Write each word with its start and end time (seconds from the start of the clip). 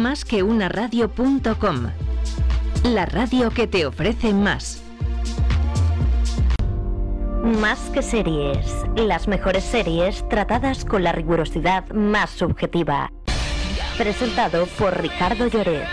Más 0.00 0.24
que 0.24 0.42
una 0.42 0.70
radio.com. 0.70 1.90
La 2.84 3.04
radio 3.04 3.50
que 3.50 3.66
te 3.66 3.84
ofrece 3.84 4.32
más. 4.32 4.82
Más 7.60 7.78
que 7.92 8.00
series. 8.00 8.86
Las 8.96 9.28
mejores 9.28 9.62
series 9.62 10.26
tratadas 10.30 10.86
con 10.86 11.04
la 11.04 11.12
rigurosidad 11.12 11.86
más 11.90 12.30
subjetiva. 12.30 13.12
Presentado 13.98 14.64
por 14.78 15.02
Ricardo 15.02 15.48
Lloret. 15.48 15.86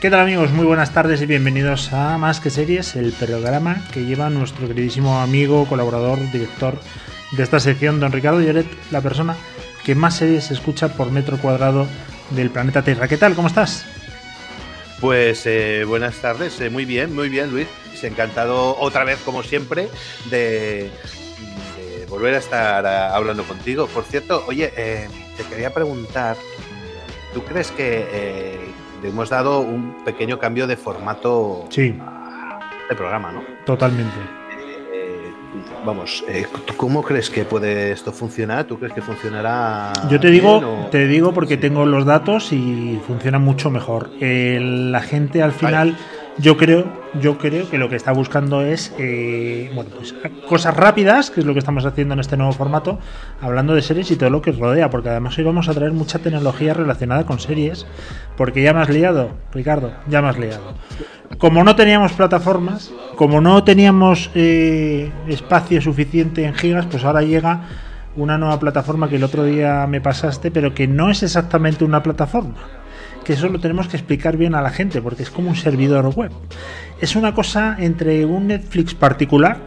¿Qué 0.00 0.08
tal 0.08 0.20
amigos? 0.20 0.50
Muy 0.52 0.64
buenas 0.64 0.94
tardes 0.94 1.20
y 1.20 1.26
bienvenidos 1.26 1.92
a 1.92 2.16
Más 2.16 2.40
que 2.40 2.48
Series, 2.48 2.96
el 2.96 3.12
programa 3.12 3.84
que 3.92 4.06
lleva 4.06 4.30
nuestro 4.30 4.66
queridísimo 4.66 5.20
amigo, 5.20 5.68
colaborador, 5.68 6.18
director 6.32 6.80
de 7.32 7.42
esta 7.42 7.60
sección, 7.60 8.00
don 8.00 8.10
Ricardo 8.10 8.40
Lloret, 8.40 8.66
la 8.90 9.02
persona 9.02 9.36
que 9.84 9.94
más 9.94 10.16
series 10.16 10.50
escucha 10.52 10.88
por 10.88 11.10
metro 11.10 11.36
cuadrado 11.36 11.86
del 12.30 12.48
planeta 12.48 12.82
Tierra. 12.82 13.08
¿Qué 13.08 13.18
tal? 13.18 13.34
¿Cómo 13.34 13.48
estás? 13.48 13.84
Pues 15.02 15.44
eh, 15.44 15.84
buenas 15.86 16.16
tardes, 16.16 16.58
eh, 16.62 16.70
muy 16.70 16.86
bien, 16.86 17.14
muy 17.14 17.28
bien 17.28 17.50
Luis. 17.50 17.68
Encantado 18.02 18.78
otra 18.78 19.04
vez, 19.04 19.18
como 19.22 19.42
siempre, 19.42 19.90
de, 20.30 20.90
volver 22.08 22.36
a 22.36 22.38
estar 22.38 22.86
hablando 22.86 23.44
contigo. 23.44 23.86
Por 23.86 24.04
cierto, 24.04 24.46
oye, 24.48 24.72
eh, 24.78 25.08
te 25.36 25.44
quería 25.44 25.74
preguntar, 25.74 26.38
¿tú 27.34 27.44
crees 27.44 27.70
que 27.70 28.70
le 29.02 29.08
hemos 29.08 29.30
dado 29.30 29.60
un 29.60 29.96
pequeño 30.04 30.38
cambio 30.38 30.66
de 30.66 30.76
formato 30.76 31.66
sí. 31.70 31.98
de 32.88 32.96
programa, 32.96 33.32
¿no? 33.32 33.42
Totalmente. 33.64 34.16
Eh, 34.92 35.32
vamos, 35.84 36.24
eh, 36.28 36.46
¿cómo 36.76 37.02
crees 37.02 37.30
que 37.30 37.44
puede 37.44 37.92
esto 37.92 38.12
funcionar? 38.12 38.64
¿Tú 38.64 38.78
crees 38.78 38.92
que 38.92 39.02
funcionará? 39.02 39.92
Yo 40.08 40.20
te 40.20 40.30
digo, 40.30 40.88
te 40.90 41.06
digo 41.06 41.32
porque 41.32 41.56
tengo 41.56 41.86
los 41.86 42.04
datos 42.04 42.52
y 42.52 43.00
funciona 43.06 43.38
mucho 43.38 43.70
mejor. 43.70 44.10
la 44.20 45.00
gente 45.00 45.42
al 45.42 45.52
final 45.52 45.96
yo 46.38 46.56
creo, 46.56 46.86
yo 47.20 47.38
creo 47.38 47.68
que 47.68 47.78
lo 47.78 47.88
que 47.88 47.96
está 47.96 48.12
buscando 48.12 48.62
es 48.62 48.94
eh, 48.98 49.70
bueno, 49.74 49.90
pues, 49.96 50.14
cosas 50.48 50.76
rápidas, 50.76 51.30
que 51.30 51.40
es 51.40 51.46
lo 51.46 51.52
que 51.52 51.58
estamos 51.58 51.84
haciendo 51.84 52.14
en 52.14 52.20
este 52.20 52.36
nuevo 52.36 52.52
formato, 52.52 52.98
hablando 53.40 53.74
de 53.74 53.82
series 53.82 54.10
y 54.10 54.16
todo 54.16 54.30
lo 54.30 54.42
que 54.42 54.52
rodea, 54.52 54.90
porque 54.90 55.08
además 55.08 55.36
hoy 55.38 55.44
vamos 55.44 55.68
a 55.68 55.74
traer 55.74 55.92
mucha 55.92 56.18
tecnología 56.20 56.74
relacionada 56.74 57.26
con 57.26 57.40
series, 57.40 57.86
porque 58.36 58.62
ya 58.62 58.72
me 58.72 58.80
has 58.80 58.88
liado, 58.90 59.30
Ricardo, 59.52 59.92
ya 60.08 60.22
me 60.22 60.28
has 60.28 60.38
liado. 60.38 60.74
Como 61.38 61.64
no 61.64 61.76
teníamos 61.76 62.12
plataformas, 62.12 62.92
como 63.16 63.40
no 63.40 63.64
teníamos 63.64 64.30
eh, 64.34 65.10
espacio 65.28 65.80
suficiente 65.80 66.44
en 66.44 66.54
gigas, 66.54 66.86
pues 66.86 67.04
ahora 67.04 67.22
llega 67.22 67.68
una 68.16 68.38
nueva 68.38 68.58
plataforma 68.58 69.08
que 69.08 69.16
el 69.16 69.24
otro 69.24 69.44
día 69.44 69.86
me 69.86 70.00
pasaste, 70.00 70.50
pero 70.50 70.74
que 70.74 70.88
no 70.88 71.10
es 71.10 71.22
exactamente 71.22 71.84
una 71.84 72.02
plataforma 72.02 72.79
que 73.24 73.34
eso 73.34 73.48
lo 73.48 73.60
tenemos 73.60 73.88
que 73.88 73.96
explicar 73.96 74.36
bien 74.36 74.54
a 74.54 74.62
la 74.62 74.70
gente, 74.70 75.00
porque 75.02 75.22
es 75.22 75.30
como 75.30 75.50
un 75.50 75.56
servidor 75.56 76.06
web. 76.14 76.30
Es 77.00 77.16
una 77.16 77.34
cosa 77.34 77.76
entre 77.78 78.24
un 78.24 78.48
Netflix 78.48 78.94
particular 78.94 79.58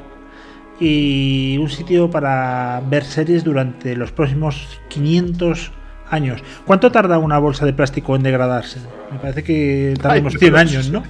y 0.80 1.58
un 1.60 1.70
sitio 1.70 2.10
para 2.10 2.82
ver 2.90 3.04
series 3.04 3.44
durante 3.44 3.96
los 3.96 4.12
próximos 4.12 4.80
500 4.90 5.72
años. 6.10 6.42
¿Cuánto 6.66 6.92
tarda 6.92 7.18
una 7.18 7.38
bolsa 7.40 7.66
de 7.66 7.74
plástico 7.74 8.16
en 8.16 8.24
degradarse? 8.24 8.80
Me 9.12 9.20
parece 9.20 9.44
que 9.44 9.94
tardamos 10.02 10.34
100 10.34 10.56
años, 10.56 10.90
¿no? 10.90 11.04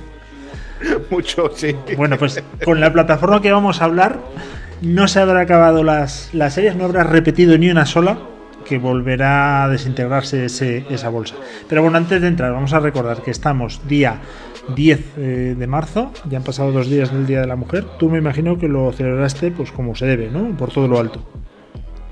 Mucho, 1.09 1.49
sí. 1.55 1.75
Bueno, 1.95 2.17
pues 2.17 2.43
con 2.63 2.79
la 2.79 2.91
plataforma 2.91 3.41
que 3.41 3.51
vamos 3.51 3.81
a 3.81 3.85
hablar 3.85 4.19
no 4.81 5.07
se 5.07 5.19
habrá 5.19 5.39
acabado 5.39 5.83
las, 5.83 6.29
las 6.33 6.53
series, 6.53 6.75
no 6.75 6.83
habrá 6.83 7.03
repetido 7.03 7.57
ni 7.57 7.69
una 7.69 7.85
sola 7.85 8.17
que 8.63 8.77
volverá 8.77 9.63
a 9.63 9.69
desintegrarse 9.69 10.45
esa 10.45 11.09
bolsa. 11.09 11.35
Pero 11.67 11.81
bueno, 11.81 11.97
antes 11.97 12.21
de 12.21 12.27
entrar, 12.27 12.51
vamos 12.51 12.73
a 12.73 12.79
recordar 12.79 13.21
que 13.21 13.31
estamos 13.31 13.81
día 13.87 14.19
10 14.75 14.99
eh, 15.17 15.55
de 15.57 15.67
marzo, 15.67 16.11
ya 16.29 16.37
han 16.37 16.43
pasado 16.43 16.71
dos 16.71 16.89
días 16.89 17.11
del 17.11 17.27
Día 17.27 17.41
de 17.41 17.47
la 17.47 17.55
Mujer. 17.55 17.85
Tú 17.99 18.09
me 18.09 18.17
imagino 18.17 18.57
que 18.57 18.67
lo 18.67 18.91
celebraste 18.91 19.51
pues 19.51 19.71
como 19.71 19.95
se 19.95 20.05
debe, 20.05 20.29
¿no? 20.29 20.55
Por 20.57 20.71
todo 20.71 20.87
lo 20.87 20.99
alto 20.99 21.42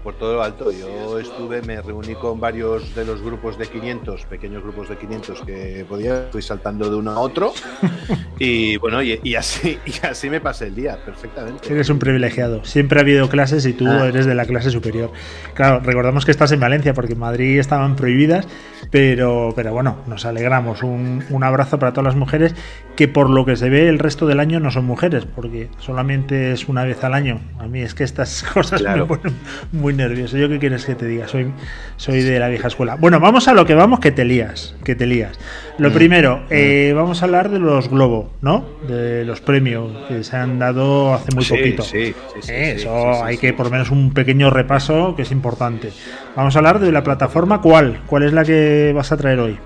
por 0.03 0.16
todo 0.16 0.35
lo 0.35 0.44
alto. 0.44 0.72
Yo 0.72 1.19
estuve, 1.19 1.62
me 1.62 1.81
reuní 1.81 2.16
con 2.16 2.39
varios 2.39 2.94
de 2.95 3.06
los 3.06 3.22
grupos 3.22 3.57
de 3.57 3.67
500, 3.67 4.25
pequeños 4.25 4.63
grupos 4.63 4.89
de 4.89 4.97
500 4.97 5.41
que 5.41 5.85
podía, 5.88 6.28
fui 6.31 6.41
saltando 6.41 6.89
de 6.89 6.95
uno 6.95 7.12
a 7.12 7.19
otro. 7.19 7.53
y 8.39 8.78
bueno, 8.78 9.01
y, 9.01 9.35
así, 9.35 9.79
y 9.85 10.06
así 10.06 10.29
me 10.29 10.41
pasé 10.41 10.67
el 10.67 10.75
día, 10.75 10.97
perfectamente. 11.03 11.72
Eres 11.72 11.89
un 11.89 12.00
privilegiado. 12.00 12.63
Siempre 12.66 13.00
ha 13.00 13.01
habido 13.01 13.29
clases 13.29 13.66
y 13.66 13.73
tú 13.73 13.88
ah. 13.88 14.07
eres 14.07 14.25
de 14.25 14.35
la 14.35 14.45
clase 14.45 14.72
superior. 14.72 15.12
Claro, 15.53 15.79
recordamos 15.79 16.25
que 16.25 16.31
estás 16.31 16.51
en 16.51 16.59
Valencia 16.59 16.94
porque 16.94 17.13
en 17.13 17.19
Madrid 17.19 17.59
estaban 17.59 17.95
prohibidas, 17.95 18.47
pero, 18.89 19.53
pero 19.56 19.73
bueno, 19.73 19.97
nos 20.07 20.25
alegramos. 20.25 20.83
Un, 20.83 21.23
un 21.29 21.44
abrazo 21.44 21.79
para 21.79 21.94
todas 21.94 22.06
las 22.06 22.16
mujeres 22.16 22.56
que 22.95 23.07
por 23.07 23.29
lo 23.29 23.45
que 23.45 23.56
se 23.56 23.69
ve 23.69 23.88
el 23.89 24.00
resto 24.00 24.28
del 24.28 24.39
año 24.39 24.59
no 24.59 24.72
son 24.72 24.85
mujeres, 24.85 25.25
porque 25.25 25.69
solamente 25.79 26.51
es 26.51 26.68
una 26.68 26.83
vez 26.83 27.03
al 27.03 27.13
año. 27.13 27.39
A 27.59 27.68
mí 27.68 27.81
es 27.81 27.94
que 27.94 28.03
estas 28.03 28.44
cosas 28.53 28.81
me 28.81 29.06
ponen 29.06 29.35
muy 29.72 29.94
nervioso. 30.01 30.38
¿Yo 30.38 30.50
qué 30.50 30.59
quieres 30.59 30.85
que 30.85 30.95
te 30.95 31.06
diga? 31.06 31.28
Soy, 31.28 31.51
soy 31.97 32.22
de 32.22 32.39
la 32.39 32.47
vieja 32.47 32.67
escuela. 32.67 32.95
Bueno, 32.95 33.19
vamos 33.19 33.47
a 33.47 33.53
lo 33.53 33.66
que 33.66 33.75
vamos, 33.75 34.00
que 34.00 34.12
te 34.12 34.25
lías. 34.25 34.75
Que 34.84 34.95
te 34.95 35.06
lías. 35.07 35.39
Lo 35.78 35.89
mm. 35.89 35.94
primero, 35.94 36.38
mm. 36.38 36.45
Eh, 36.50 36.94
vamos 36.95 37.22
a 37.22 37.25
hablar 37.25 37.50
de 37.50 37.59
los 37.59 37.89
Globo, 37.89 38.31
¿no? 38.41 38.66
De 38.88 39.25
los 39.25 39.41
premios 39.41 39.91
que 40.07 40.23
se 40.23 40.35
han 40.35 40.59
dado 40.59 41.13
hace 41.13 41.34
muy 41.34 41.45
poquito. 41.45 41.84
Sí, 41.84 42.13
sí, 42.41 42.51
eh, 42.51 42.73
Eso 42.78 43.23
hay 43.23 43.38
que 43.38 43.53
por 43.53 43.67
lo 43.67 43.72
menos 43.72 43.91
un 43.91 44.13
pequeño 44.13 44.50
repaso 44.50 45.16
que 45.16 45.22
es 45.22 45.31
importante. 45.31 45.91
Vamos 46.35 46.56
a 46.56 46.59
hablar 46.59 46.79
de 46.79 46.91
la 46.91 47.03
plataforma. 47.03 47.62
¿Cuál? 47.62 48.01
¿Cuál 48.07 48.23
es 48.23 48.33
la 48.33 48.44
que 48.44 48.91
vas 48.95 49.12
a 49.12 49.18
traer 49.18 49.39
hoy? 49.39 49.57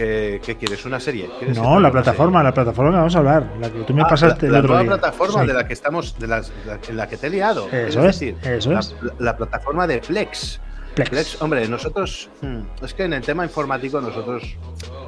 ¿Qué, 0.00 0.56
quieres? 0.58 0.86
¿Una 0.86 0.98
serie? 0.98 1.28
No, 1.54 1.78
la 1.78 1.90
plataforma, 1.90 2.42
la 2.42 2.54
plataforma 2.54 2.90
que 2.90 2.96
vamos 2.96 3.14
a 3.16 3.18
hablar, 3.18 3.46
la 3.60 3.70
que 3.70 3.80
tú 3.80 3.92
me 3.92 4.02
ah, 4.02 4.06
pasaste 4.08 4.48
la, 4.48 4.58
el 4.58 4.64
otro 4.64 4.74
la 4.74 4.82
nueva 4.82 4.98
plataforma 4.98 5.44
de 5.44 5.52
la 5.52 5.66
que 5.66 5.74
estamos, 5.74 6.18
de 6.18 6.26
las, 6.26 6.50
en 6.88 6.96
la 6.96 7.06
que 7.06 7.18
te 7.18 7.26
he 7.26 7.30
liado. 7.30 7.68
Eso 7.68 8.00
es, 8.00 8.18
decir, 8.18 8.36
eso 8.42 8.78
es. 8.78 8.96
La, 9.18 9.36
plataforma 9.36 9.86
de 9.86 10.00
Flex. 10.00 10.58
Flex. 10.94 11.42
hombre, 11.42 11.68
nosotros, 11.68 12.30
hmm, 12.40 12.60
es 12.82 12.94
que 12.94 13.04
en 13.04 13.12
el 13.12 13.22
tema 13.22 13.44
informático 13.44 14.00
nosotros 14.00 14.56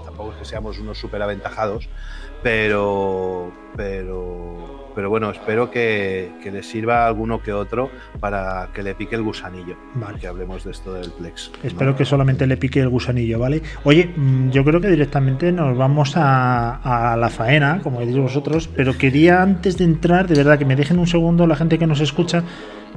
tampoco 0.05 0.33
es 0.33 0.39
que 0.39 0.45
seamos 0.45 0.79
unos 0.79 0.99
súper 0.99 1.23
aventajados, 1.23 1.89
pero, 2.43 3.51
pero 3.75 4.82
pero 4.95 5.11
bueno, 5.11 5.31
espero 5.31 5.71
que, 5.71 6.33
que, 6.43 6.51
le 6.51 6.63
sirva 6.63 7.05
a 7.05 7.07
alguno 7.07 7.43
que 7.43 7.53
otro 7.53 7.91
para 8.21 8.69
que 8.75 8.83
le 8.83 8.95
pique 8.95 9.17
el 9.17 9.23
gusanillo. 9.23 9.77
Vale. 9.95 10.19
Que 10.19 10.27
hablemos 10.27 10.65
de 10.65 10.73
esto 10.73 10.95
del 10.95 11.11
Plex. 11.11 11.53
Espero 11.63 11.97
que 11.97 12.05
solamente 12.05 12.47
le 12.47 12.57
pique 12.57 12.81
el 12.81 12.89
gusanillo, 12.89 13.39
¿vale? 13.39 13.63
Oye, 13.85 14.13
mm, 14.15 14.51
yo 14.51 14.65
creo 14.65 14.81
que 14.81 14.89
directamente 14.89 15.53
nos 15.53 15.77
vamos 15.77 16.17
a, 16.17 17.13
a 17.13 17.17
la 17.17 17.29
faena, 17.29 17.81
como 17.83 18.01
decís 18.01 18.17
vosotros, 18.17 18.69
pero 18.75 18.97
quería 18.97 19.43
antes 19.43 19.79
de 19.79 19.85
entrar, 19.85 20.27
de 20.27 20.35
verdad, 20.35 20.59
que 20.59 20.65
me 20.65 20.77
dejen 20.77 20.99
un 20.99 21.07
segundo 21.07 21.47
la 21.47 21.57
gente 21.57 21.79
que 21.79 21.87
nos 21.87 22.01
escucha, 22.01 22.45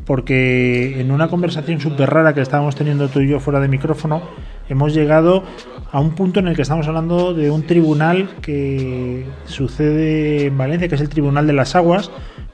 porque 0.05 0.99
en 0.99 1.11
una 1.11 1.29
conversación 1.29 1.79
súper 1.79 2.09
rara 2.09 2.33
que 2.33 2.41
estábamos 2.41 2.75
teniendo 2.75 3.07
tú 3.07 3.21
y 3.21 3.29
yo 3.29 3.39
fuera 3.39 3.59
de 3.59 3.67
micrófono, 3.67 4.21
hemos 4.69 4.93
llegado 4.93 5.43
a 5.91 5.99
un 5.99 6.11
punto 6.11 6.39
en 6.39 6.47
el 6.47 6.55
que 6.55 6.63
estamos 6.63 6.87
hablando 6.87 7.33
de 7.33 7.49
un 7.49 7.63
tribunal 7.63 8.29
que 8.41 9.25
sucede 9.45 10.47
en 10.47 10.57
Valencia, 10.57 10.87
que 10.87 10.95
es 10.95 11.01
el 11.01 11.09
Tribunal 11.09 11.47
de 11.47 11.53
las 11.53 11.75
Aguas, 11.75 12.11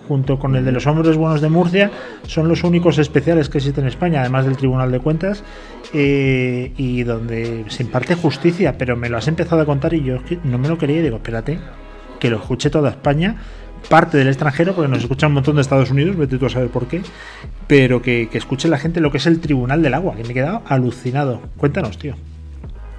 junto 0.08 0.40
con 0.40 0.56
el 0.56 0.66
de 0.66 0.72
los 0.72 0.88
hombres 0.88 1.16
buenos 1.16 1.42
de 1.42 1.50
Murcia, 1.50 1.92
son 2.28 2.48
los 2.48 2.64
únicos 2.64 2.98
especiales 2.98 3.50
que 3.50 3.60
existen 3.60 3.86
en 3.86 3.90
España, 3.90 4.22
además 4.22 4.46
del 4.46 4.58
Tribunal 4.58 4.92
de 4.92 5.00
Cuentas, 5.00 5.44
eh, 5.94 6.74
y 6.78 7.04
donde 7.04 7.66
se 7.70 7.84
imparte 7.84 8.16
justicia, 8.16 8.78
pero 8.78 8.96
me 8.96 9.10
lo 9.10 9.18
has 9.18 9.28
empezado 9.28 9.62
a 9.62 9.66
contar 9.66 9.94
y 9.94 10.04
yo 10.04 10.18
no 10.44 10.58
me 10.58 10.68
lo 10.68 10.78
quería 10.78 11.00
y 11.00 11.04
digo, 11.04 11.18
espérate, 11.18 11.60
que 12.20 12.30
lo 12.30 12.38
escuche 12.38 12.70
toda 12.70 12.90
España, 12.90 13.38
parte 13.90 14.18
del 14.18 14.28
extranjero, 14.28 14.74
porque 14.74 14.90
nos 14.90 15.00
escucha 15.00 15.28
un 15.28 15.34
montón 15.34 15.56
de 15.56 15.62
Estados 15.62 15.92
Unidos, 15.92 16.18
vete 16.18 16.38
tú 16.38 16.46
a 16.46 16.50
saber 16.50 16.70
por 16.70 16.88
qué, 16.88 17.02
pero 17.68 18.02
que, 18.02 18.30
que 18.32 18.38
escuche 18.38 18.68
la 18.68 18.78
gente 18.78 19.02
lo 19.02 19.12
que 19.12 19.18
es 19.18 19.26
el 19.26 19.40
Tribunal 19.40 19.82
del 19.82 19.94
Agua, 19.94 20.16
que 20.16 20.24
me 20.24 20.30
he 20.30 20.34
quedado 20.34 20.62
alucinado. 20.68 21.42
Cuéntanos, 21.58 21.98
tío. 21.98 22.16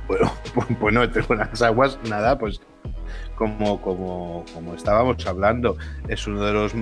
Bueno, 0.09 0.33
bueno, 0.81 1.03
entre 1.03 1.23
buenas 1.23 1.63
aguas, 1.63 1.99
nada, 2.09 2.39
pues 2.39 2.61
como, 3.35 3.81
como, 3.81 4.45
como 4.55 4.75
estábamos 4.75 5.27
hablando, 5.27 5.77
es 6.09 6.27
uno 6.27 6.45
de 6.45 6.53
los 6.53 6.73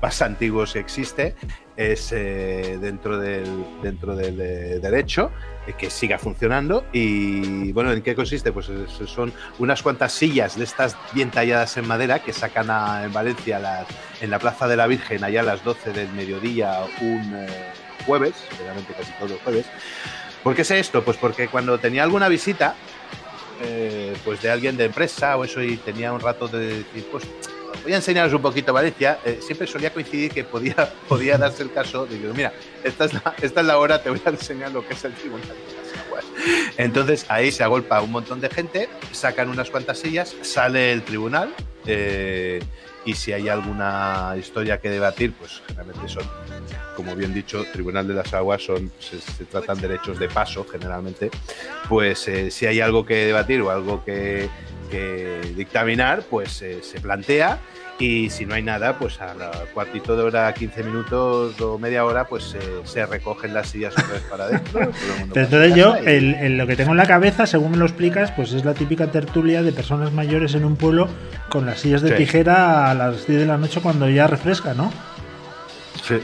más 0.00 0.22
antiguos 0.22 0.72
que 0.72 0.80
existe. 0.80 1.34
es 1.76 2.12
eh, 2.12 2.78
dentro 2.80 3.18
del, 3.18 3.64
dentro 3.82 4.14
del 4.14 4.40
eh, 4.40 4.78
derecho, 4.80 5.30
eh, 5.66 5.72
que 5.78 5.90
siga 5.90 6.18
funcionando. 6.18 6.84
Y 6.92 7.72
bueno, 7.72 7.92
¿en 7.92 8.02
qué 8.02 8.14
consiste? 8.14 8.52
Pues 8.52 8.70
son 9.06 9.32
unas 9.58 9.82
cuantas 9.82 10.12
sillas 10.12 10.56
de 10.56 10.64
estas 10.64 10.96
bien 11.12 11.30
talladas 11.30 11.76
en 11.76 11.86
madera 11.86 12.18
que 12.18 12.32
sacan 12.32 12.68
en 13.04 13.12
Valencia 13.12 13.86
en 14.20 14.30
la 14.30 14.38
Plaza 14.38 14.68
de 14.68 14.76
la 14.76 14.86
Virgen 14.86 15.24
allá 15.24 15.40
a 15.40 15.44
las 15.44 15.64
12 15.64 15.92
del 15.92 16.12
mediodía 16.12 16.82
un 17.00 17.46
jueves, 18.06 18.34
generalmente 18.50 18.92
casi 18.94 19.12
todos 19.12 19.30
los 19.32 19.40
jueves. 19.40 19.66
¿Por 20.42 20.54
qué 20.54 20.64
sé 20.64 20.78
esto? 20.78 21.04
Pues 21.04 21.18
porque 21.18 21.48
cuando 21.48 21.78
tenía 21.78 22.02
alguna 22.02 22.28
visita, 22.28 22.74
pues 24.24 24.42
de 24.42 24.50
alguien 24.50 24.76
de 24.76 24.86
empresa 24.86 25.36
o 25.36 25.44
eso 25.44 25.62
y 25.62 25.76
tenía 25.76 26.12
un 26.12 26.20
rato 26.20 26.48
de 26.48 26.78
decir, 26.78 27.06
pues 27.10 27.24
voy 27.82 27.92
a 27.92 27.96
enseñaros 27.96 28.32
un 28.32 28.42
poquito 28.42 28.72
Valencia. 28.72 29.18
Eh, 29.24 29.38
siempre 29.40 29.66
solía 29.66 29.92
coincidir 29.92 30.30
que 30.30 30.44
podía, 30.44 30.92
podía 31.08 31.38
darse 31.38 31.62
el 31.62 31.72
caso 31.72 32.06
de 32.06 32.20
que, 32.20 32.26
mira, 32.28 32.52
esta 32.84 33.06
es, 33.06 33.12
esta 33.42 33.60
es 33.60 33.66
la 33.66 33.78
hora, 33.78 34.02
te 34.02 34.10
voy 34.10 34.20
a 34.24 34.30
enseñar 34.30 34.72
lo 34.72 34.86
que 34.86 34.94
es 34.94 35.04
el 35.04 35.12
tribunal 35.14 35.48
de 35.48 35.76
las 35.76 36.06
aguas. 36.06 36.24
Entonces 36.76 37.26
ahí 37.28 37.52
se 37.52 37.62
agolpa 37.62 38.00
un 38.00 38.12
montón 38.12 38.40
de 38.40 38.48
gente, 38.48 38.88
sacan 39.12 39.48
unas 39.48 39.70
cuantas 39.70 39.98
sillas, 39.98 40.34
sale 40.42 40.92
el 40.92 41.02
tribunal. 41.02 41.54
Eh, 41.86 42.60
y 43.04 43.14
si 43.14 43.32
hay 43.32 43.48
alguna 43.48 44.34
historia 44.38 44.78
que 44.78 44.90
debatir, 44.90 45.32
pues 45.32 45.62
generalmente 45.66 46.08
son, 46.08 46.24
como 46.96 47.16
bien 47.16 47.32
dicho, 47.32 47.64
Tribunal 47.72 48.06
de 48.06 48.14
las 48.14 48.32
Aguas 48.34 48.62
son, 48.62 48.90
se, 48.98 49.44
tratan 49.44 49.80
derechos 49.80 50.18
de 50.18 50.28
paso 50.28 50.66
generalmente, 50.70 51.30
pues 51.88 52.28
eh, 52.28 52.50
si 52.50 52.66
hay 52.66 52.80
algo 52.80 53.06
que 53.06 53.26
debatir 53.26 53.62
o 53.62 53.70
algo 53.70 54.04
que, 54.04 54.48
dictaminar, 55.54 56.24
pues 56.28 56.62
eh, 56.62 56.80
se 56.82 57.00
plantea 57.00 57.60
y 58.00 58.30
si 58.30 58.46
no 58.46 58.54
hay 58.54 58.62
nada, 58.62 58.98
pues 58.98 59.20
a 59.20 59.34
la 59.34 59.50
cuartito 59.74 60.16
de 60.16 60.22
hora, 60.22 60.52
15 60.52 60.82
minutos 60.84 61.60
o 61.60 61.78
media 61.78 62.04
hora, 62.04 62.24
pues 62.24 62.56
se 62.84 63.06
recogen 63.06 63.54
las 63.54 63.68
sillas 63.68 63.92
otra 63.92 64.08
vez 64.08 64.22
para 64.22 64.44
adentro. 64.44 64.90
Entonces 65.22 65.74
yo, 65.74 65.96
lo 65.96 66.66
que 66.66 66.76
tengo 66.76 66.92
en 66.92 66.96
la 66.96 67.06
cabeza, 67.06 67.46
según 67.46 67.72
me 67.72 67.76
lo 67.76 67.84
explicas, 67.84 68.30
pues 68.32 68.52
es 68.52 68.64
la 68.64 68.74
típica 68.74 69.08
tertulia 69.08 69.62
de 69.62 69.72
personas 69.72 70.12
mayores 70.12 70.54
en 70.54 70.64
un 70.64 70.76
pueblo 70.76 71.08
con 71.50 71.66
las 71.66 71.80
sillas 71.80 72.02
de 72.02 72.12
tijera 72.12 72.90
a 72.90 72.94
las 72.94 73.26
10 73.26 73.40
de 73.40 73.46
la 73.46 73.58
noche 73.58 73.80
cuando 73.80 74.08
ya 74.08 74.26
refresca, 74.26 74.74
¿no? 74.74 74.92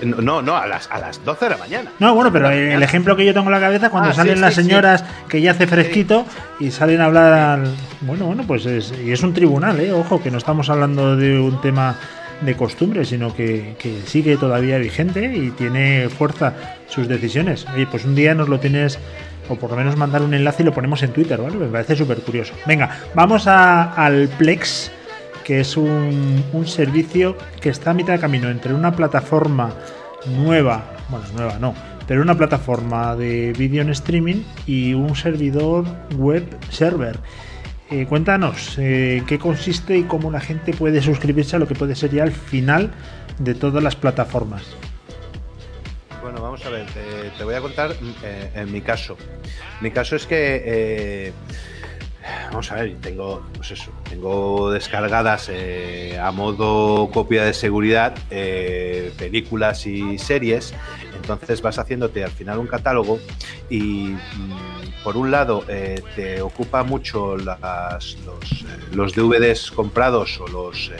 No, 0.04 0.42
no, 0.42 0.56
a 0.56 0.66
las, 0.66 0.90
a 0.90 0.98
las 0.98 1.24
12 1.24 1.44
de 1.44 1.50
la 1.50 1.56
mañana. 1.58 1.90
No, 1.98 2.14
bueno, 2.14 2.32
pero 2.32 2.50
el 2.50 2.82
ejemplo 2.82 3.16
que 3.16 3.24
yo 3.24 3.34
tengo 3.34 3.46
en 3.46 3.52
la 3.52 3.60
cabeza, 3.60 3.90
cuando 3.90 4.10
ah, 4.10 4.14
salen 4.14 4.40
las 4.40 4.54
señoras 4.54 5.04
que 5.28 5.40
ya 5.40 5.52
hace 5.52 5.66
fresquito 5.66 6.24
y 6.58 6.70
salen 6.70 7.00
a 7.00 7.06
hablar. 7.06 7.64
Bueno, 8.00 8.26
bueno, 8.26 8.44
pues 8.46 8.66
es, 8.66 8.92
y 9.04 9.12
es 9.12 9.22
un 9.22 9.34
tribunal, 9.34 9.78
¿eh? 9.80 9.92
Ojo, 9.92 10.22
que 10.22 10.30
no 10.30 10.38
estamos 10.38 10.70
hablando 10.70 11.16
de 11.16 11.38
un 11.38 11.60
tema 11.60 11.96
de 12.40 12.54
costumbre, 12.54 13.04
sino 13.04 13.34
que, 13.34 13.74
sigue 14.06 14.36
todavía 14.36 14.78
vigente 14.78 15.32
y 15.34 15.50
tiene 15.50 16.08
fuerza 16.08 16.54
sus 16.88 17.08
decisiones. 17.08 17.66
Oye, 17.74 17.86
pues 17.86 18.04
un 18.04 18.14
día 18.14 18.34
nos 18.34 18.48
lo 18.48 18.60
tienes, 18.60 18.98
o 19.48 19.56
por 19.56 19.70
lo 19.70 19.76
menos 19.76 19.96
mandar 19.96 20.22
un 20.22 20.34
enlace 20.34 20.62
y 20.62 20.66
lo 20.66 20.72
ponemos 20.72 21.02
en 21.02 21.12
Twitter, 21.12 21.40
¿vale? 21.40 21.56
Me 21.56 21.66
parece 21.66 21.96
súper 21.96 22.18
curioso. 22.18 22.54
Venga, 22.66 22.90
vamos 23.14 23.46
a, 23.46 23.92
al 23.94 24.28
Plex 24.28 24.90
que 25.46 25.60
es 25.60 25.76
un, 25.76 26.42
servicio 26.66 27.36
que 27.60 27.68
está 27.68 27.92
a 27.92 27.94
mitad 27.94 28.14
de 28.14 28.18
camino 28.18 28.50
entre 28.50 28.74
una 28.74 28.96
plataforma 28.96 29.72
nueva, 30.26 30.96
bueno, 31.08 31.24
nueva 31.36 31.58
no, 31.60 31.72
pero 32.08 32.20
una 32.20 32.36
plataforma 32.36 33.14
de 33.14 33.52
vídeo 33.52 33.80
en 33.80 33.90
streaming 33.90 34.42
y 34.66 34.92
un 34.94 35.14
servidor 35.14 35.84
web 36.16 36.44
server. 36.68 37.20
Eh, 37.92 38.06
cuéntanos 38.06 38.76
eh, 38.78 39.22
qué 39.28 39.38
consiste 39.38 39.96
y 39.96 40.02
cómo 40.02 40.32
la 40.32 40.40
gente 40.40 40.72
puede 40.72 41.00
suscribirse 41.00 41.54
a 41.54 41.60
lo 41.60 41.68
que 41.68 41.76
puede 41.76 41.94
ser 41.94 42.10
ya 42.10 42.24
el 42.24 42.32
final 42.32 42.90
de 43.38 43.54
todas 43.54 43.80
las 43.84 43.94
plataformas. 43.94 44.64
Bueno, 46.22 46.42
vamos 46.42 46.66
a 46.66 46.70
ver, 46.70 46.86
te, 47.38 47.44
voy 47.44 47.54
a 47.54 47.60
contar 47.60 47.92
eh, 48.24 48.50
en 48.52 48.72
mi 48.72 48.80
caso. 48.80 49.16
Mi 49.80 49.92
caso 49.92 50.16
es 50.16 50.26
que 50.26 51.32
Vamos 52.50 52.72
a 52.72 52.76
ver, 52.76 52.96
tengo, 53.00 53.42
pues 53.54 53.72
eso, 53.72 53.90
tengo 54.08 54.70
descargadas 54.70 55.48
eh, 55.50 56.18
a 56.18 56.30
modo 56.30 57.10
copia 57.10 57.44
de 57.44 57.52
seguridad 57.52 58.16
eh, 58.30 59.12
películas 59.18 59.86
y 59.86 60.18
series. 60.18 60.74
Entonces 61.14 61.60
vas 61.60 61.78
haciéndote 61.78 62.24
al 62.24 62.30
final 62.30 62.58
un 62.58 62.66
catálogo 62.66 63.18
y 63.68 64.10
mm, 64.10 65.02
por 65.02 65.16
un 65.16 65.30
lado 65.30 65.64
eh, 65.68 66.02
te 66.14 66.40
ocupa 66.40 66.82
mucho 66.82 67.36
las, 67.36 68.16
los, 68.92 69.14
DVDs 69.14 69.70
comprados 69.70 70.40
o 70.40 70.46
los, 70.48 70.92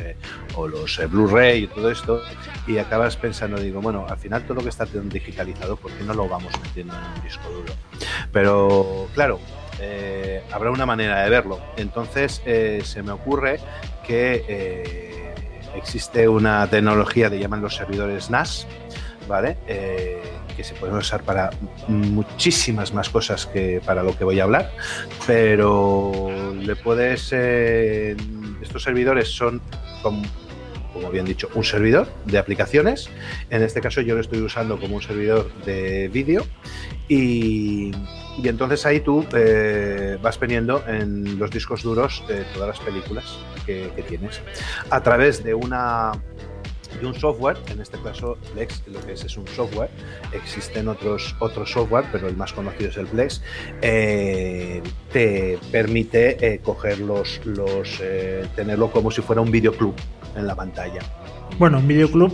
o 0.57 0.67
los 0.67 1.01
Blu-ray 1.11 1.65
y 1.65 1.67
todo 1.69 1.91
esto 1.91 2.23
y 2.67 2.79
acabas 2.79 3.17
pensando, 3.17 3.61
digo, 3.61 3.81
bueno, 3.81 4.07
al 4.09 4.19
final 4.19 4.43
todo 4.43 4.55
lo 4.55 4.63
que 4.63 4.71
está 4.71 4.85
digitalizado, 4.85 5.77
¿por 5.77 5.93
qué 5.93 6.03
no 6.03 6.15
lo 6.15 6.29
vamos 6.29 6.53
metiendo 6.63 6.95
en 6.95 7.05
un 7.19 7.23
disco 7.23 7.49
duro? 7.51 7.73
Pero 8.33 9.09
claro, 9.15 9.39
eh, 9.81 10.43
habrá 10.53 10.71
una 10.71 10.87
manera 10.87 11.23
de 11.23 11.31
verlo. 11.31 11.61
Entonces 11.77 12.43
eh, 12.47 12.83
se 12.85 13.03
me 13.03 13.13
ocurre 13.13 13.61
que 14.07 14.45
eh, 14.49 15.35
existe 15.75 16.29
una 16.29 16.67
tecnología 16.69 17.31
que 17.31 17.39
llaman 17.39 17.63
los 17.63 17.75
servidores 17.75 18.31
NAS, 18.31 18.67
¿vale? 19.29 19.57
que 20.57 20.65
se 20.65 20.75
pueden 20.75 20.97
usar 20.97 21.23
para 21.23 21.51
muchísimas 21.87 22.95
más 22.95 23.11
cosas 23.11 23.45
que 23.45 23.83
para 23.85 24.03
lo 24.03 24.17
que 24.17 24.25
voy 24.25 24.41
a 24.41 24.45
hablar, 24.45 24.73
pero 25.27 26.31
le 26.55 26.77
puedes... 26.77 27.31
estos 27.31 28.83
servidores 28.83 29.29
son 29.29 29.61
como 30.97 31.11
bien 31.11 31.27
dicho, 31.27 31.51
un 31.55 31.63
servidor 31.63 32.09
de 32.25 32.39
aplicaciones. 32.39 33.11
En 33.51 33.63
este 33.63 33.83
caso 33.83 34.01
yo 34.01 34.15
lo 34.15 34.23
estoy 34.23 34.41
usando 34.41 34.81
como 34.81 34.97
un 34.97 35.03
servidor 35.03 35.53
de 35.67 36.09
vídeo. 36.09 36.47
Y, 37.07 37.93
entonces 38.43 38.87
ahí 38.87 39.01
tú 39.01 39.23
eh, 39.35 40.17
vas 40.23 40.39
poniendo 40.39 40.83
en 40.89 41.39
los 41.39 41.51
discos 41.51 41.83
duros 41.83 42.25
de 42.29 42.45
todas 42.55 42.69
las 42.69 42.81
películas 42.81 43.39
que, 43.67 43.91
tienes. 44.09 44.41
A 44.89 45.03
través 45.03 45.45
de 45.45 45.53
una 45.53 46.13
de 46.99 47.07
un 47.07 47.15
software, 47.15 47.59
en 47.69 47.83
este 47.83 47.99
caso 47.99 48.39
Plex, 48.55 48.85
lo 48.87 49.05
que 49.05 49.13
es 49.13 49.25
es 49.25 49.37
un 49.37 49.47
software, 49.49 49.91
existen 50.33 50.89
otros, 50.89 51.37
otros 51.41 51.71
software, 51.71 52.07
pero 52.11 52.27
el 52.27 52.37
más 52.39 52.55
conocido 52.55 52.89
es 52.89 52.97
el 52.97 53.07
Plex, 53.07 53.43
eh, 53.83 54.81
te 55.13 55.59
permite 55.71 56.55
eh, 56.55 56.61
coger 56.61 57.01
los, 57.01 57.45
los 57.45 58.01
tenerlo 58.55 58.91
como 58.91 59.11
si 59.11 59.21
fuera 59.21 59.43
un 59.43 59.51
videoclub 59.51 59.95
en 60.37 60.47
la 60.47 60.55
pantalla. 60.55 61.01
Bueno, 61.59 61.79
un 61.79 61.89
videoclub, 61.89 62.33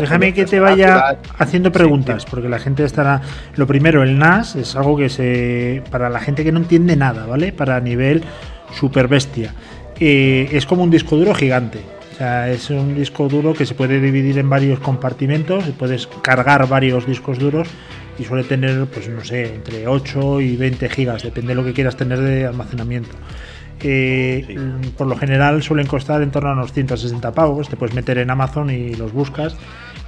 déjame 0.00 0.32
que 0.32 0.46
te 0.46 0.58
vaya 0.58 1.18
haciendo 1.38 1.70
preguntas, 1.72 2.24
porque 2.24 2.48
la 2.48 2.58
gente 2.58 2.84
estará. 2.84 3.20
Lo 3.56 3.66
primero, 3.66 4.02
el 4.02 4.18
NAS 4.18 4.56
es 4.56 4.76
algo 4.76 4.96
que 4.96 5.08
se. 5.08 5.82
para 5.90 6.08
la 6.08 6.20
gente 6.20 6.42
que 6.44 6.52
no 6.52 6.60
entiende 6.60 6.96
nada, 6.96 7.26
¿vale? 7.26 7.52
Para 7.52 7.80
nivel 7.80 8.22
super 8.74 9.08
bestia. 9.08 9.54
Eh, 10.00 10.48
es 10.52 10.64
como 10.66 10.82
un 10.82 10.90
disco 10.90 11.16
duro 11.16 11.34
gigante. 11.34 11.80
O 12.12 12.14
sea, 12.16 12.50
es 12.50 12.70
un 12.70 12.94
disco 12.94 13.28
duro 13.28 13.52
que 13.52 13.66
se 13.66 13.74
puede 13.74 14.00
dividir 14.00 14.38
en 14.38 14.48
varios 14.48 14.80
compartimentos, 14.80 15.64
puedes 15.78 16.06
cargar 16.06 16.68
varios 16.68 17.06
discos 17.06 17.38
duros 17.38 17.68
y 18.18 18.24
suele 18.24 18.44
tener, 18.44 18.86
pues 18.86 19.08
no 19.08 19.24
sé, 19.24 19.54
entre 19.54 19.86
8 19.86 20.40
y 20.40 20.56
20 20.56 20.88
gigas, 20.88 21.22
depende 21.22 21.48
de 21.50 21.54
lo 21.54 21.64
que 21.64 21.72
quieras 21.72 21.96
tener 21.96 22.20
de 22.20 22.46
almacenamiento. 22.46 23.16
Mm, 23.88 24.90
por 24.96 25.06
lo 25.06 25.16
general 25.16 25.62
suelen 25.62 25.86
costar 25.86 26.22
en 26.22 26.30
torno 26.30 26.50
a 26.50 26.52
unos 26.52 26.72
160 26.72 27.32
pavos. 27.32 27.68
Te 27.68 27.76
puedes 27.76 27.94
meter 27.94 28.18
en 28.18 28.30
Amazon 28.30 28.70
y 28.70 28.94
los 28.94 29.12
buscas. 29.12 29.56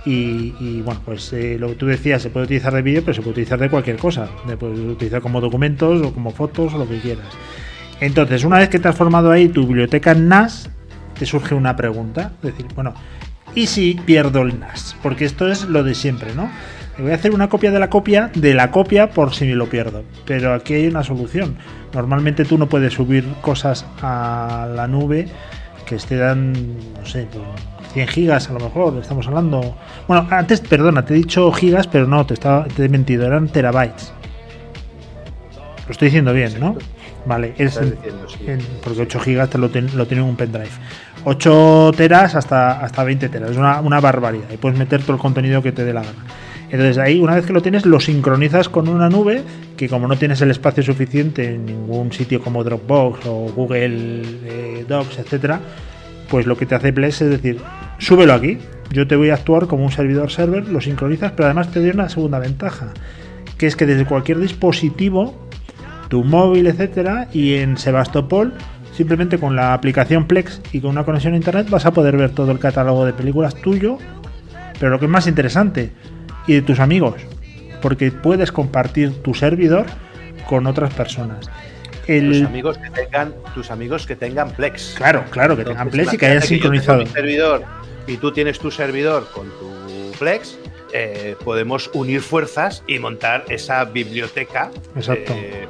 Y, 0.06 0.82
bueno, 0.82 1.00
pues 1.04 1.32
eh, 1.32 1.56
lo 1.58 1.68
que 1.68 1.74
tú 1.76 1.86
decías, 1.86 2.20
se 2.20 2.28
puede 2.28 2.44
utilizar 2.44 2.74
de 2.74 2.82
vídeo, 2.82 3.00
pero 3.00 3.14
se 3.14 3.22
puede 3.22 3.32
utilizar 3.32 3.58
de 3.58 3.70
cualquier 3.70 3.96
cosa. 3.96 4.28
Se 4.46 4.56
puede 4.56 4.74
utilizar 4.74 5.22
como 5.22 5.40
documentos 5.40 6.02
o 6.02 6.12
como 6.12 6.30
fotos 6.30 6.74
o 6.74 6.78
lo 6.78 6.88
que 6.88 6.98
quieras. 6.98 7.26
Entonces, 8.00 8.44
una 8.44 8.58
vez 8.58 8.68
que 8.68 8.78
te 8.78 8.88
has 8.88 8.96
formado 8.96 9.30
ahí 9.30 9.48
tu 9.48 9.66
biblioteca 9.66 10.12
en 10.12 10.28
NAS, 10.28 10.68
te 11.18 11.24
surge 11.24 11.54
una 11.54 11.74
pregunta. 11.74 12.32
Es 12.42 12.50
decir, 12.50 12.66
bueno, 12.74 12.92
¿y 13.54 13.66
si 13.66 13.94
pierdo 14.04 14.42
el 14.42 14.60
NAS? 14.60 14.94
Porque 15.02 15.24
esto 15.24 15.50
es 15.50 15.64
lo 15.64 15.82
de 15.82 15.94
siempre, 15.94 16.34
¿no? 16.34 16.50
Voy 16.98 17.12
a 17.12 17.14
hacer 17.14 17.34
una 17.34 17.48
copia 17.48 17.70
de 17.70 17.78
la 17.78 17.90
copia 17.90 18.30
de 18.34 18.54
la 18.54 18.70
copia 18.70 19.10
por 19.10 19.34
si 19.34 19.46
me 19.46 19.54
lo 19.54 19.68
pierdo. 19.68 20.04
Pero 20.24 20.54
aquí 20.54 20.74
hay 20.74 20.86
una 20.86 21.02
solución. 21.02 21.56
Normalmente 21.92 22.44
tú 22.44 22.58
no 22.58 22.68
puedes 22.68 22.94
subir 22.94 23.24
cosas 23.40 23.86
a 24.02 24.68
la 24.74 24.86
nube 24.86 25.28
que 25.84 26.16
dan, 26.16 26.52
no 26.52 27.06
sé, 27.06 27.26
100 27.92 28.08
gigas 28.08 28.50
a 28.50 28.54
lo 28.54 28.60
mejor, 28.60 28.98
estamos 29.00 29.26
hablando. 29.26 29.76
Bueno, 30.08 30.26
antes, 30.30 30.60
perdona, 30.60 31.04
te 31.04 31.14
he 31.14 31.16
dicho 31.16 31.50
gigas, 31.52 31.86
pero 31.86 32.06
no, 32.06 32.26
te, 32.26 32.34
estaba, 32.34 32.64
te 32.64 32.84
he 32.84 32.88
mentido, 32.88 33.26
eran 33.26 33.48
terabytes. 33.48 34.12
Lo 35.86 35.92
estoy 35.92 36.06
diciendo 36.06 36.32
bien, 36.32 36.58
¿no? 36.58 36.76
Vale, 37.26 37.54
es 37.56 37.78
porque 38.82 39.02
8 39.02 39.20
gigas 39.20 39.50
te 39.50 39.58
lo, 39.58 39.68
lo 39.68 40.06
tiene 40.06 40.22
un 40.22 40.36
pendrive. 40.36 40.68
8 41.24 41.92
teras 41.96 42.34
hasta, 42.34 42.80
hasta 42.80 43.04
20 43.04 43.28
teras, 43.28 43.50
es 43.50 43.56
una, 43.56 43.80
una 43.80 44.00
barbaridad. 44.00 44.50
Y 44.52 44.56
puedes 44.56 44.78
meter 44.78 45.02
todo 45.02 45.14
el 45.14 45.18
contenido 45.18 45.62
que 45.62 45.72
te 45.72 45.84
dé 45.84 45.92
la 45.92 46.02
gana. 46.02 46.24
Entonces 46.74 46.98
ahí, 46.98 47.20
una 47.20 47.36
vez 47.36 47.46
que 47.46 47.52
lo 47.52 47.62
tienes, 47.62 47.86
lo 47.86 48.00
sincronizas 48.00 48.68
con 48.68 48.88
una 48.88 49.08
nube 49.08 49.44
que 49.76 49.88
como 49.88 50.08
no 50.08 50.16
tienes 50.16 50.40
el 50.40 50.50
espacio 50.50 50.82
suficiente 50.82 51.54
en 51.54 51.66
ningún 51.66 52.12
sitio 52.12 52.42
como 52.42 52.64
Dropbox 52.64 53.26
o 53.26 53.52
Google 53.54 54.22
eh, 54.44 54.84
Docs, 54.88 55.20
etcétera, 55.20 55.60
pues 56.28 56.46
lo 56.46 56.56
que 56.56 56.66
te 56.66 56.74
hace 56.74 56.92
Plex 56.92 57.22
es 57.22 57.30
decir, 57.30 57.60
súbelo 57.98 58.34
aquí. 58.34 58.58
yo 58.90 59.06
te 59.06 59.14
voy 59.14 59.30
a 59.30 59.34
actuar 59.34 59.68
como 59.68 59.84
un 59.84 59.92
servidor 59.92 60.32
server, 60.32 60.66
lo 60.66 60.80
sincronizas, 60.80 61.30
pero 61.30 61.44
además 61.44 61.70
te 61.70 61.78
doy 61.78 61.90
una 61.90 62.08
segunda 62.08 62.40
ventaja, 62.40 62.92
que 63.56 63.68
es 63.68 63.76
que 63.76 63.86
desde 63.86 64.04
cualquier 64.04 64.40
dispositivo, 64.40 65.46
tu 66.08 66.24
móvil, 66.24 66.66
etcétera, 66.66 67.28
y 67.32 67.54
en 67.54 67.76
Sebastopol, 67.76 68.52
simplemente 68.96 69.38
con 69.38 69.54
la 69.54 69.74
aplicación 69.74 70.26
Plex 70.26 70.60
y 70.72 70.80
con 70.80 70.90
una 70.90 71.04
conexión 71.04 71.34
a 71.34 71.36
internet 71.36 71.70
vas 71.70 71.86
a 71.86 71.92
poder 71.92 72.16
ver 72.16 72.30
todo 72.30 72.50
el 72.50 72.58
catálogo 72.58 73.06
de 73.06 73.12
películas 73.12 73.54
tuyo, 73.54 73.96
pero 74.80 74.90
lo 74.90 74.98
que 74.98 75.04
es 75.04 75.10
más 75.12 75.28
interesante, 75.28 75.92
y 76.46 76.54
de 76.54 76.62
tus 76.62 76.80
amigos, 76.80 77.14
porque 77.80 78.10
puedes 78.10 78.52
compartir 78.52 79.22
tu 79.22 79.34
servidor 79.34 79.86
con 80.46 80.66
otras 80.66 80.92
personas. 80.94 81.50
Tus 82.06 82.42
amigos 82.42 82.76
que 82.76 82.90
tengan, 82.90 83.34
tus 83.54 83.70
amigos 83.70 84.06
que 84.06 84.14
tengan 84.14 84.50
Plex. 84.50 84.94
Claro, 84.96 85.24
claro, 85.30 85.56
que 85.56 85.64
tengan 85.64 85.88
Plex 85.88 86.12
y 86.12 86.18
que 86.18 86.26
hayan 86.26 86.42
sincronizado. 86.42 87.06
servidor 87.06 87.64
y 88.06 88.18
tú 88.18 88.30
tienes 88.32 88.58
tu 88.58 88.70
servidor 88.70 89.26
con 89.32 89.48
tu 89.48 90.12
Plex, 90.18 90.58
eh, 90.92 91.34
podemos 91.42 91.90
unir 91.94 92.20
fuerzas 92.20 92.82
y 92.86 92.98
montar 92.98 93.44
esa 93.48 93.84
biblioteca. 93.84 94.70
Exacto. 94.94 95.32
Eh, 95.34 95.66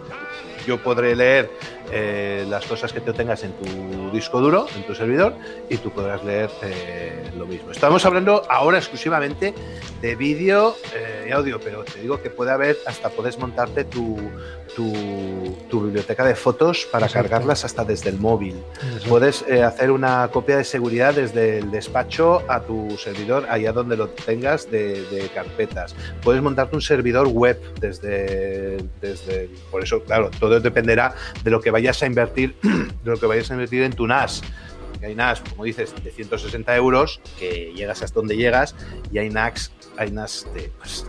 yo 0.67 0.79
podré 0.79 1.15
leer 1.15 1.51
eh, 1.93 2.47
las 2.49 2.65
cosas 2.67 2.93
que 2.93 3.01
te 3.01 3.13
tengas 3.13 3.45
en 3.45 3.53
tu 3.53 4.11
disco 4.11 4.41
duro, 4.41 4.67
en 4.75 4.87
tu 4.87 4.95
servidor, 4.95 5.35
y 5.69 5.77
tú 5.77 5.91
podrás 5.91 6.25
leer 6.25 6.51
eh, 6.63 7.31
lo 7.37 7.47
mismo. 7.47 7.71
Estamos 7.71 8.05
hablando 8.07 8.43
ahora 8.49 8.79
exclusivamente 8.79 9.55
de 10.01 10.17
vídeo 10.17 10.77
eh, 10.95 11.27
y 11.29 11.33
audio, 11.33 11.61
pero 11.61 11.85
te 11.85 12.01
digo 12.01 12.23
que 12.23 12.31
puede 12.31 12.53
haber, 12.53 12.79
hasta 12.87 13.11
puedes 13.11 13.39
montarte 13.39 13.85
tu, 13.85 14.19
tu, 14.75 15.83
biblioteca 15.85 16.25
de 16.25 16.35
fotos 16.35 16.87
para 16.91 17.09
cargarlas 17.09 17.65
hasta 17.65 17.85
desde 17.85 18.09
el 18.09 18.19
móvil. 18.19 18.57
Puedes 19.09 19.43
hacer 19.43 19.91
una 19.91 20.29
copia 20.33 20.57
de 20.57 20.65
seguridad 20.65 21.15
desde 21.15 21.59
el 21.59 21.71
despacho 21.71 22.43
a 22.49 22.61
tu 22.61 22.97
servidor, 22.97 23.47
allá 23.51 23.73
donde 23.73 23.97
lo 23.97 24.09
tengas 24.09 24.71
de, 24.71 25.31
carpetas. 25.35 25.95
Puedes 26.23 26.43
montarte 26.43 26.77
un 26.77 26.83
servidor 26.83 27.29
web 27.29 27.61
desde, 27.81 28.79
desde... 29.01 29.51
Por 29.71 29.83
eso, 29.83 30.03
claro, 30.05 30.31
todo 30.39 30.59
dependerá 30.61 31.15
de 31.43 31.51
lo 31.51 31.61
que 31.61 31.71
vayas 31.75 32.01
a 32.05 32.07
invertir, 32.07 32.55
de 32.63 32.91
lo 33.05 33.19
que 33.19 33.27
vayas 33.27 33.51
a 33.51 33.55
invertir 33.55 33.83
en 33.83 33.93
tu 33.93 34.07
NAS. 34.07 34.43
hay 35.03 35.17
NAS, 35.17 35.41
como 35.41 35.65
dices, 35.65 35.93
de 36.05 36.11
160 36.13 36.77
euros, 36.77 37.21
que 37.37 37.73
llegas 37.75 38.01
hasta 38.01 38.15
donde 38.15 38.37
llegas, 38.37 38.77
y 39.11 39.19
hay 39.19 39.29
NAS, 39.29 39.73
hay 39.97 40.13
NAS 40.13 40.47
de, 40.55 40.71
pues, 40.79 41.05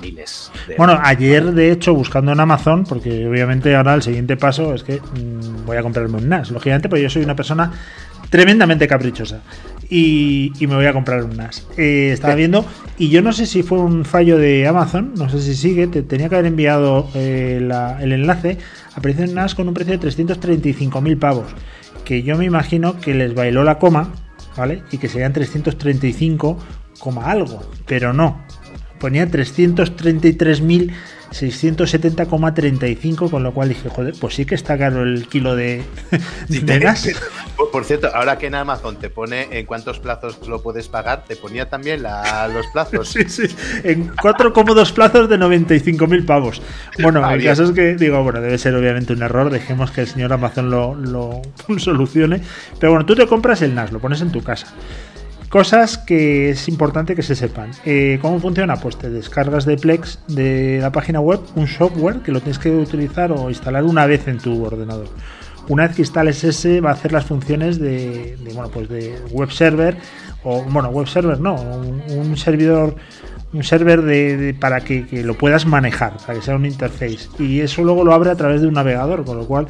miles. 0.00 0.50
bueno, 0.78 0.98
ayer 1.02 1.52
de 1.52 1.70
hecho 1.70 1.94
buscando 1.94 2.32
en 2.32 2.40
Amazon, 2.40 2.84
porque 2.84 3.26
obviamente 3.26 3.74
ahora 3.76 3.94
el 3.94 4.02
siguiente 4.02 4.36
paso 4.36 4.74
es 4.74 4.82
que 4.82 5.00
mm, 5.00 5.66
voy 5.66 5.76
a 5.76 5.82
comprarme 5.82 6.16
un 6.16 6.28
NAS, 6.30 6.50
lógicamente, 6.50 6.88
porque 6.88 7.02
yo 7.02 7.10
soy 7.10 7.22
una 7.22 7.36
persona 7.36 7.72
tremendamente 8.30 8.88
caprichosa. 8.88 9.42
Y, 9.88 10.52
me 10.60 10.74
voy 10.74 10.86
a 10.86 10.92
comprar 10.92 11.22
un 11.22 11.36
NAS. 11.36 11.66
Eh, 11.76 12.10
estaba 12.12 12.34
viendo, 12.34 12.64
y 12.96 13.10
yo 13.10 13.20
no 13.20 13.32
sé 13.34 13.44
si 13.44 13.62
fue 13.62 13.78
un 13.78 14.06
fallo 14.06 14.38
de 14.38 14.66
Amazon, 14.66 15.12
no 15.14 15.28
sé 15.28 15.40
si 15.42 15.54
sigue, 15.54 15.86
te 15.86 16.02
tenía 16.02 16.30
que 16.30 16.36
haber 16.36 16.46
enviado 16.46 17.08
eh, 17.14 17.60
el 18.00 18.12
enlace 18.12 18.58
apareció 18.96 19.24
en 19.24 19.34
NAS 19.34 19.54
con 19.54 19.68
un 19.68 19.74
precio 19.74 19.96
de 19.96 20.08
335.000 20.08 21.18
pavos, 21.18 21.46
que 22.04 22.22
yo 22.22 22.36
me 22.36 22.46
imagino 22.46 22.98
que 22.98 23.14
les 23.14 23.34
bailó 23.34 23.62
la 23.62 23.78
coma, 23.78 24.12
¿vale? 24.56 24.82
Y 24.90 24.98
que 24.98 25.08
serían 25.08 25.32
335, 25.32 26.58
algo, 27.22 27.60
pero 27.86 28.12
no. 28.12 28.45
Ponía 28.98 29.28
333.000 29.28 30.92
670,35, 31.30 33.30
con 33.30 33.42
lo 33.42 33.52
cual 33.52 33.70
dije, 33.70 33.88
joder, 33.88 34.14
pues 34.20 34.34
sí 34.34 34.44
que 34.44 34.54
está 34.54 34.78
caro 34.78 35.02
el 35.02 35.28
kilo 35.28 35.56
de, 35.56 35.82
de 36.48 36.66
Por, 37.72 37.84
cierto, 37.84 38.08
ahora 38.14 38.38
que 38.38 38.46
en 38.46 38.54
Amazon 38.54 38.98
te 38.98 39.10
pone 39.10 39.48
en 39.50 39.66
cuántos 39.66 39.98
plazos 39.98 40.46
lo 40.46 40.62
puedes 40.62 40.88
pagar, 40.88 41.24
te 41.24 41.36
ponía 41.36 41.68
también 41.68 42.02
los 42.02 42.66
plazos. 42.72 43.08
sí, 43.12 43.24
sí, 43.28 43.54
en 43.82 44.12
cuatro 44.20 44.52
cómodos 44.52 44.92
plazos 44.92 45.28
de 45.28 45.38
95.000 45.38 46.26
pavos. 46.26 46.62
Bueno, 47.02 47.24
ah, 47.24 47.34
el 47.34 47.44
caso 47.44 47.64
es 47.64 47.72
que, 47.72 47.96
digo, 47.96 48.22
bueno, 48.22 48.40
debe 48.40 48.58
ser 48.58 48.74
obviamente 48.74 49.12
un 49.12 49.22
error, 49.22 49.50
dejemos 49.50 49.90
que 49.90 50.02
el 50.02 50.06
señor 50.06 50.32
Amazon 50.32 50.70
lo, 50.70 50.94
lo 50.94 51.42
solucione. 51.78 52.40
Pero 52.78 52.92
bueno, 52.92 53.06
tú 53.06 53.14
te 53.14 53.26
compras 53.26 53.62
el 53.62 53.74
NAS, 53.74 53.92
lo 53.92 53.98
pones 53.98 54.20
en 54.20 54.30
tu 54.30 54.42
casa. 54.42 54.68
Cosas 55.48 55.96
que 55.96 56.50
es 56.50 56.68
importante 56.68 57.14
que 57.14 57.22
se 57.22 57.36
sepan. 57.36 57.70
Eh, 57.84 58.18
¿Cómo 58.20 58.40
funciona? 58.40 58.76
Pues 58.76 58.96
te 58.96 59.10
descargas 59.10 59.64
de 59.64 59.76
Plex 59.76 60.18
de 60.26 60.78
la 60.80 60.90
página 60.90 61.20
web 61.20 61.40
un 61.54 61.68
software 61.68 62.20
que 62.20 62.32
lo 62.32 62.40
tienes 62.40 62.58
que 62.58 62.70
utilizar 62.70 63.30
o 63.30 63.48
instalar 63.48 63.84
una 63.84 64.06
vez 64.06 64.26
en 64.26 64.38
tu 64.38 64.64
ordenador. 64.64 65.08
Una 65.68 65.86
vez 65.86 65.96
que 65.96 66.02
instales 66.02 66.42
ese, 66.42 66.80
va 66.80 66.90
a 66.90 66.92
hacer 66.94 67.12
las 67.12 67.26
funciones 67.26 67.78
de, 67.78 68.36
bueno, 68.54 68.70
pues 68.70 68.88
de 68.88 69.18
web 69.30 69.50
server 69.50 69.96
o 70.42 70.62
bueno, 70.64 70.90
web 70.90 71.06
server 71.06 71.40
no, 71.40 71.54
un, 71.54 72.36
servidor 72.36 72.96
un 73.52 73.62
server 73.62 74.02
de, 74.02 74.54
para 74.58 74.80
que, 74.80 75.06
que, 75.06 75.22
lo 75.22 75.34
puedas 75.34 75.64
manejar, 75.64 76.16
para 76.18 76.38
que 76.38 76.44
sea 76.44 76.56
un 76.56 76.66
interface. 76.66 77.28
Y 77.38 77.60
eso 77.60 77.82
luego 77.82 78.04
lo 78.04 78.12
abre 78.12 78.30
a 78.30 78.36
través 78.36 78.60
de 78.60 78.66
un 78.66 78.74
navegador, 78.74 79.24
con 79.24 79.38
lo 79.38 79.46
cual 79.46 79.68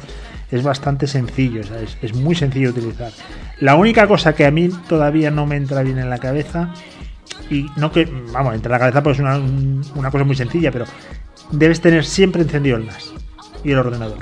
es 0.51 0.63
bastante 0.63 1.07
sencillo, 1.07 1.61
es, 2.01 2.13
muy 2.13 2.35
sencillo 2.35 2.71
de 2.71 2.79
utilizar. 2.79 3.11
La 3.59 3.75
única 3.75 4.07
cosa 4.07 4.33
que 4.33 4.45
a 4.45 4.51
mí 4.51 4.69
todavía 4.87 5.31
no 5.31 5.45
me 5.45 5.55
entra 5.55 5.83
bien 5.83 5.97
en 5.97 6.09
la 6.09 6.19
cabeza, 6.19 6.73
y 7.49 7.65
no 7.75 7.91
que, 7.91 8.05
vamos, 8.31 8.55
entra 8.55 8.69
en 8.69 8.73
la 8.73 8.79
cabeza 8.79 9.03
pues 9.03 9.17
es 9.17 9.21
una, 9.21 9.37
una 9.95 10.11
cosa 10.11 10.23
muy 10.23 10.35
sencilla, 10.35 10.71
pero 10.71 10.85
debes 11.51 11.81
tener 11.81 12.05
siempre 12.05 12.41
encendido 12.41 12.77
el 12.77 12.85
NAS 12.85 13.13
y 13.63 13.71
el 13.71 13.79
ordenador. 13.79 14.19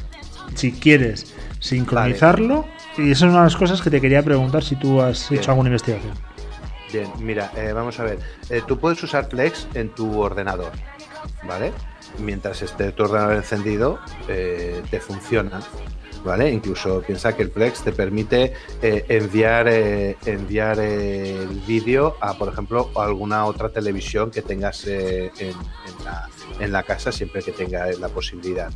Si 0.55 0.71
quieres 0.71 1.33
sincronizarlo, 1.59 2.65
y 2.97 3.11
esa 3.11 3.25
es 3.25 3.31
una 3.31 3.39
de 3.39 3.45
las 3.45 3.55
cosas 3.55 3.81
que 3.81 3.89
te 3.89 3.99
quería 3.99 4.23
preguntar 4.23 4.63
si 4.63 4.75
tú 4.75 5.01
has 5.01 5.31
hecho 5.31 5.51
alguna 5.51 5.69
investigación. 5.69 6.13
Bien, 6.93 7.11
mira, 7.19 7.51
eh, 7.57 7.73
vamos 7.73 7.99
a 7.99 8.03
ver. 8.03 8.19
Eh, 8.49 8.61
tú 8.65 8.79
puedes 8.79 9.01
usar 9.03 9.27
Plex 9.27 9.67
en 9.73 9.89
tu 9.89 10.19
ordenador, 10.19 10.71
¿vale? 11.43 11.73
Mientras 12.19 12.61
esté 12.61 12.91
tu 12.93 13.03
ordenador 13.03 13.35
encendido, 13.35 13.99
eh, 14.27 14.81
te 14.89 14.99
funciona. 14.99 15.61
¿Vale? 16.25 16.51
Incluso 16.51 17.01
piensa 17.01 17.35
que 17.35 17.43
el 17.43 17.51
Plex 17.51 17.83
te 17.83 17.91
permite 17.91 18.53
eh, 18.81 19.05
enviar, 19.07 19.67
eh, 19.69 20.17
enviar 20.25 20.79
el 20.79 21.47
vídeo 21.67 22.17
a, 22.19 22.37
por 22.37 22.49
ejemplo, 22.51 22.89
alguna 22.95 23.45
otra 23.45 23.69
televisión 23.69 24.31
que 24.31 24.41
tengas 24.41 24.85
eh, 24.87 25.31
en, 26.59 26.71
la, 26.71 26.83
casa 26.83 27.11
siempre 27.11 27.41
que 27.41 27.51
tenga 27.51 27.91
la 27.93 28.09
posibilidad, 28.09 28.71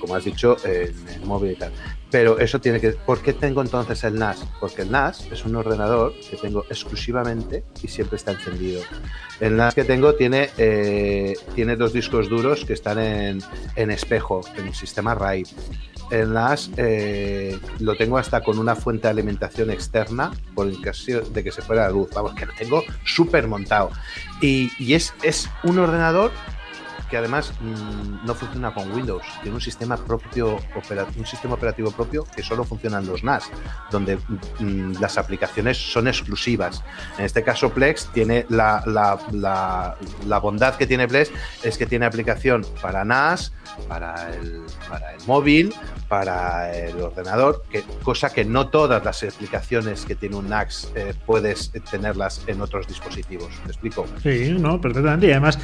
como 0.00 0.14
has 0.14 0.24
dicho, 0.24 0.56
en 0.64 0.94
el 1.08 1.24
móvil 1.24 1.52
y 1.52 1.56
tal. 1.56 1.72
Pero 2.10 2.38
eso 2.38 2.60
tiene 2.60 2.80
que... 2.80 2.90
¿Por 2.90 3.20
qué 3.20 3.32
tengo 3.32 3.62
entonces 3.62 4.04
el 4.04 4.18
NAS? 4.18 4.44
Porque 4.60 4.82
el 4.82 4.90
NAS 4.90 5.26
es 5.30 5.44
un 5.44 5.56
ordenador 5.56 6.14
que 6.30 6.36
tengo 6.36 6.64
exclusivamente 6.68 7.64
y 7.82 7.88
siempre 7.88 8.16
está 8.16 8.32
encendido. 8.32 8.82
El 9.40 9.56
NAS 9.56 9.74
que 9.74 9.84
tengo 9.84 10.14
tiene, 10.14 10.50
tiene 11.54 11.76
dos 11.76 11.92
discos 11.92 12.28
duros 12.28 12.64
que 12.64 12.72
están 12.72 12.98
en, 12.98 13.42
en 13.76 13.90
espejo, 13.90 14.40
en 14.56 14.68
el 14.68 14.74
sistema 14.74 15.14
RAID 15.14 15.46
el 16.10 16.32
NAS 16.32 16.70
eh, 16.76 17.58
lo 17.80 17.96
tengo 17.96 18.18
hasta 18.18 18.42
con 18.42 18.58
una 18.58 18.74
fuente 18.74 19.02
de 19.02 19.10
alimentación 19.10 19.70
externa 19.70 20.30
por 20.54 20.66
el 20.66 20.80
caso 20.80 21.20
de 21.20 21.44
que 21.44 21.52
se 21.52 21.62
fuera 21.62 21.84
la 21.84 21.90
luz. 21.90 22.08
Vamos, 22.14 22.34
que 22.34 22.46
lo 22.46 22.52
tengo 22.54 22.82
súper 23.04 23.46
montado. 23.48 23.90
Y, 24.40 24.70
y 24.78 24.94
es, 24.94 25.14
es 25.22 25.48
un 25.62 25.78
ordenador 25.78 26.30
que 27.10 27.16
además 27.16 27.52
mm, 27.60 28.26
no 28.26 28.34
funciona 28.34 28.72
con 28.74 28.90
Windows, 28.92 29.24
tiene 29.42 29.54
un 29.54 29.60
sistema 29.60 29.96
propio, 29.96 30.58
un 31.16 31.26
sistema 31.26 31.54
operativo 31.54 31.90
propio 31.90 32.24
que 32.24 32.42
solo 32.42 32.64
funciona 32.64 32.98
en 32.98 33.06
los 33.06 33.22
NAS, 33.22 33.44
donde 33.90 34.16
mm, 34.58 34.94
las 35.00 35.18
aplicaciones 35.18 35.76
son 35.76 36.08
exclusivas. 36.08 36.82
En 37.18 37.24
este 37.24 37.42
caso, 37.42 37.70
Plex 37.70 38.10
tiene 38.12 38.46
la, 38.48 38.82
la, 38.86 40.38
bondad 40.38 40.76
que 40.76 40.86
tiene 40.86 41.08
Plex 41.08 41.30
es 41.62 41.78
que 41.78 41.86
tiene 41.86 42.06
aplicación 42.06 42.64
para 42.82 43.04
NAS, 43.04 43.52
para 43.88 44.34
el, 44.34 44.64
para 44.88 45.12
el 45.12 45.24
móvil, 45.26 45.74
para 46.08 46.76
el 46.76 47.00
ordenador, 47.00 47.64
que, 47.70 47.84
cosa 48.02 48.32
que 48.32 48.44
no 48.44 48.68
todas 48.68 49.04
las 49.04 49.22
aplicaciones 49.22 50.04
que 50.04 50.14
tiene 50.14 50.36
un 50.36 50.48
NAS 50.48 50.92
eh, 50.94 51.14
puedes 51.26 51.72
tenerlas 51.90 52.42
en 52.46 52.60
otros 52.60 52.86
dispositivos. 52.86 53.50
¿Me 53.64 53.72
explico? 53.72 54.06
Sí, 54.22 54.56
no, 54.58 54.80
perfectamente. 54.80 55.26
Y 55.26 55.30
además, 55.30 55.58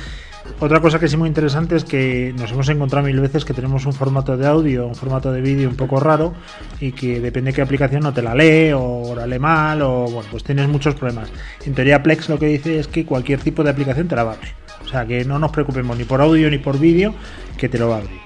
otra 0.60 0.80
cosa 0.80 0.98
que 0.98 1.08
sí 1.08 1.16
muy 1.16 1.28
interesante 1.28 1.76
es 1.76 1.84
que 1.84 2.34
nos 2.38 2.52
hemos 2.52 2.68
encontrado 2.68 3.06
mil 3.06 3.18
veces 3.20 3.44
que 3.44 3.54
tenemos 3.54 3.86
un 3.86 3.92
formato 3.92 4.36
de 4.36 4.46
audio, 4.46 4.86
un 4.86 4.94
formato 4.94 5.32
de 5.32 5.40
vídeo 5.40 5.68
un 5.68 5.76
poco 5.76 6.00
raro 6.00 6.34
y 6.80 6.92
que 6.92 7.20
depende 7.20 7.50
de 7.50 7.56
qué 7.56 7.62
aplicación 7.62 8.02
no 8.02 8.12
te 8.12 8.22
la 8.22 8.34
lee 8.34 8.72
o 8.74 9.14
la 9.16 9.26
lee 9.26 9.38
mal 9.38 9.82
o 9.82 10.04
bueno, 10.04 10.28
pues 10.30 10.44
tienes 10.44 10.68
muchos 10.68 10.94
problemas. 10.94 11.30
En 11.64 11.74
teoría 11.74 12.02
Plex 12.02 12.28
lo 12.28 12.38
que 12.38 12.46
dice 12.46 12.78
es 12.78 12.88
que 12.88 13.04
cualquier 13.04 13.40
tipo 13.40 13.64
de 13.64 13.70
aplicación 13.70 14.08
te 14.08 14.16
la 14.16 14.24
va 14.24 14.32
a 14.32 14.34
abrir. 14.34 14.52
O 14.84 14.88
sea 14.88 15.06
que 15.06 15.24
no 15.24 15.38
nos 15.38 15.50
preocupemos 15.52 15.96
ni 15.96 16.04
por 16.04 16.20
audio 16.20 16.50
ni 16.50 16.58
por 16.58 16.78
vídeo 16.78 17.14
que 17.56 17.68
te 17.68 17.78
lo 17.78 17.88
va 17.88 17.96
a 17.96 17.98
abrir. 17.98 18.20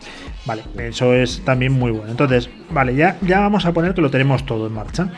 Vale, 0.47 0.63
eso 0.79 1.13
es 1.13 1.45
también 1.45 1.73
muy 1.73 1.91
bueno. 1.91 2.11
Entonces, 2.11 2.49
vale, 2.71 2.95
ya, 2.95 3.19
ya 3.23 3.41
vamos 3.41 3.67
a 3.67 3.73
poner 3.73 3.95
que 3.95 4.01
lo 4.01 4.11
tenemos 4.11 4.47
todo 4.47 4.69
en 4.69 4.75
marcha. 4.75 5.09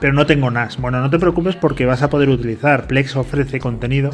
Pero 0.00 0.12
no 0.12 0.26
tengo 0.26 0.50
NAS. 0.50 0.78
Bueno, 0.78 1.00
no 1.00 1.10
te 1.10 1.20
preocupes 1.20 1.54
porque 1.54 1.86
vas 1.86 2.02
a 2.02 2.10
poder 2.10 2.28
utilizar. 2.28 2.88
Plex 2.88 3.14
ofrece 3.14 3.60
contenido 3.60 4.10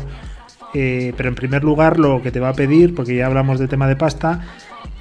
eh, 0.74 1.12
pero 1.16 1.28
en 1.28 1.34
primer 1.34 1.64
lugar 1.64 1.98
lo 1.98 2.22
que 2.22 2.30
te 2.30 2.40
va 2.40 2.50
a 2.50 2.54
pedir, 2.54 2.94
porque 2.94 3.16
ya 3.16 3.26
hablamos 3.26 3.58
de 3.58 3.68
tema 3.68 3.88
de 3.88 3.96
pasta, 3.96 4.42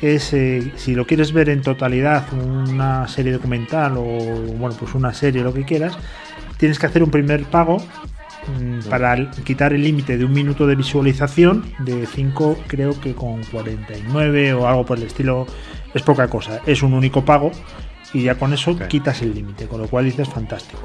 es 0.02 0.34
eh, 0.34 0.72
si 0.76 0.96
lo 0.96 1.06
quieres 1.06 1.34
ver 1.34 1.50
en 1.50 1.62
totalidad, 1.62 2.26
una 2.34 3.08
serie 3.08 3.32
documental 3.32 3.98
o 3.98 4.04
bueno, 4.04 4.76
pues 4.80 4.94
una 4.96 5.14
serie, 5.14 5.44
lo 5.44 5.54
que 5.54 5.64
quieras, 5.64 5.98
tienes 6.58 6.80
que 6.80 6.86
hacer 6.86 7.04
un 7.04 7.12
primer 7.12 7.44
pago 7.46 7.78
mm, 7.78 8.90
para 8.90 9.32
quitar 9.44 9.74
el 9.74 9.84
límite 9.84 10.18
de 10.18 10.26
un 10.26 10.34
minuto 10.34 10.68
de 10.68 10.76
visualización, 10.76 11.66
de 11.80 12.06
5 12.06 12.58
creo 12.68 13.00
que 13.00 13.14
con 13.14 13.44
49 13.44 14.54
o 14.54 14.68
algo 14.68 14.86
por 14.86 14.98
el 14.98 15.04
estilo, 15.04 15.48
es 15.94 16.04
poca 16.04 16.28
cosa. 16.28 16.62
Es 16.66 16.84
un 16.84 16.94
único 16.94 17.26
pago 17.26 17.52
y 18.14 18.24
ya 18.24 18.36
con 18.36 18.54
eso 18.54 18.78
quitas 18.88 19.22
el 19.22 19.34
límite, 19.34 19.68
con 19.68 19.82
lo 19.82 19.88
cual 19.88 20.06
dices 20.06 20.30
fantástico. 20.30 20.82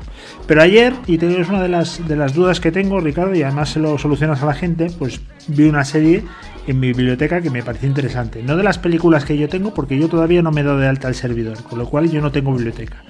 Pero 0.47 0.62
ayer, 0.62 0.95
y 1.07 1.25
es 1.25 1.49
una 1.49 1.62
de 1.62 1.69
las, 1.69 2.07
de 2.07 2.17
las 2.17 2.35
dudas 2.35 2.61
que 2.61 2.73
tengo, 2.73 3.00
Ricardo, 3.00 3.35
y 3.35 3.43
además 3.43 3.71
se 3.71 3.81
lo 3.81 3.97
solucionas 3.99 4.43
a 4.43 4.47
la 4.47 4.55
gente, 4.55 4.88
pues 4.99 5.21
vi 5.49 5.69
una 5.69 5.85
serie 5.85 6.25
en 6.67 6.81
mi 6.81 6.88
biblioteca 6.88 7.41
que 7.41 7.50
me 7.50 7.62
pareció 7.62 7.88
interesante. 7.88 8.43
No 8.43 8.57
de 8.57 8.62
las 8.62 8.79
películas 8.79 9.25
que 9.25 9.37
yo 9.37 9.49
tengo, 9.49 9.75
porque 9.75 9.99
yo 9.99 10.09
todavía 10.09 10.43
no 10.43 10.50
me 10.50 10.61
he 10.61 10.64
dado 10.64 10.79
de 10.79 10.88
alta 10.88 11.09
el 11.09 11.14
servidor, 11.14 11.62
con 11.62 11.79
lo 11.79 11.88
cual 11.88 12.11
yo 12.11 12.21
no 12.21 12.33
tengo 12.33 12.52
biblioteca. 12.52 13.02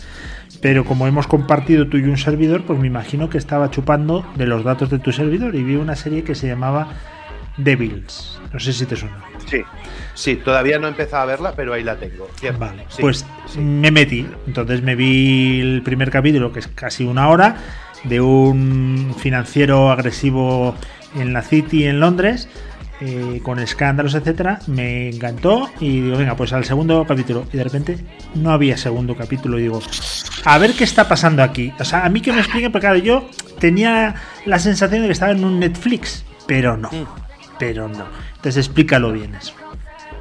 Pero 0.61 0.85
como 0.85 1.07
hemos 1.07 1.26
compartido 1.26 1.88
tú 1.88 1.97
y 1.97 2.04
un 2.04 2.19
servidor, 2.19 2.64
pues 2.64 2.78
me 2.78 2.87
imagino 2.87 3.28
que 3.28 3.38
estaba 3.38 3.71
chupando 3.71 4.25
de 4.37 4.47
los 4.47 4.64
datos 4.64 4.90
de 4.90 4.99
tu 4.99 5.12
servidor 5.12 5.54
y 5.54 5.62
vi 5.62 5.76
una 5.76 5.97
serie 5.97 6.23
que 6.23 6.35
se 6.35 6.47
llamaba 6.47 6.88
Devils. 7.56 8.40
No 8.52 8.61
sé 8.61 8.73
si 8.73 8.87
te 8.87 8.97
suena. 8.97 9.23
Sí, 9.47 9.62
sí, 10.14 10.37
todavía 10.37 10.78
no 10.78 10.87
he 10.87 10.90
empezado 10.90 11.23
a 11.23 11.26
verla, 11.26 11.54
pero 11.54 11.75
ahí 11.75 11.82
la 11.82 11.97
tengo. 11.97 12.28
Vale, 12.59 12.87
pues 13.00 13.26
me 13.56 13.90
metí. 13.90 14.26
Entonces 14.47 14.82
me 14.82 14.94
vi 14.94 15.61
el 15.61 15.82
primer 15.82 16.11
capítulo, 16.11 16.52
que 16.52 16.61
es 16.61 16.68
casi 16.68 17.04
una 17.04 17.28
hora, 17.28 17.56
de 18.04 18.21
un 18.21 19.14
financiero 19.18 19.90
agresivo 19.90 20.75
en 21.16 21.32
la 21.32 21.42
City, 21.42 21.85
en 21.85 22.00
Londres, 22.00 22.49
eh, 23.00 23.40
con 23.42 23.59
escándalos, 23.59 24.14
etcétera. 24.14 24.61
Me 24.66 25.09
encantó 25.09 25.68
y 25.80 26.02
digo, 26.02 26.16
venga, 26.16 26.37
pues 26.37 26.52
al 26.52 26.64
segundo 26.64 27.04
capítulo. 27.06 27.47
Y 27.52 27.56
de 27.56 27.64
repente 27.64 27.99
no 28.35 28.50
había 28.50 28.76
segundo 28.76 29.16
capítulo. 29.16 29.59
Y 29.59 29.62
digo, 29.62 29.80
a 30.44 30.59
ver 30.59 30.73
qué 30.75 30.85
está 30.85 31.09
pasando 31.09 31.42
aquí. 31.42 31.73
O 31.78 31.85
sea, 31.85 32.04
a 32.04 32.09
mí 32.09 32.21
que 32.21 32.32
me 32.32 32.40
expliquen, 32.40 32.71
porque 32.71 32.87
claro, 32.87 32.99
yo 32.99 33.28
tenía 33.59 34.14
la 34.47 34.59
sensación 34.59 35.02
de 35.02 35.09
que 35.09 35.12
estaba 35.12 35.32
en 35.32 35.44
un 35.44 35.59
Netflix, 35.59 36.25
pero 36.47 36.76
no. 36.76 36.90
Pero 37.62 37.87
no. 37.87 38.07
Entonces 38.35 38.66
explícalo 38.66 39.12
bien 39.12 39.37
eso. 39.37 39.54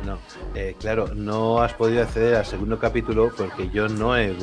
No, 0.05 0.19
eh, 0.53 0.75
claro, 0.79 1.10
no 1.15 1.62
has 1.63 1.74
podido 1.74 2.03
acceder 2.03 2.36
al 2.36 2.45
segundo 2.45 2.77
capítulo 2.77 3.31
porque 3.36 3.69
yo 3.71 3.88
no 3.88 4.15
he, 4.15 4.36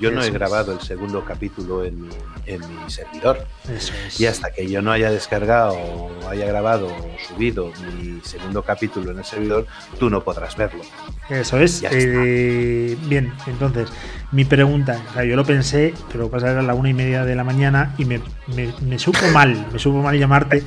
yo 0.00 0.10
no 0.10 0.22
he 0.22 0.30
grabado 0.30 0.72
el 0.72 0.80
segundo 0.80 1.22
capítulo 1.22 1.84
en 1.84 2.00
mi, 2.02 2.08
en 2.46 2.60
mi 2.60 2.90
servidor. 2.90 3.46
Eso 3.70 3.92
es. 4.06 4.18
Y 4.18 4.26
hasta 4.26 4.50
que 4.52 4.70
yo 4.70 4.80
no 4.80 4.90
haya 4.90 5.10
descargado, 5.10 5.74
o 5.74 6.28
haya 6.30 6.46
grabado 6.46 6.86
o 6.86 7.16
subido 7.28 7.72
mi 7.94 8.20
segundo 8.22 8.62
capítulo 8.62 9.10
en 9.10 9.18
el 9.18 9.24
servidor, 9.24 9.66
tú 9.98 10.08
no 10.08 10.22
podrás 10.22 10.56
verlo. 10.56 10.82
Eso 11.28 11.58
es. 11.58 11.82
Eh, 11.90 12.96
bien, 13.02 13.34
entonces, 13.46 13.90
mi 14.32 14.46
pregunta, 14.46 14.98
o 15.10 15.12
sea, 15.12 15.24
yo 15.24 15.36
lo 15.36 15.44
pensé, 15.44 15.92
pero 16.10 16.30
pasa 16.30 16.58
a 16.58 16.62
la 16.62 16.72
una 16.72 16.88
y 16.88 16.94
media 16.94 17.26
de 17.26 17.34
la 17.34 17.44
mañana 17.44 17.94
y 17.98 18.06
me, 18.06 18.20
me, 18.46 18.72
me 18.80 18.98
supo 18.98 19.26
mal, 19.32 19.66
me 19.72 19.78
supo 19.78 20.00
mal 20.00 20.18
llamarte 20.18 20.62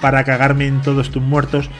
para 0.00 0.24
cagarme 0.24 0.66
en 0.66 0.82
todos 0.82 1.10
tus 1.10 1.22
muertos. 1.22 1.70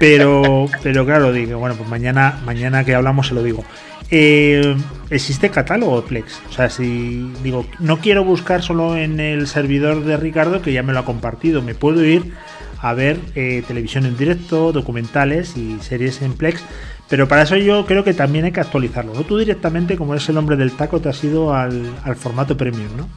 Pero, 0.00 0.66
pero 0.82 1.04
claro, 1.04 1.32
digo, 1.32 1.58
bueno, 1.58 1.74
pues 1.76 1.88
mañana, 1.88 2.40
mañana 2.44 2.84
que 2.84 2.94
hablamos 2.94 3.28
se 3.28 3.34
lo 3.34 3.42
digo. 3.42 3.64
Eh, 4.10 4.76
¿Existe 5.10 5.50
catálogo 5.50 6.04
Plex? 6.04 6.40
O 6.48 6.52
sea, 6.52 6.70
si 6.70 7.30
digo, 7.42 7.66
no 7.78 7.98
quiero 7.98 8.24
buscar 8.24 8.62
solo 8.62 8.96
en 8.96 9.20
el 9.20 9.46
servidor 9.46 10.04
de 10.04 10.16
Ricardo, 10.16 10.62
que 10.62 10.72
ya 10.72 10.82
me 10.82 10.92
lo 10.92 11.00
ha 11.00 11.04
compartido, 11.04 11.62
me 11.62 11.74
puedo 11.74 12.04
ir 12.04 12.32
a 12.80 12.94
ver 12.94 13.18
eh, 13.34 13.62
televisión 13.66 14.06
en 14.06 14.16
directo, 14.16 14.72
documentales 14.72 15.56
y 15.56 15.78
series 15.80 16.22
en 16.22 16.34
Plex. 16.34 16.62
Pero 17.08 17.26
para 17.26 17.42
eso 17.42 17.56
yo 17.56 17.86
creo 17.86 18.04
que 18.04 18.14
también 18.14 18.44
hay 18.44 18.52
que 18.52 18.60
actualizarlo. 18.60 19.14
¿no? 19.14 19.22
Tú 19.22 19.38
directamente, 19.38 19.96
como 19.96 20.14
eres 20.14 20.28
el 20.28 20.36
hombre 20.36 20.56
del 20.56 20.72
taco, 20.72 21.00
te 21.00 21.08
has 21.08 21.24
ido 21.24 21.54
al, 21.54 21.90
al 22.04 22.16
formato 22.16 22.56
premium, 22.56 22.96
¿no? 22.96 23.08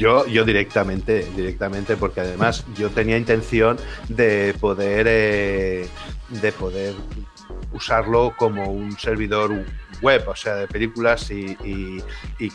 Yo, 0.00 0.26
yo 0.26 0.46
directamente, 0.46 1.26
directamente, 1.36 1.94
porque 1.94 2.22
además 2.22 2.64
yo 2.74 2.88
tenía 2.88 3.18
intención 3.18 3.76
de 4.08 4.54
poder, 4.58 5.04
eh, 5.06 5.86
de 6.30 6.52
poder 6.52 6.94
usarlo 7.74 8.32
como 8.34 8.70
un 8.70 8.98
servidor 8.98 9.52
web, 10.00 10.26
o 10.26 10.34
sea, 10.34 10.54
de 10.54 10.68
películas 10.68 11.30
y, 11.30 12.02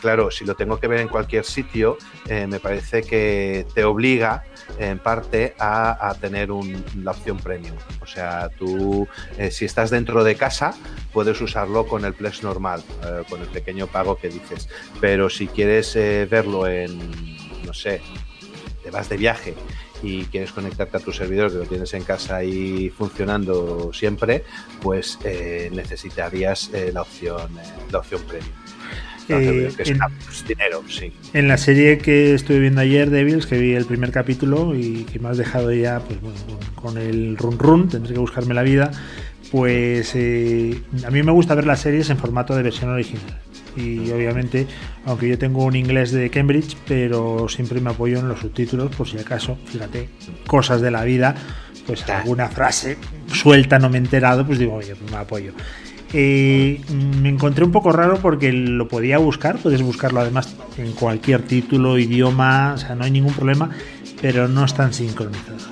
claro, 0.01 0.31
si 0.31 0.43
lo 0.43 0.55
tengo 0.55 0.79
que 0.79 0.87
ver 0.87 1.01
en 1.01 1.07
cualquier 1.07 1.45
sitio, 1.45 1.99
eh, 2.27 2.47
me 2.47 2.59
parece 2.59 3.03
que 3.03 3.67
te 3.75 3.83
obliga 3.83 4.43
en 4.79 4.97
parte 4.97 5.53
a, 5.59 6.15
tener 6.19 6.49
la 6.49 7.11
opción 7.11 7.37
premium. 7.37 7.75
O 8.01 8.07
sea, 8.07 8.49
tú, 8.57 9.07
eh, 9.37 9.51
si 9.51 9.65
estás 9.65 9.91
dentro 9.91 10.23
de 10.23 10.35
casa, 10.35 10.73
puedes 11.13 11.39
usarlo 11.39 11.85
con 11.85 12.05
el 12.05 12.15
Plex 12.15 12.41
normal, 12.41 12.83
con 13.29 13.39
el 13.39 13.47
pequeño 13.49 13.85
pago 13.85 14.17
que 14.17 14.29
dices. 14.29 14.67
Pero 14.99 15.29
si 15.29 15.45
quieres 15.45 15.93
verlo 15.93 16.67
en, 16.67 17.34
sé, 17.75 18.01
te 18.83 18.89
vas 18.89 19.09
de 19.09 19.17
viaje 19.17 19.53
y 20.03 20.23
quieres 20.25 20.51
conectarte 20.51 20.97
a 20.97 20.99
tu 20.99 21.11
servidor 21.11 21.51
que 21.51 21.57
lo 21.57 21.65
tienes 21.65 21.93
en 21.93 22.03
casa 22.03 22.37
ahí 22.37 22.89
funcionando 22.89 23.91
siempre, 23.93 24.43
pues 24.81 25.17
eh, 25.23 25.69
necesitarías 25.73 26.69
eh, 26.73 26.91
la 26.93 27.01
opción 27.01 27.41
eh, 27.57 27.91
la 27.91 27.99
opción 27.99 28.21
premium. 28.27 28.53
en, 29.27 29.73
pues, 30.23 30.47
dinero, 30.47 30.83
sí. 30.87 31.11
En 31.33 31.47
la 31.47 31.57
serie 31.57 31.97
que 31.97 32.35
estuve 32.35 32.59
viendo 32.59 32.81
ayer, 32.81 33.09
Devils, 33.09 33.47
que 33.47 33.57
vi 33.57 33.73
el 33.73 33.85
primer 33.85 34.11
capítulo 34.11 34.75
y 34.75 35.03
que 35.05 35.17
me 35.19 35.29
has 35.29 35.37
dejado 35.37 35.71
ya 35.73 35.99
pues, 35.99 36.19
con 36.75 36.97
el 36.97 37.37
run 37.37 37.57
run, 37.57 37.89
tendré 37.89 38.13
que 38.13 38.19
buscarme 38.19 38.53
la 38.53 38.61
vida, 38.61 38.91
pues 39.51 40.13
a 40.13 41.09
mí 41.09 41.23
me 41.23 41.31
gusta 41.31 41.55
ver 41.55 41.65
las 41.65 41.81
series 41.81 42.09
en 42.11 42.17
formato 42.17 42.55
de 42.55 42.61
versión 42.61 42.91
original 42.91 43.44
y 43.75 44.11
obviamente, 44.11 44.67
aunque 45.05 45.27
yo 45.27 45.37
tengo 45.37 45.63
un 45.63 45.75
inglés 45.75 46.11
de 46.11 46.29
Cambridge, 46.29 46.77
pero 46.87 47.47
siempre 47.49 47.81
me 47.81 47.89
apoyo 47.89 48.19
en 48.19 48.27
los 48.27 48.39
subtítulos 48.39 48.95
por 48.95 49.07
si 49.07 49.17
acaso, 49.17 49.57
fíjate, 49.65 50.09
cosas 50.47 50.81
de 50.81 50.91
la 50.91 51.03
vida, 51.03 51.35
pues 51.85 52.07
alguna 52.09 52.47
frase 52.47 52.97
suelta 53.31 53.79
no 53.79 53.89
me 53.89 53.97
he 53.97 54.01
enterado, 54.01 54.45
pues 54.45 54.59
digo, 54.59 54.73
oye, 54.73 54.95
pues 54.95 55.11
me 55.11 55.17
apoyo. 55.17 55.53
Eh, 56.13 56.79
me 57.21 57.29
encontré 57.29 57.65
un 57.65 57.71
poco 57.71 57.91
raro 57.91 58.19
porque 58.21 58.53
lo 58.53 58.87
podía 58.87 59.17
buscar, 59.17 59.57
puedes 59.57 59.81
buscarlo 59.81 60.21
además 60.21 60.55
en 60.77 60.93
cualquier 60.93 61.41
título, 61.41 61.97
idioma, 61.97 62.73
o 62.75 62.77
sea, 62.77 62.95
no 62.95 63.03
hay 63.03 63.11
ningún 63.11 63.33
problema, 63.33 63.69
pero 64.21 64.47
no 64.47 64.63
están 64.63 64.93
sincronizados. 64.93 65.67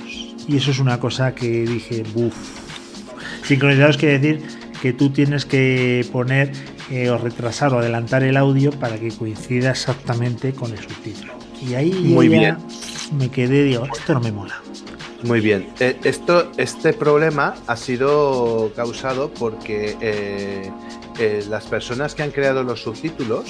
Y 0.47 0.57
eso 0.57 0.71
es 0.71 0.79
una 0.79 0.99
cosa 0.99 1.33
que 1.33 1.65
dije, 1.65 2.03
uff. 2.15 2.35
Sincronizados 3.43 3.97
quiere 3.97 4.19
decir 4.19 4.62
que 4.83 4.91
tú 4.91 5.11
tienes 5.11 5.45
que 5.45 6.05
poner 6.11 6.51
eh, 6.91 7.09
o 7.09 7.17
retrasar 7.17 7.73
o 7.73 7.79
adelantar 7.79 8.21
el 8.21 8.35
audio 8.35 8.69
para 8.69 8.97
que 8.97 9.11
coincida 9.11 9.71
exactamente 9.71 10.51
con 10.51 10.73
el 10.73 10.77
subtítulo. 10.77 11.31
Y 11.65 11.75
ahí 11.75 11.93
Muy 11.93 12.27
bien. 12.27 12.57
me 13.17 13.31
quedé, 13.31 13.63
digo, 13.63 13.85
esto 13.85 14.13
no 14.13 14.19
me 14.19 14.33
mola. 14.33 14.61
Muy 15.23 15.39
bien. 15.39 15.69
Eh, 15.79 15.97
esto, 16.03 16.51
este 16.57 16.91
problema 16.91 17.55
ha 17.65 17.77
sido 17.77 18.73
causado 18.75 19.33
porque 19.33 19.95
eh, 20.01 20.69
las 21.47 21.65
personas 21.67 22.13
que 22.13 22.23
han 22.23 22.31
creado 22.31 22.61
los 22.63 22.81
subtítulos 22.81 23.45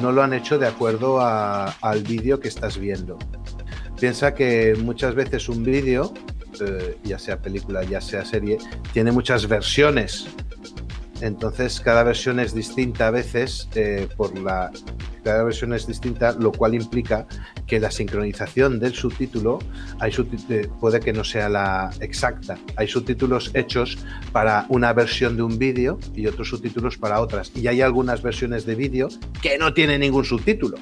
no 0.00 0.12
lo 0.12 0.22
han 0.22 0.34
hecho 0.34 0.56
de 0.56 0.68
acuerdo 0.68 1.20
al 1.20 2.02
vídeo 2.04 2.38
que 2.38 2.46
estás 2.46 2.78
viendo. 2.78 3.18
Piensa 3.98 4.34
que 4.34 4.76
muchas 4.80 5.16
veces 5.16 5.48
un 5.48 5.64
vídeo 5.64 6.14
eh, 6.60 6.98
ya 7.04 7.18
sea 7.18 7.40
película, 7.40 7.82
ya 7.84 8.00
sea 8.00 8.24
serie, 8.24 8.58
tiene 8.92 9.12
muchas 9.12 9.48
versiones. 9.48 10.26
Entonces 11.20 11.80
cada 11.80 12.02
versión 12.02 12.40
es 12.40 12.52
distinta 12.52 13.06
a 13.06 13.10
veces 13.10 13.68
eh, 13.74 14.08
por 14.16 14.36
la 14.38 14.72
cada 15.22 15.44
versión 15.44 15.72
es 15.72 15.86
distinta, 15.86 16.32
lo 16.32 16.50
cual 16.52 16.74
implica 16.74 17.26
que 17.66 17.78
la 17.78 17.90
sincronización 17.90 18.80
del 18.80 18.92
subtítulo 18.92 19.60
hay 20.00 20.12
eh, 20.48 20.68
puede 20.80 21.00
que 21.00 21.12
no 21.12 21.22
sea 21.22 21.48
la 21.48 21.90
exacta. 22.00 22.58
Hay 22.76 22.88
subtítulos 22.88 23.50
hechos 23.54 23.98
para 24.32 24.66
una 24.68 24.92
versión 24.92 25.36
de 25.36 25.42
un 25.42 25.58
vídeo 25.58 25.98
y 26.14 26.26
otros 26.26 26.48
subtítulos 26.48 26.98
para 26.98 27.20
otras. 27.20 27.52
Y 27.54 27.68
hay 27.68 27.82
algunas 27.82 28.22
versiones 28.22 28.66
de 28.66 28.74
vídeo 28.74 29.08
que 29.40 29.58
no 29.58 29.72
tienen 29.72 30.00
ningún 30.00 30.24
subtítulo 30.24 30.76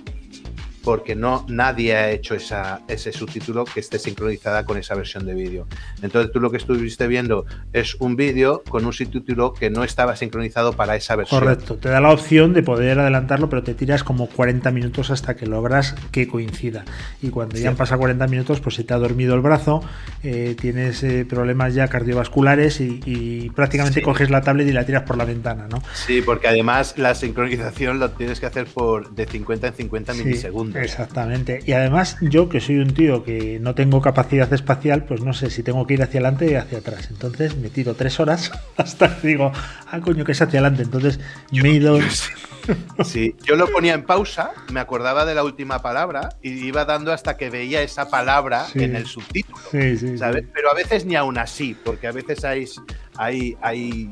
porque 0.84 1.14
no 1.14 1.44
nadie 1.48 1.96
ha 1.96 2.10
hecho 2.10 2.34
esa, 2.34 2.80
ese 2.88 3.12
subtítulo 3.12 3.64
que 3.64 3.80
esté 3.80 3.98
sincronizada 3.98 4.64
con 4.64 4.78
esa 4.78 4.94
versión 4.94 5.26
de 5.26 5.34
vídeo. 5.34 5.66
Entonces 6.02 6.32
tú 6.32 6.40
lo 6.40 6.50
que 6.50 6.56
estuviste 6.56 7.06
viendo 7.06 7.44
es 7.72 7.96
un 7.96 8.16
vídeo 8.16 8.62
con 8.68 8.84
un 8.84 8.92
subtítulo 8.92 9.52
que 9.52 9.70
no 9.70 9.84
estaba 9.84 10.16
sincronizado 10.16 10.72
para 10.72 10.96
esa 10.96 11.16
versión. 11.16 11.40
Correcto, 11.40 11.76
te 11.76 11.88
da 11.88 12.00
la 12.00 12.10
opción 12.10 12.52
de 12.52 12.62
poder 12.62 12.98
adelantarlo, 12.98 13.48
pero 13.48 13.62
te 13.62 13.74
tiras 13.74 14.04
como 14.04 14.26
40 14.28 14.70
minutos 14.70 15.10
hasta 15.10 15.36
que 15.36 15.46
logras 15.46 15.94
que 16.10 16.28
coincida. 16.28 16.84
Y 17.22 17.30
cuando 17.30 17.56
ya 17.56 17.70
han 17.70 17.76
pasado 17.76 17.98
40 18.00 18.26
minutos, 18.28 18.60
pues 18.60 18.76
se 18.76 18.84
te 18.84 18.94
ha 18.94 18.98
dormido 18.98 19.34
el 19.34 19.40
brazo, 19.40 19.82
eh, 20.22 20.56
tienes 20.58 21.02
eh, 21.02 21.26
problemas 21.28 21.74
ya 21.74 21.88
cardiovasculares 21.88 22.80
y, 22.80 23.50
prácticamente 23.54 24.02
coges 24.02 24.30
la 24.30 24.42
tablet 24.42 24.66
y 24.68 24.72
la 24.72 24.84
tiras 24.84 25.02
por 25.02 25.16
la 25.16 25.24
ventana, 25.24 25.66
¿no? 25.68 25.82
Sí, 25.94 26.22
porque 26.22 26.48
además 26.48 26.94
la 26.96 27.14
sincronización 27.14 27.98
lo 27.98 28.10
tienes 28.10 28.40
que 28.40 28.46
hacer 28.46 28.66
por 28.66 29.10
de 29.14 29.26
50 29.26 29.68
en 29.68 29.74
50 29.74 30.14
milisegundos. 30.14 30.69
Segundos. 30.72 30.90
Exactamente. 30.90 31.60
Y 31.66 31.72
además, 31.72 32.16
yo 32.20 32.48
que 32.48 32.60
soy 32.60 32.78
un 32.78 32.94
tío 32.94 33.24
que 33.24 33.58
no 33.60 33.74
tengo 33.74 34.00
capacidad 34.00 34.52
espacial, 34.52 35.04
pues 35.04 35.22
no 35.22 35.32
sé 35.32 35.50
si 35.50 35.62
tengo 35.62 35.86
que 35.86 35.94
ir 35.94 36.02
hacia 36.02 36.20
adelante 36.20 36.56
o 36.56 36.60
hacia 36.60 36.78
atrás. 36.78 37.08
Entonces 37.10 37.56
me 37.56 37.70
tiro 37.70 37.94
tres 37.94 38.20
horas 38.20 38.50
hasta 38.76 39.20
que 39.20 39.28
digo, 39.28 39.52
ah, 39.90 40.00
coño, 40.00 40.24
que 40.24 40.32
es 40.32 40.42
hacia 40.42 40.60
adelante. 40.60 40.82
Entonces 40.82 41.20
me 41.52 41.68
he 41.70 41.72
ido. 41.72 41.98
Sí, 43.04 43.34
yo 43.44 43.56
lo 43.56 43.66
ponía 43.68 43.94
en 43.94 44.04
pausa, 44.04 44.52
me 44.70 44.80
acordaba 44.80 45.24
de 45.24 45.34
la 45.34 45.42
última 45.42 45.80
palabra 45.80 46.36
y 46.42 46.66
iba 46.66 46.84
dando 46.84 47.12
hasta 47.12 47.36
que 47.36 47.50
veía 47.50 47.82
esa 47.82 48.10
palabra 48.10 48.66
en 48.74 48.94
el 48.94 49.06
subtítulo. 49.06 49.58
Sí, 49.70 49.96
sí, 49.96 50.18
¿sabes? 50.18 50.44
Pero 50.52 50.70
a 50.70 50.74
veces 50.74 51.04
ni 51.04 51.16
aún 51.16 51.38
así, 51.38 51.76
porque 51.82 52.06
a 52.06 52.12
veces 52.12 52.44
hay, 52.44 52.66
hay, 53.16 53.56
hay 53.62 54.10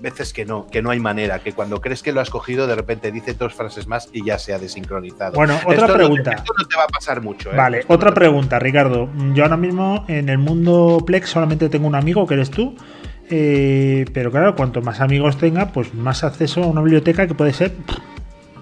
veces 0.00 0.32
que 0.32 0.44
no, 0.44 0.66
que 0.66 0.82
no 0.82 0.90
hay 0.90 1.00
manera, 1.00 1.40
que 1.40 1.52
cuando 1.52 1.80
crees 1.80 2.02
que 2.02 2.12
lo 2.12 2.20
has 2.20 2.30
cogido, 2.30 2.66
de 2.66 2.74
repente 2.74 3.10
dice 3.12 3.34
dos 3.34 3.54
frases 3.54 3.86
más 3.86 4.08
y 4.12 4.24
ya 4.24 4.38
se 4.38 4.54
ha 4.54 4.58
desincronizado. 4.58 5.32
Bueno, 5.32 5.58
otra 5.66 5.92
pregunta. 5.92 6.32
esto 6.32 6.52
no 6.58 6.66
te 6.66 6.76
va 6.76 6.84
a 6.84 6.88
pasar 6.88 7.22
mucho. 7.22 7.52
¿eh? 7.52 7.56
Vale, 7.56 7.84
otra 7.88 8.12
pregunta, 8.12 8.58
Ricardo. 8.58 9.08
Yo 9.34 9.44
ahora 9.44 9.56
mismo 9.56 10.04
en 10.08 10.28
el 10.28 10.38
mundo 10.38 11.02
Plex 11.04 11.30
solamente 11.30 11.68
tengo 11.68 11.86
un 11.86 11.94
amigo 11.94 12.26
que 12.26 12.34
eres 12.34 12.50
tú. 12.50 12.76
Eh, 13.30 14.06
pero 14.14 14.30
claro, 14.30 14.56
cuanto 14.56 14.80
más 14.80 15.00
amigos 15.00 15.36
tenga, 15.36 15.72
pues 15.72 15.92
más 15.92 16.24
acceso 16.24 16.62
a 16.62 16.66
una 16.66 16.80
biblioteca 16.80 17.26
que 17.26 17.34
puede 17.34 17.52
ser, 17.52 17.72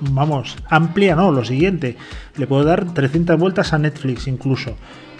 vamos, 0.00 0.56
amplia, 0.68 1.14
¿no? 1.14 1.30
Lo 1.30 1.44
siguiente, 1.44 1.96
le 2.36 2.46
puedo 2.46 2.64
dar 2.64 2.92
300 2.92 3.38
vueltas 3.38 3.72
a 3.72 3.78
Netflix 3.78 4.26
incluso. 4.26 4.76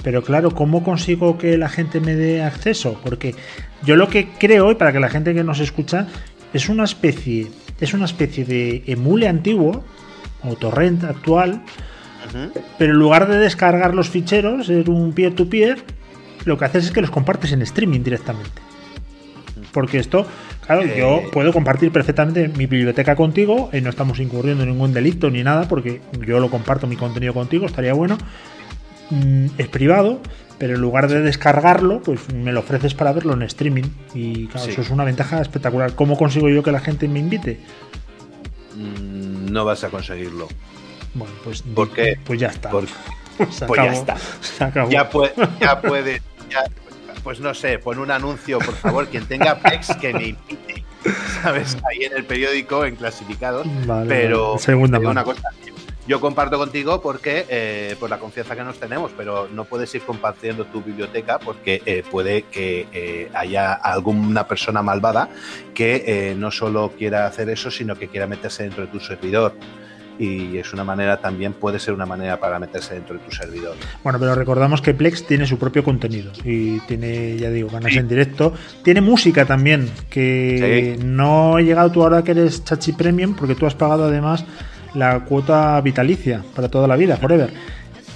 Pero 0.06 0.22
claro, 0.22 0.52
¿cómo 0.52 0.84
consigo 0.84 1.36
que 1.36 1.58
la 1.58 1.68
gente 1.68 1.98
me 1.98 2.14
dé 2.14 2.40
acceso? 2.40 3.00
Porque 3.02 3.34
yo 3.82 3.96
lo 3.96 4.08
que 4.08 4.28
creo, 4.38 4.70
y 4.70 4.76
para 4.76 4.92
que 4.92 5.00
la 5.00 5.08
gente 5.08 5.34
que 5.34 5.42
nos 5.42 5.58
escucha, 5.58 6.06
es 6.52 6.68
una 6.68 6.84
especie, 6.84 7.48
es 7.80 7.92
una 7.92 8.04
especie 8.04 8.44
de 8.44 8.84
emule 8.86 9.26
antiguo, 9.26 9.82
o 10.44 10.54
torrent 10.54 11.02
actual, 11.02 11.60
pero 12.78 12.92
en 12.92 12.98
lugar 13.00 13.28
de 13.28 13.38
descargar 13.38 13.96
los 13.96 14.08
ficheros 14.08 14.68
en 14.68 14.88
un 14.88 15.12
peer-to-peer, 15.12 15.82
lo 16.44 16.56
que 16.56 16.66
haces 16.66 16.84
es 16.84 16.90
que 16.92 17.00
los 17.00 17.10
compartes 17.10 17.50
en 17.50 17.62
streaming 17.62 18.04
directamente. 18.04 18.62
Porque 19.72 19.98
esto, 19.98 20.24
claro, 20.64 20.84
yo 20.84 21.22
puedo 21.32 21.52
compartir 21.52 21.90
perfectamente 21.90 22.46
mi 22.46 22.66
biblioteca 22.66 23.16
contigo 23.16 23.70
y 23.72 23.80
no 23.80 23.90
estamos 23.90 24.20
incurriendo 24.20 24.62
en 24.62 24.68
ningún 24.68 24.94
delito 24.94 25.30
ni 25.30 25.42
nada, 25.42 25.66
porque 25.66 26.00
yo 26.24 26.38
lo 26.38 26.48
comparto 26.48 26.86
mi 26.86 26.94
contenido 26.94 27.34
contigo, 27.34 27.66
estaría 27.66 27.92
bueno. 27.92 28.16
Mm, 29.10 29.46
es 29.58 29.68
privado, 29.68 30.20
pero 30.58 30.74
en 30.74 30.80
lugar 30.80 31.08
de 31.08 31.20
descargarlo, 31.20 32.00
pues 32.02 32.32
me 32.32 32.52
lo 32.52 32.60
ofreces 32.60 32.94
para 32.94 33.12
verlo 33.12 33.34
en 33.34 33.42
streaming. 33.42 33.84
Y 34.14 34.46
claro, 34.48 34.70
eso 34.70 34.80
es 34.80 34.90
una 34.90 35.04
ventaja 35.04 35.40
espectacular. 35.40 35.94
¿Cómo 35.94 36.16
consigo 36.16 36.48
yo 36.48 36.62
que 36.62 36.72
la 36.72 36.80
gente 36.80 37.08
me 37.08 37.20
invite? 37.20 37.60
Mm, 38.74 39.52
no 39.52 39.64
vas 39.64 39.84
a 39.84 39.90
conseguirlo. 39.90 40.48
Bueno, 41.14 41.34
pues, 41.44 41.62
porque, 41.74 42.18
pues 42.24 42.40
ya 42.40 42.48
está. 42.48 42.70
pues 43.38 43.60
ya 43.76 43.92
está. 43.92 44.16
Ya, 44.88 45.08
puede, 45.08 45.32
ya 45.60 45.80
puede. 45.82 46.22
pues 47.22 47.40
no 47.40 47.54
sé, 47.54 47.78
pon 47.78 47.98
un 47.98 48.10
anuncio, 48.10 48.58
por 48.58 48.74
favor, 48.74 49.08
quien 49.08 49.26
tenga 49.26 49.58
Plex 49.58 49.96
que 49.96 50.12
me 50.12 50.28
invite. 50.28 50.84
¿Sabes? 51.42 51.76
Ahí 51.88 52.04
en 52.04 52.16
el 52.16 52.24
periódico, 52.24 52.84
en 52.84 52.96
clasificados. 52.96 53.66
pero 54.08 54.58
segunda 54.58 54.98
una 54.98 55.22
cosa 55.22 55.50
yo 56.06 56.20
comparto 56.20 56.58
contigo 56.58 57.00
porque 57.00 57.46
eh, 57.48 57.96
por 57.98 58.10
la 58.10 58.18
confianza 58.18 58.54
que 58.54 58.62
nos 58.62 58.78
tenemos, 58.78 59.12
pero 59.16 59.48
no 59.52 59.64
puedes 59.64 59.94
ir 59.94 60.02
compartiendo 60.02 60.64
tu 60.66 60.82
biblioteca 60.82 61.38
porque 61.38 61.82
eh, 61.84 62.02
puede 62.08 62.42
que 62.42 62.86
eh, 62.92 63.30
haya 63.34 63.72
alguna 63.72 64.46
persona 64.46 64.82
malvada 64.82 65.28
que 65.74 66.34
no 66.38 66.50
solo 66.50 66.92
quiera 66.96 67.26
hacer 67.26 67.50
eso, 67.50 67.70
sino 67.70 67.96
que 67.96 68.08
quiera 68.08 68.26
meterse 68.26 68.62
dentro 68.62 68.86
de 68.86 68.92
tu 68.92 69.00
servidor 69.00 69.54
y 70.18 70.56
es 70.56 70.72
una 70.72 70.84
manera 70.84 71.18
también 71.18 71.52
puede 71.52 71.78
ser 71.78 71.92
una 71.92 72.06
manera 72.06 72.40
para 72.40 72.58
meterse 72.58 72.94
dentro 72.94 73.18
de 73.18 73.20
tu 73.24 73.30
servidor. 73.30 73.76
Bueno, 74.02 74.18
pero 74.18 74.34
recordamos 74.34 74.80
que 74.80 74.94
Plex 74.94 75.26
tiene 75.26 75.46
su 75.46 75.58
propio 75.58 75.84
contenido 75.84 76.32
y 76.44 76.80
tiene, 76.80 77.36
ya 77.36 77.50
digo, 77.50 77.68
ganas 77.68 77.94
en 77.94 78.08
directo. 78.08 78.54
Tiene 78.82 79.00
música 79.00 79.44
también, 79.44 79.90
que 80.08 80.98
no 81.04 81.58
he 81.58 81.64
llegado 81.64 81.90
tú 81.90 82.02
ahora 82.02 82.24
que 82.24 82.30
eres 82.32 82.64
Chachi 82.64 82.92
Premium, 82.92 83.34
porque 83.34 83.54
tú 83.54 83.66
has 83.66 83.74
pagado 83.74 84.06
además 84.06 84.44
la 84.96 85.20
cuota 85.20 85.80
vitalicia 85.80 86.42
para 86.54 86.68
toda 86.68 86.88
la 86.88 86.96
vida, 86.96 87.16
forever. 87.16 87.50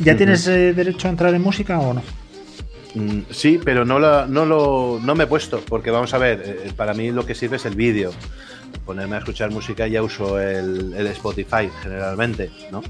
¿Ya 0.01 0.17
tienes 0.17 0.47
eh, 0.49 0.73
derecho 0.73 1.09
a 1.09 1.11
entrar 1.11 1.35
en 1.35 1.43
música 1.43 1.79
o 1.79 1.95
no? 1.95 2.03
Mm, 2.95 3.21
sí, 3.31 3.61
pero 3.63 3.85
no, 3.85 3.99
no, 3.99 4.47
lo, 4.47 4.99
no 5.03 5.15
me 5.15 5.25
he 5.25 5.27
puesto, 5.27 5.61
porque 5.69 5.91
vamos 5.91 6.13
a 6.15 6.19
ver, 6.19 6.43
eh, 6.45 6.73
para 6.75 6.95
mí 6.95 7.13
lo 7.13 7.27
que 7.27 7.35
sirve 7.35 7.57
es 7.57 7.67
el 7.67 7.75
vídeo. 7.75 8.11
Ponerme 8.85 9.17
a 9.17 9.19
escuchar 9.19 9.51
música 9.51 9.87
ya 9.87 10.03
uso 10.03 10.41
el, 10.41 10.95
Spotify 11.09 11.71
generalmente, 11.83 12.51
¿no? 12.73 12.83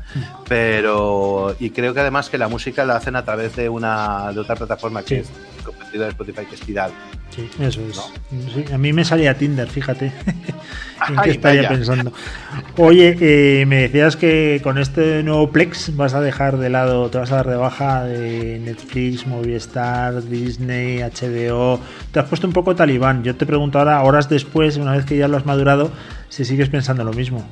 Pero, 0.49 1.55
y 1.59 1.71
creo 1.71 1.93
que 1.95 2.01
además 2.01 2.31
que 2.31 2.39
la 2.39 2.49
música 2.49 2.85
la 2.85 2.97
hacen 2.97 3.17
a 3.17 3.25
través 3.25 3.57
de 3.57 3.69
una 3.69 4.33
de 4.33 4.41
otra 4.41 4.57
plataforma 4.57 5.03
que 5.03 5.21
es 5.21 5.31
competida 5.65 6.05
de 6.05 6.11
Spotify, 6.11 6.47
que 6.47 6.55
es 6.55 6.61
Tidal. 6.61 6.93
Sí, 7.31 7.49
eso 7.61 7.81
es. 7.89 8.73
a 8.73 8.79
mí 8.79 8.93
me 8.93 9.05
salía 9.05 9.35
Tinder, 9.35 9.69
fíjate. 9.69 10.13
¿En 11.09 11.17
qué 11.23 11.31
estaría 11.31 11.69
pensando? 11.69 12.13
Oye, 12.77 13.17
eh, 13.21 13.65
me 13.67 13.83
decías 13.83 14.17
que 14.17 14.61
con 14.63 14.79
este 14.79 15.23
nuevo 15.23 15.51
Plex 15.51 15.97
vas 15.97 16.13
a 16.15 16.21
dejar 16.21 16.59
de 16.59 16.69
lado, 16.71 17.09
te 17.09 17.19
vas 17.19 17.33
a 17.33 17.37
dar 17.37 17.49
de 17.49 17.57
baja 17.57 18.05
de 18.05 18.59
Netflix, 18.59 19.27
Movistar, 19.27 20.23
Disney, 20.25 20.99
HBO. 20.99 21.81
Te 22.13 22.21
has 22.21 22.27
puesto 22.29 22.47
un 22.47 22.53
poco 22.53 22.75
talibán. 22.75 23.23
Yo 23.23 23.35
te 23.37 23.47
pregunto 23.47 23.79
ahora, 23.79 24.03
horas 24.03 24.29
después, 24.29 24.77
una 24.77 24.93
vez 24.93 25.05
que 25.05 25.17
ya 25.17 25.29
lo 25.29 25.37
has 25.37 25.47
madurado, 25.47 25.70
si 26.29 26.45
sigues 26.45 26.69
pensando 26.69 27.05
lo 27.05 27.13
mismo. 27.13 27.45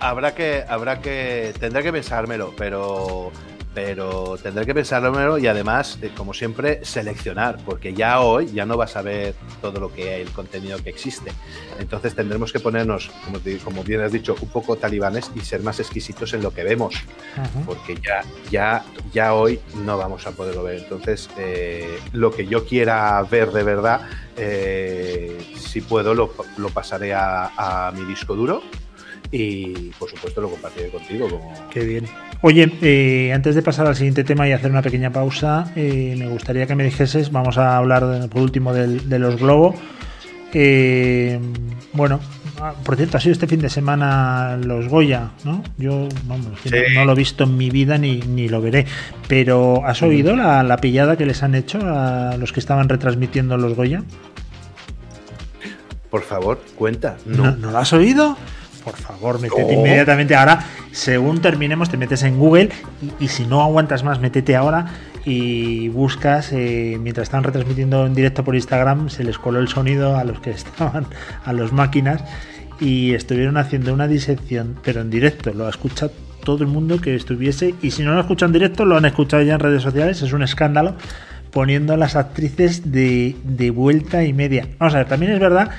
Habrá 0.00 0.34
que, 0.34 0.64
habrá 0.68 1.00
que, 1.00 1.54
tendré 1.58 1.82
que 1.82 1.92
pensármelo, 1.92 2.52
pero 2.56 3.32
pero 3.76 4.38
tendré 4.42 4.64
que 4.64 4.72
pensarlo 4.72 5.36
y 5.36 5.46
además, 5.46 5.98
eh, 6.00 6.10
como 6.16 6.32
siempre, 6.32 6.82
seleccionar, 6.82 7.58
porque 7.62 7.92
ya 7.92 8.20
hoy 8.20 8.46
ya 8.46 8.64
no 8.64 8.78
vas 8.78 8.96
a 8.96 9.02
ver 9.02 9.34
todo 9.60 9.78
lo 9.80 9.92
que 9.92 10.14
hay, 10.14 10.22
el 10.22 10.30
contenido 10.30 10.82
que 10.82 10.88
existe. 10.88 11.30
Entonces 11.78 12.14
tendremos 12.14 12.54
que 12.54 12.58
ponernos, 12.58 13.10
como, 13.26 13.38
como 13.62 13.84
bien 13.84 14.00
has 14.00 14.12
dicho, 14.12 14.34
un 14.40 14.48
poco 14.48 14.76
talibanes 14.76 15.30
y 15.34 15.40
ser 15.40 15.60
más 15.60 15.78
exquisitos 15.78 16.32
en 16.32 16.42
lo 16.42 16.54
que 16.54 16.64
vemos, 16.64 16.94
porque 17.66 17.96
ya, 17.96 18.24
ya, 18.50 18.82
ya 19.12 19.34
hoy 19.34 19.60
no 19.84 19.98
vamos 19.98 20.26
a 20.26 20.30
poderlo 20.30 20.62
ver. 20.62 20.78
Entonces, 20.78 21.28
eh, 21.36 21.98
lo 22.14 22.30
que 22.30 22.46
yo 22.46 22.64
quiera 22.64 23.22
ver 23.24 23.52
de 23.52 23.62
verdad, 23.62 24.08
eh, 24.38 25.38
si 25.54 25.82
puedo, 25.82 26.14
lo, 26.14 26.30
pasaré 26.72 27.12
a, 27.12 27.88
a 27.88 27.92
mi 27.92 28.06
disco 28.06 28.34
duro 28.34 28.62
y 29.30 29.90
por 29.98 30.08
supuesto 30.08 30.40
lo 30.40 30.50
compartiré 30.50 30.88
contigo. 30.88 31.28
Como... 31.28 31.68
Qué 31.68 31.84
bien. 31.84 32.06
Oye, 32.42 32.70
eh, 32.82 33.32
antes 33.32 33.54
de 33.54 33.62
pasar 33.62 33.86
al 33.86 33.96
siguiente 33.96 34.24
tema 34.24 34.48
y 34.48 34.52
hacer 34.52 34.70
una 34.70 34.82
pequeña 34.82 35.10
pausa, 35.10 35.72
eh, 35.74 36.14
me 36.18 36.28
gustaría 36.28 36.66
que 36.66 36.74
me 36.74 36.84
dijeses, 36.84 37.32
vamos 37.32 37.56
a 37.58 37.76
hablar 37.76 38.28
por 38.28 38.42
último 38.42 38.74
de, 38.74 39.18
los 39.18 39.36
globos. 39.36 39.76
Eh, 40.52 41.40
bueno, 41.92 42.20
ah, 42.60 42.74
por 42.84 42.96
cierto, 42.96 43.16
ha 43.16 43.20
sido 43.20 43.32
este 43.32 43.46
fin 43.46 43.60
de 43.60 43.70
semana 43.70 44.58
los 44.62 44.88
Goya, 44.88 45.30
¿no? 45.44 45.62
Yo 45.78 46.08
vamos, 46.24 46.46
no, 46.94 47.04
lo 47.04 47.12
he 47.12 47.16
visto 47.16 47.44
en 47.44 47.56
mi 47.56 47.70
vida 47.70 47.98
ni, 47.98 48.18
ni 48.20 48.48
lo 48.48 48.60
veré. 48.60 48.86
Pero 49.28 49.84
¿has 49.84 50.02
oído 50.02 50.36
la, 50.36 50.76
pillada 50.76 51.16
que 51.16 51.26
les 51.26 51.42
han 51.42 51.54
hecho 51.54 51.78
a 51.82 52.36
los 52.36 52.52
que 52.52 52.60
estaban 52.60 52.88
retransmitiendo 52.88 53.56
los 53.56 53.74
Goya? 53.74 54.04
Por 56.10 56.22
favor, 56.22 56.60
cuenta. 56.76 57.16
¿No, 57.26 57.56
¿no 57.56 57.70
lo 57.70 57.78
has 57.78 57.92
oído? 57.92 58.36
Por 58.86 58.96
favor, 58.96 59.40
métete 59.40 59.74
inmediatamente. 59.74 60.36
Ahora, 60.36 60.64
según 60.92 61.40
terminemos, 61.40 61.90
te 61.90 61.96
metes 61.96 62.22
en 62.22 62.38
Google 62.38 62.68
y, 63.18 63.26
si 63.26 63.44
no 63.44 63.60
aguantas 63.60 64.04
más, 64.04 64.20
métete 64.20 64.54
ahora 64.54 64.86
y 65.24 65.88
buscas, 65.88 66.52
eh, 66.52 66.96
mientras 67.00 67.24
están 67.24 67.42
retransmitiendo 67.42 68.06
en 68.06 68.14
directo 68.14 68.44
por 68.44 68.54
Instagram, 68.54 69.10
se 69.10 69.24
les 69.24 69.38
coló 69.38 69.58
el 69.58 69.66
sonido 69.66 70.16
a 70.16 70.22
los 70.22 70.38
que 70.38 70.50
estaban, 70.52 71.04
a 71.44 71.52
los 71.52 71.72
máquinas 71.72 72.22
y 72.78 73.14
estuvieron 73.14 73.56
haciendo 73.56 73.92
una 73.92 74.06
disección, 74.06 74.76
pero 74.84 75.00
en 75.00 75.10
directo, 75.10 75.52
lo 75.52 75.66
ha 75.66 75.70
escuchado 75.70 76.12
todo 76.44 76.62
el 76.62 76.68
mundo 76.68 77.00
que 77.00 77.16
estuviese 77.16 77.74
y 77.82 77.90
si 77.90 78.04
no 78.04 78.14
lo 78.14 78.20
escuchan 78.20 78.50
en 78.50 78.52
directo, 78.52 78.84
lo 78.84 78.96
han 78.96 79.04
escuchado 79.04 79.42
ya 79.42 79.54
en 79.54 79.60
redes 79.60 79.82
sociales, 79.82 80.22
es 80.22 80.32
un 80.32 80.44
escándalo 80.44 80.94
poniendo 81.50 81.92
a 81.92 81.96
las 81.96 82.14
actrices 82.14 82.92
de, 82.92 83.34
de 83.42 83.70
vuelta 83.70 84.22
y 84.22 84.32
media. 84.32 84.68
Vamos 84.78 84.94
a 84.94 84.98
ver, 84.98 85.08
también 85.08 85.32
es 85.32 85.40
verdad 85.40 85.72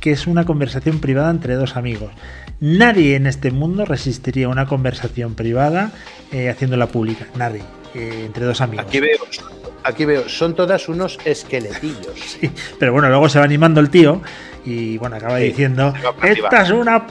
que 0.00 0.10
es 0.10 0.26
una 0.26 0.44
conversación 0.44 0.98
privada 0.98 1.30
entre 1.30 1.54
dos 1.54 1.76
amigos. 1.76 2.10
Nadie 2.60 3.16
en 3.16 3.26
este 3.26 3.50
mundo 3.50 3.86
resistiría 3.86 4.48
una 4.48 4.66
conversación 4.66 5.34
privada 5.34 5.92
eh, 6.30 6.50
haciéndola 6.50 6.88
pública. 6.88 7.26
Nadie. 7.36 7.62
Eh, 7.94 8.24
entre 8.26 8.44
dos 8.44 8.60
amigos. 8.60 8.86
Aquí 8.86 9.00
veo, 9.00 9.18
aquí 9.82 10.04
veo, 10.04 10.28
son 10.28 10.54
todas 10.54 10.88
unos 10.88 11.18
esqueletillos. 11.24 12.14
Sí, 12.40 12.50
pero 12.78 12.92
bueno, 12.92 13.08
luego 13.08 13.28
se 13.28 13.38
va 13.38 13.44
animando 13.44 13.80
el 13.80 13.90
tío 13.90 14.20
y 14.64 14.98
bueno, 14.98 15.16
acaba 15.16 15.38
diciendo, 15.38 15.94
esta 16.22 16.62
es 16.62 16.70
una... 16.70 17.06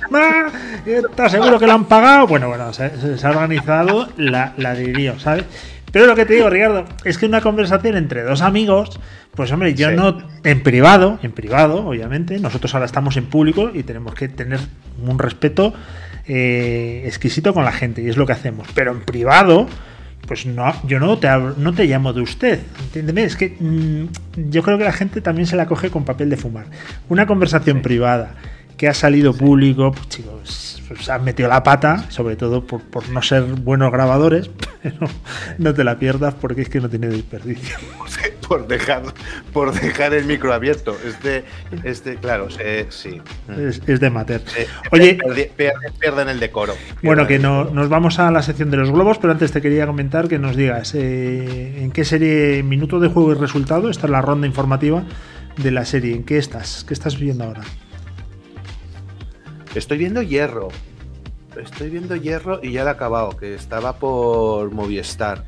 Esta 0.86 1.30
seguro 1.30 1.60
que 1.60 1.66
la 1.66 1.74
han 1.74 1.86
pagado. 1.86 2.28
Bueno, 2.28 2.48
bueno, 2.48 2.72
se, 2.72 2.84
ha 2.86 3.30
organizado 3.30 4.08
la, 4.18 4.54
la 4.58 4.76
de 4.76 5.16
¿sabes? 5.18 5.46
Pero 5.92 6.06
lo 6.06 6.16
que 6.16 6.26
te 6.26 6.36
digo, 6.36 6.50
Ricardo, 6.50 6.86
es 7.04 7.18
que 7.18 7.26
una 7.26 7.42
conversación 7.42 7.98
entre 7.98 8.24
dos 8.24 8.42
amigos, 8.42 9.00
pues 9.34 9.52
hombre, 9.52 9.74
yo 9.74 9.92
no, 9.92 10.18
en 10.44 10.62
privado, 10.62 11.20
en 11.24 11.32
privado, 11.32 11.88
obviamente, 11.88 12.40
nosotros 12.40 12.74
ahora 12.74 12.86
estamos 12.86 13.18
en 13.18 13.26
público 13.26 13.72
y 13.74 13.84
tenemos 13.84 14.14
que 14.14 14.28
tener 14.28 14.60
un 15.06 15.18
respeto 15.18 15.74
eh, 16.28 17.04
exquisito 17.06 17.54
con 17.54 17.66
la 17.66 17.72
gente 17.72 18.02
y 18.02 18.10
es 18.10 18.18
lo 18.18 18.26
que 18.26 18.34
hacemos. 18.34 18.68
Pero 18.76 18.92
en 18.92 19.02
privado, 19.02 19.68
pues 20.28 20.46
no, 20.46 20.76
yo 20.86 21.00
no 21.00 21.18
te, 21.18 21.28
no 21.58 21.74
te 21.74 21.86
llamo 21.86 22.14
de 22.14 22.22
usted, 22.22 22.60
entiéndeme, 22.80 23.24
es 23.24 23.36
que 23.36 23.58
mm, 23.60 24.50
yo 24.50 24.62
creo 24.62 24.78
que 24.78 24.84
la 24.84 24.92
gente 24.92 25.22
también 25.22 25.48
se 25.48 25.56
la 25.56 25.66
coge 25.66 25.90
con 25.90 26.06
papel 26.06 26.30
de 26.30 26.38
fumar. 26.38 26.66
Una 27.10 27.26
conversación 27.26 27.82
privada 27.82 28.36
que 28.80 28.88
ha 28.88 28.94
salido 28.94 29.34
público, 29.34 29.92
pues 29.92 30.08
chicos, 30.08 30.82
se 31.02 31.12
han 31.12 31.26
metido 31.26 31.50
la 31.50 31.64
pata, 31.64 32.10
sobre 32.10 32.38
todo 32.38 32.66
por, 32.66 33.10
no 33.10 33.22
ser 33.22 33.44
buenos 33.44 33.92
grabadores, 33.92 34.50
pero 34.82 35.06
no 35.58 35.74
te 35.74 35.84
la 35.84 36.00
pierdas 36.00 36.34
porque 36.36 36.62
es 36.62 36.70
que 36.70 36.80
no 36.80 36.90
tiene 36.90 37.08
desperdicio. 37.08 37.76
por 38.48 38.68
dejar, 38.68 39.04
por 39.52 39.74
dejar 39.74 40.14
el 40.14 40.24
micro 40.24 40.54
abierto. 40.54 40.96
Este, 41.06 41.44
este 41.84 42.16
claro, 42.16 42.48
sí. 42.50 43.22
Es, 43.58 44.00
de 44.00 44.10
mater. 44.10 44.44
Oye, 44.92 45.20
pierden, 46.00 46.30
el 46.30 46.40
decoro. 46.40 46.74
Bueno, 47.04 47.28
que 47.28 47.38
no, 47.38 47.66
nos 47.66 47.90
vamos 47.90 48.18
a 48.18 48.32
la 48.32 48.42
sección 48.42 48.72
de 48.72 48.78
los 48.78 48.92
globos, 48.92 49.18
pero 49.18 49.34
antes 49.34 49.52
te 49.52 49.62
quería 49.62 49.86
comentar 49.88 50.30
que 50.30 50.40
nos 50.40 50.56
digas 50.56 50.96
eh, 50.96 51.84
en 51.84 51.92
qué 51.92 52.06
serie, 52.06 52.64
minuto 52.64 53.02
de 53.02 53.10
juego 53.10 53.34
y 53.34 53.36
resultado, 53.36 53.90
esta 53.90 54.08
es 54.08 54.12
la 54.12 54.22
ronda 54.22 54.48
informativa 54.48 55.04
de 55.58 55.72
la 55.72 55.84
serie. 55.84 56.16
¿En 56.16 56.24
qué 56.24 56.38
estás? 56.38 56.86
¿Qué 56.88 56.94
estás 56.94 57.20
viendo 57.20 57.44
ahora? 57.44 57.64
Estoy 59.76 60.00
viendo 60.00 60.22
Hierro. 60.22 60.70
Estoy 61.56 61.90
viendo 61.90 62.16
Hierro 62.16 62.60
y 62.64 62.72
ya 62.72 62.84
lo 62.84 62.90
he 62.90 62.94
acabado, 62.94 63.38
que 63.38 63.54
estaba 63.54 63.98
por 63.98 64.72
Movistar. 64.72 65.46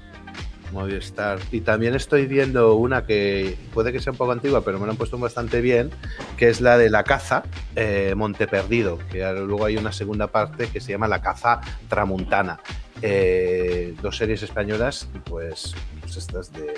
Movistar. 0.71 1.39
Y 1.51 1.61
también 1.61 1.95
estoy 1.95 2.27
viendo 2.27 2.75
una 2.75 3.05
que 3.05 3.57
puede 3.73 3.91
que 3.91 3.99
sea 3.99 4.11
un 4.11 4.17
poco 4.17 4.31
antigua, 4.31 4.63
pero 4.63 4.79
me 4.79 4.85
lo 4.85 4.91
han 4.91 4.97
puesto 4.97 5.17
bastante 5.17 5.59
bien, 5.59 5.89
que 6.37 6.49
es 6.49 6.61
la 6.61 6.77
de 6.77 6.89
La 6.89 7.03
Caza, 7.03 7.43
eh, 7.75 8.13
Monte 8.15 8.47
Perdido, 8.47 8.99
que 9.11 9.23
luego 9.33 9.65
hay 9.65 9.77
una 9.77 9.91
segunda 9.91 10.27
parte 10.27 10.67
que 10.67 10.79
se 10.79 10.91
llama 10.91 11.07
La 11.07 11.21
Caza 11.21 11.59
Tramuntana. 11.89 12.59
Eh, 13.01 13.95
dos 14.01 14.17
series 14.17 14.43
españolas, 14.43 15.09
pues, 15.25 15.73
pues 16.01 16.17
estas 16.17 16.53
de 16.53 16.73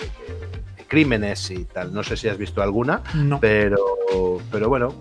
crímenes 0.87 1.51
y 1.51 1.65
tal. 1.65 1.93
No 1.93 2.03
sé 2.03 2.17
si 2.17 2.27
has 2.27 2.37
visto 2.37 2.61
alguna, 2.61 3.01
pero, 3.39 3.77
pero 4.51 4.69
bueno, 4.69 4.93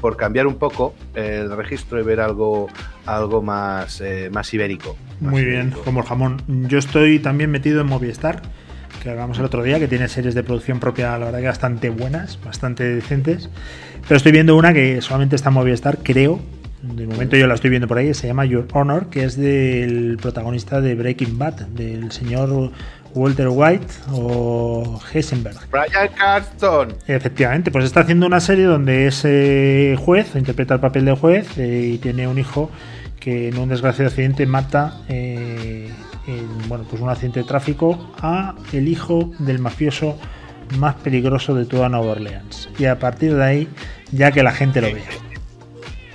por 0.00 0.16
cambiar 0.16 0.46
un 0.46 0.56
poco 0.56 0.94
el 1.14 1.54
registro 1.56 2.00
y 2.00 2.02
ver 2.02 2.20
algo, 2.20 2.68
algo 3.06 3.42
más, 3.42 4.00
eh, 4.00 4.30
más 4.32 4.52
ibérico. 4.54 4.96
Muy 5.20 5.44
bien, 5.44 5.74
como 5.84 6.00
el 6.00 6.06
jamón. 6.06 6.42
Yo 6.46 6.78
estoy 6.78 7.18
también 7.18 7.50
metido 7.50 7.80
en 7.80 7.86
Movistar, 7.86 8.42
que 9.02 9.10
hablamos 9.10 9.38
el 9.38 9.44
otro 9.44 9.62
día, 9.62 9.78
que 9.78 9.88
tiene 9.88 10.08
series 10.08 10.34
de 10.34 10.42
producción 10.42 10.80
propia, 10.80 11.16
la 11.18 11.26
verdad 11.26 11.40
que 11.40 11.46
bastante 11.46 11.90
buenas, 11.90 12.38
bastante 12.42 12.84
decentes. 12.84 13.48
Pero 14.02 14.16
estoy 14.16 14.32
viendo 14.32 14.56
una 14.56 14.72
que 14.72 15.00
solamente 15.00 15.36
está 15.36 15.50
en 15.50 15.54
Movistar, 15.56 15.98
creo. 16.02 16.40
De 16.82 17.06
momento 17.06 17.36
yo 17.36 17.46
la 17.46 17.54
estoy 17.54 17.68
viendo 17.68 17.86
por 17.86 17.98
ahí, 17.98 18.14
se 18.14 18.26
llama 18.26 18.46
Your 18.46 18.66
Honor, 18.72 19.10
que 19.10 19.24
es 19.24 19.36
del 19.36 20.16
protagonista 20.20 20.80
de 20.80 20.94
Breaking 20.94 21.36
Bad, 21.36 21.66
del 21.66 22.10
señor 22.10 22.72
Walter 23.14 23.48
White 23.48 23.86
o 24.12 25.00
Heisenberg. 25.12 25.58
Brian 25.70 26.08
Carston. 26.16 26.94
Efectivamente, 27.06 27.70
pues 27.70 27.84
está 27.84 28.00
haciendo 28.00 28.26
una 28.26 28.40
serie 28.40 28.64
donde 28.64 29.06
es 29.06 29.22
eh, 29.24 29.96
juez, 29.98 30.34
interpreta 30.36 30.74
el 30.74 30.80
papel 30.80 31.04
de 31.04 31.12
juez 31.16 31.58
eh, 31.58 31.92
y 31.94 31.98
tiene 31.98 32.26
un 32.26 32.38
hijo 32.38 32.70
que 33.18 33.48
en 33.48 33.58
un 33.58 33.68
desgraciado 33.68 34.08
accidente 34.08 34.46
mata 34.46 35.02
eh, 35.08 35.90
en, 36.26 36.68
bueno, 36.68 36.84
pues 36.88 37.02
un 37.02 37.08
accidente 37.10 37.40
de 37.40 37.46
tráfico 37.46 38.12
a 38.20 38.54
el 38.72 38.88
hijo 38.88 39.30
del 39.38 39.58
mafioso 39.58 40.18
más 40.78 40.94
peligroso 40.96 41.54
de 41.54 41.66
toda 41.66 41.88
Nueva 41.88 42.12
Orleans. 42.12 42.68
Y 42.78 42.86
a 42.86 42.98
partir 42.98 43.34
de 43.34 43.44
ahí, 43.44 43.68
ya 44.12 44.30
que 44.32 44.42
la 44.42 44.52
gente 44.52 44.80
lo 44.80 44.88
vea. 44.92 45.04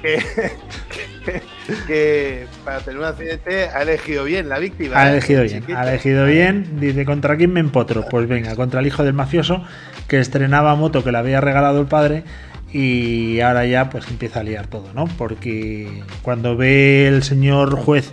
que 1.87 2.45
para 2.63 2.79
tener 2.79 2.99
un 2.99 3.05
accidente 3.05 3.69
ha 3.69 3.81
elegido 3.81 4.23
bien 4.23 4.49
la 4.49 4.59
víctima. 4.59 4.97
Ha 4.97 5.07
¿eh? 5.07 5.11
elegido 5.13 5.43
bien, 5.43 5.63
ha 5.75 5.89
elegido 5.89 6.25
bien. 6.25 6.79
Dice, 6.79 7.05
¿contra 7.05 7.37
quién 7.37 7.53
me 7.53 7.59
empotro? 7.59 8.05
Pues 8.09 8.27
venga, 8.27 8.55
contra 8.55 8.79
el 8.79 8.87
hijo 8.87 9.03
del 9.03 9.13
mafioso 9.13 9.63
que 10.07 10.19
estrenaba 10.19 10.75
moto 10.75 11.03
que 11.03 11.11
le 11.11 11.17
había 11.17 11.41
regalado 11.41 11.81
el 11.81 11.87
padre 11.87 12.23
y 12.71 13.39
ahora 13.39 13.65
ya 13.65 13.89
pues 13.89 14.07
empieza 14.09 14.41
a 14.41 14.43
liar 14.43 14.67
todo, 14.67 14.93
¿no? 14.93 15.05
Porque 15.17 16.03
cuando 16.21 16.57
ve 16.57 17.07
el 17.07 17.23
señor 17.23 17.75
juez, 17.75 18.11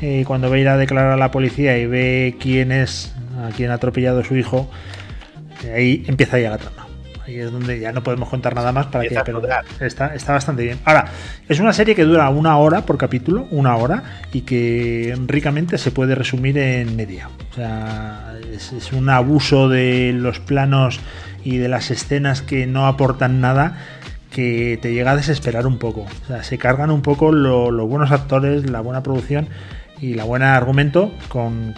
eh, 0.00 0.24
cuando 0.26 0.50
ve 0.50 0.60
ir 0.60 0.68
a 0.68 0.76
declarar 0.76 1.12
a 1.12 1.16
la 1.16 1.30
policía 1.30 1.78
y 1.78 1.86
ve 1.86 2.36
quién 2.40 2.72
es, 2.72 3.14
a 3.38 3.50
quién 3.54 3.70
ha 3.70 3.74
atropellado 3.74 4.24
su 4.24 4.36
hijo, 4.36 4.68
ahí 5.74 6.04
empieza 6.08 6.38
ya 6.38 6.50
la 6.50 6.58
trama. 6.58 6.81
Ahí 7.26 7.38
es 7.38 7.52
donde 7.52 7.78
ya 7.78 7.92
no 7.92 8.02
podemos 8.02 8.28
contar 8.28 8.54
nada 8.54 8.72
más 8.72 8.86
para 8.86 9.08
que. 9.08 9.20
Pero 9.24 9.42
está, 9.80 10.14
está 10.14 10.32
bastante 10.32 10.64
bien. 10.64 10.78
Ahora, 10.84 11.06
es 11.48 11.60
una 11.60 11.72
serie 11.72 11.94
que 11.94 12.04
dura 12.04 12.28
una 12.30 12.56
hora 12.58 12.84
por 12.84 12.98
capítulo, 12.98 13.46
una 13.50 13.76
hora, 13.76 14.02
y 14.32 14.42
que 14.42 15.16
ricamente 15.26 15.78
se 15.78 15.90
puede 15.90 16.14
resumir 16.14 16.58
en 16.58 16.96
media. 16.96 17.28
O 17.52 17.54
sea, 17.54 18.34
es, 18.52 18.72
es 18.72 18.92
un 18.92 19.08
abuso 19.08 19.68
de 19.68 20.12
los 20.14 20.40
planos 20.40 21.00
y 21.44 21.58
de 21.58 21.68
las 21.68 21.90
escenas 21.90 22.42
que 22.42 22.66
no 22.66 22.86
aportan 22.86 23.40
nada 23.40 23.78
que 24.32 24.78
te 24.80 24.92
llega 24.92 25.12
a 25.12 25.16
desesperar 25.16 25.66
un 25.66 25.78
poco. 25.78 26.06
O 26.24 26.26
sea, 26.26 26.42
se 26.42 26.58
cargan 26.58 26.90
un 26.90 27.02
poco 27.02 27.32
los 27.32 27.88
buenos 27.88 28.10
actores, 28.10 28.68
la 28.68 28.80
buena 28.80 29.02
producción 29.02 29.48
y 30.02 30.14
la 30.14 30.24
buena 30.24 30.56
argumento 30.56 31.12
con, 31.28 31.74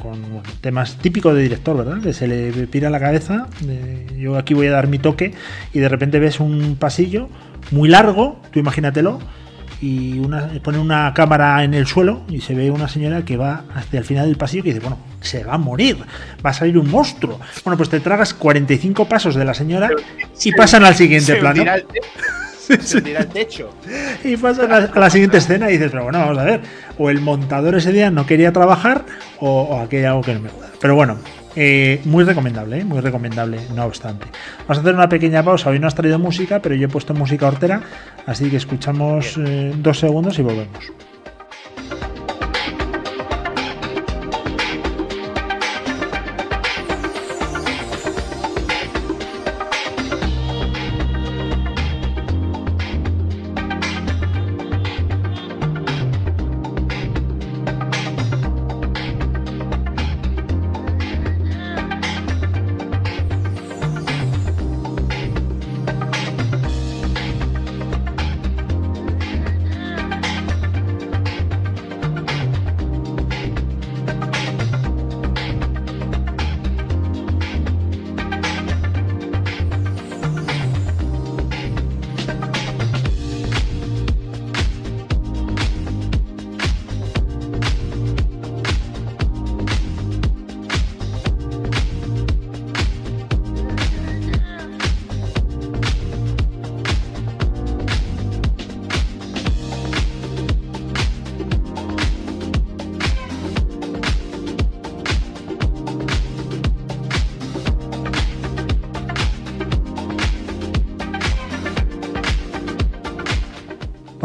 temas 0.62 0.96
típicos 0.96 1.34
de 1.34 1.42
director, 1.42 1.76
¿verdad? 1.76 2.00
Que 2.02 2.14
se 2.14 2.26
le 2.26 2.66
pira 2.66 2.88
la 2.88 2.98
cabeza, 2.98 3.48
yo 4.16 4.38
aquí 4.38 4.54
voy 4.54 4.66
a 4.68 4.72
dar 4.72 4.88
mi 4.88 4.98
toque 4.98 5.34
y 5.74 5.78
de 5.78 5.88
repente 5.90 6.18
ves 6.18 6.40
un 6.40 6.76
pasillo 6.76 7.28
muy 7.70 7.86
largo, 7.86 8.40
tú 8.50 8.58
imagínatelo, 8.58 9.18
y 9.82 10.18
una, 10.20 10.48
pone 10.62 10.78
una 10.78 11.12
cámara 11.12 11.62
en 11.64 11.74
el 11.74 11.86
suelo 11.86 12.22
y 12.26 12.40
se 12.40 12.54
ve 12.54 12.70
una 12.70 12.88
señora 12.88 13.26
que 13.26 13.36
va 13.36 13.64
hasta 13.74 13.98
el 13.98 14.04
final 14.04 14.26
del 14.26 14.36
pasillo 14.38 14.62
y 14.64 14.68
dice, 14.68 14.80
bueno, 14.80 14.96
se 15.20 15.44
va 15.44 15.54
a 15.54 15.58
morir, 15.58 15.98
va 16.44 16.50
a 16.50 16.54
salir 16.54 16.78
un 16.78 16.90
monstruo. 16.90 17.38
Bueno, 17.62 17.76
pues 17.76 17.90
te 17.90 18.00
tragas 18.00 18.32
45 18.32 19.06
pasos 19.06 19.34
de 19.34 19.44
la 19.44 19.52
señora 19.52 19.90
y 20.42 20.52
pasan 20.52 20.84
al 20.84 20.94
siguiente 20.94 21.36
plano. 21.36 21.62
se 22.80 23.00
tira 23.02 23.20
al 23.20 23.28
techo. 23.28 23.70
Y 24.22 24.36
pasa 24.36 24.64
a 24.64 24.98
la, 24.98 25.10
siguiente 25.10 25.38
escena 25.38 25.68
y 25.70 25.74
dices, 25.74 25.90
pero 25.90 26.04
bueno, 26.04 26.18
vamos 26.18 26.38
a 26.38 26.44
ver. 26.44 26.60
O 26.98 27.10
el 27.10 27.20
montador 27.20 27.74
ese 27.74 27.92
día 27.92 28.10
no 28.10 28.26
quería 28.26 28.52
trabajar 28.52 29.04
o, 29.40 29.62
o 29.62 29.80
aquí 29.80 29.96
hay 29.96 30.04
algo 30.04 30.22
que 30.22 30.34
no 30.34 30.40
me 30.40 30.48
gusta. 30.48 30.68
Pero 30.80 30.94
bueno, 30.94 31.16
eh, 31.56 32.00
muy 32.04 32.24
recomendable, 32.24 32.80
¿eh? 32.80 32.84
muy 32.84 33.00
recomendable, 33.00 33.60
no 33.74 33.84
obstante. 33.84 34.26
Vamos 34.60 34.78
a 34.78 34.80
hacer 34.80 34.94
una 34.94 35.08
pequeña 35.08 35.42
pausa. 35.42 35.70
Hoy 35.70 35.78
no 35.78 35.86
has 35.86 35.94
traído 35.94 36.18
música, 36.18 36.60
pero 36.60 36.74
yo 36.74 36.86
he 36.86 36.88
puesto 36.88 37.14
música 37.14 37.46
hortera, 37.46 37.82
así 38.26 38.50
que 38.50 38.56
escuchamos 38.56 39.38
eh, 39.38 39.72
dos 39.76 40.00
segundos 40.00 40.38
y 40.38 40.42
volvemos. 40.42 40.92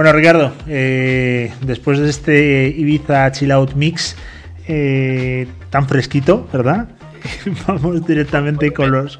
Bueno, 0.09 0.21
Ricardo, 0.21 0.53
eh, 0.67 1.51
después 1.61 1.99
de 1.99 2.09
este 2.09 2.67
Ibiza 2.75 3.31
Chill 3.31 3.51
Out 3.51 3.75
Mix 3.75 4.15
eh, 4.67 5.45
tan 5.69 5.87
fresquito, 5.87 6.49
¿verdad? 6.51 6.87
Vamos 7.67 8.07
directamente 8.07 8.73
con 8.73 8.89
los. 8.89 9.19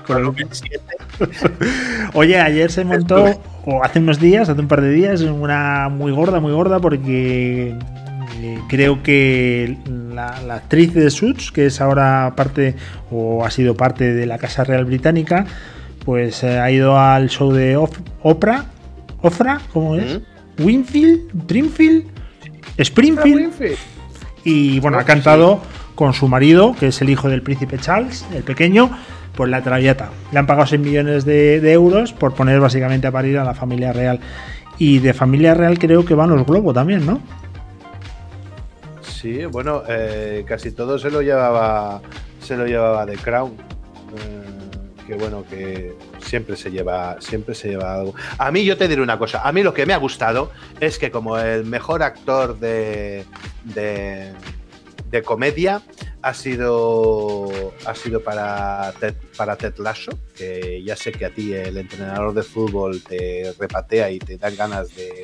Oye, 2.15 2.39
ayer 2.39 2.71
se 2.71 2.86
montó, 2.86 3.39
o 3.65 3.84
hace 3.84 3.99
unos 3.99 4.19
días, 4.19 4.49
hace 4.49 4.60
un 4.60 4.67
par 4.67 4.82
de 4.82 4.89
días, 4.89 5.21
una 5.21 5.89
muy 5.89 6.12
gorda, 6.12 6.39
muy 6.39 6.54
gorda, 6.54 6.80
porque 6.80 7.75
Eh, 8.41 8.58
creo 8.67 9.04
que 9.04 9.78
la, 10.12 10.56
actriz 10.56 10.95
de 10.95 11.12
Suits, 11.12 11.52
que 11.52 11.67
es 11.67 11.82
ahora 11.82 12.34
parte 12.36 12.73
o 13.12 13.45
ha 13.45 13.52
sido 13.52 13.75
parte 13.75 14.15
de 14.15 14.25
la 14.25 14.39
Casa 14.39 14.63
Real 14.63 14.86
Británica, 14.86 15.45
pues 16.04 16.43
eh, 16.43 16.58
ha 16.58 16.71
ido 16.71 16.97
al 16.99 17.30
show 17.30 17.52
de 17.52 17.78
Oprah, 17.78 18.65
Ofra, 19.21 19.62
¿cómo 19.71 19.95
es? 19.95 20.19
Winfield, 20.59 21.31
Dreamfield, 21.47 22.05
Springfield. 22.77 23.53
Y 24.43 24.79
bueno, 24.79 24.99
ha 24.99 25.03
cantado 25.03 25.61
con 25.95 26.13
su 26.13 26.27
marido, 26.27 26.75
que 26.79 26.87
es 26.87 27.01
el 27.01 27.09
hijo 27.09 27.29
del 27.29 27.41
príncipe 27.41 27.77
Charles, 27.77 28.25
el 28.33 28.43
pequeño, 28.43 28.89
por 29.35 29.49
la 29.49 29.61
Traviata. 29.61 30.09
Le 30.31 30.39
han 30.39 30.47
pagado 30.47 30.67
6 30.67 30.81
millones 30.81 31.25
de, 31.25 31.71
euros 31.71 32.13
por 32.13 32.33
poner 32.33 32.59
básicamente 32.59 33.07
a 33.07 33.11
parir 33.11 33.37
a 33.37 33.43
la 33.43 33.53
familia 33.53 33.93
real. 33.93 34.19
Y 34.77 34.99
de 34.99 35.13
familia 35.13 35.53
real 35.53 35.77
creo 35.77 36.05
que 36.05 36.13
van 36.13 36.29
los 36.29 36.45
Globo 36.45 36.73
también, 36.73 37.05
¿no? 37.05 37.19
Sí, 39.01 39.45
bueno, 39.45 39.83
eh, 39.89 40.45
casi 40.47 40.71
todo 40.71 40.97
se 40.97 41.11
lo 41.11 41.21
llevaba 41.21 42.01
se 42.41 42.55
lo 42.55 42.65
llevaba 42.65 43.05
de 43.05 43.17
Crown. 43.17 43.51
Eh, 43.51 45.05
que 45.05 45.15
bueno, 45.15 45.43
que 45.49 45.93
siempre 46.29 46.55
se 46.55 46.69
lleva 46.71 47.17
siempre 47.19 47.55
se 47.55 47.69
lleva 47.69 47.95
algo. 47.95 48.13
A 48.37 48.51
mí 48.51 48.63
yo 48.63 48.77
te 48.77 48.87
diré 48.87 49.01
una 49.01 49.17
cosa, 49.17 49.41
a 49.41 49.51
mí 49.51 49.63
lo 49.63 49.73
que 49.73 49.85
me 49.85 49.93
ha 49.93 49.97
gustado 49.97 50.51
es 50.79 50.97
que 50.99 51.11
como 51.11 51.37
el 51.37 51.65
mejor 51.65 52.03
actor 52.03 52.59
de, 52.59 53.25
de 53.63 54.33
de 55.09 55.23
comedia 55.23 55.81
ha 56.21 56.33
sido, 56.33 57.73
ha 57.85 57.95
sido 57.95 58.21
para, 58.21 58.93
Ted, 58.99 59.15
para 59.37 59.55
Ted 59.55 59.75
Lasso, 59.77 60.11
que 60.35 60.83
ya 60.83 60.95
sé 60.95 61.11
que 61.11 61.25
a 61.25 61.29
ti 61.29 61.53
el 61.53 61.77
entrenador 61.77 62.33
de 62.33 62.43
fútbol 62.43 63.01
te 63.01 63.53
repatea 63.57 64.11
y 64.11 64.19
te 64.19 64.37
dan 64.37 64.55
ganas 64.55 64.95
de, 64.95 65.21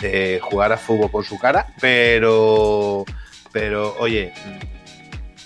de 0.00 0.40
jugar 0.42 0.72
a 0.72 0.76
fútbol 0.76 1.10
con 1.10 1.24
su 1.24 1.38
cara, 1.38 1.74
pero, 1.80 3.04
pero 3.52 3.96
oye, 3.98 4.32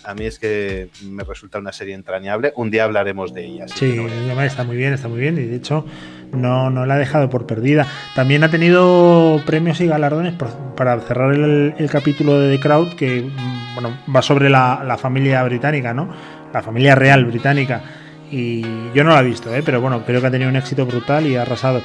a 0.05 0.15
mí 0.15 0.25
es 0.25 0.39
que 0.39 0.89
me 1.05 1.25
resulta 1.25 1.59
una 1.59 1.73
serie 1.73 1.95
entrañable. 1.95 2.53
Un 2.57 2.71
día 2.71 2.85
hablaremos 2.85 3.33
de 3.35 3.47
ella. 3.47 3.69
Sí, 3.69 3.99
está 4.43 4.65
muy 4.65 4.77
bien, 4.77 4.93
está 4.93 5.09
muy 5.09 5.21
bien. 5.21 5.39
Y 5.39 5.45
de 5.45 5.57
hecho, 5.57 5.85
no, 6.33 6.71
no 6.71 6.87
la 6.87 6.95
ha 6.95 6.99
dejado 6.99 7.29
por 7.29 7.47
perdida. 7.47 7.87
También 8.15 8.45
ha 8.45 8.51
tenido 8.51 9.41
premios 9.47 9.81
y 9.81 9.87
galardones 9.87 10.35
para 10.77 11.01
cerrar 11.01 11.35
el, 11.35 11.89
capítulo 11.91 12.39
de 12.39 12.57
The 12.57 12.63
Crowd, 12.63 12.95
que 12.95 13.29
bueno, 13.75 13.99
va 14.15 14.23
sobre 14.23 14.49
la, 14.51 14.97
familia 15.01 15.43
británica, 15.45 15.95
¿no? 15.95 16.09
La 16.53 16.63
familia 16.63 16.95
real 16.95 17.25
británica. 17.25 17.83
Y 18.31 18.63
yo 18.95 19.05
no 19.05 19.11
la 19.11 19.21
he 19.21 19.25
visto, 19.25 19.55
¿eh? 19.55 19.63
pero 19.65 19.81
bueno, 19.81 20.05
creo 20.05 20.21
que 20.21 20.27
ha 20.27 20.31
tenido 20.31 20.51
un 20.51 20.57
éxito 20.57 20.85
brutal 20.85 21.27
y 21.27 21.37
ha 21.37 21.43
arrasado. 21.43 21.81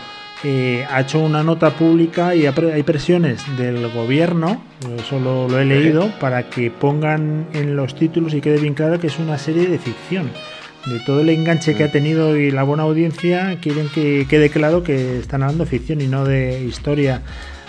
Eh, 0.46 0.86
ha 0.90 1.00
hecho 1.00 1.20
una 1.20 1.42
nota 1.42 1.70
pública 1.72 2.36
y 2.36 2.46
hay 2.46 2.84
presiones 2.84 3.42
del 3.58 3.90
gobierno, 3.92 4.62
eso 4.98 5.18
lo, 5.18 5.58
he 5.58 5.64
leído, 5.64 6.12
para 6.20 6.50
que 6.50 6.70
pongan 6.70 7.48
en 7.54 7.78
los 7.78 7.96
títulos 7.96 8.34
y 8.34 8.42
quede 8.42 8.60
bien 8.60 8.74
claro 8.74 9.00
que 9.00 9.08
es 9.08 9.20
una 9.20 9.38
serie 9.38 9.68
de 9.68 9.80
ficción. 9.80 10.30
De 10.86 11.00
todo 11.00 11.22
el 11.22 11.30
enganche 11.30 11.76
que 11.76 11.86
ha 11.86 11.92
tenido 11.94 12.36
y 12.36 12.52
la 12.52 12.64
buena 12.64 12.84
audiencia, 12.84 13.58
quieren 13.62 13.88
que 13.88 14.26
quede 14.30 14.50
claro 14.50 14.84
que 14.84 15.20
están 15.20 15.44
hablando 15.44 15.64
de 15.64 15.70
ficción 15.70 16.02
y 16.02 16.08
no 16.08 16.26
de 16.26 16.62
historia 16.66 17.22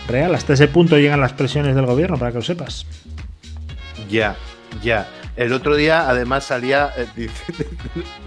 real. 0.08 0.34
Hasta 0.34 0.54
ese 0.54 0.66
punto 0.66 0.98
llegan 0.98 1.20
las 1.20 1.32
presiones 1.32 1.76
del 1.76 1.86
gobierno, 1.86 2.18
para 2.18 2.32
que 2.32 2.38
lo 2.38 2.44
sepas. 2.44 2.86
Ya, 4.10 4.34
ya. 4.82 5.06
El 5.36 5.52
otro 5.52 5.74
día, 5.74 6.08
además, 6.08 6.44
salía, 6.44 6.92
eh, 6.96 7.28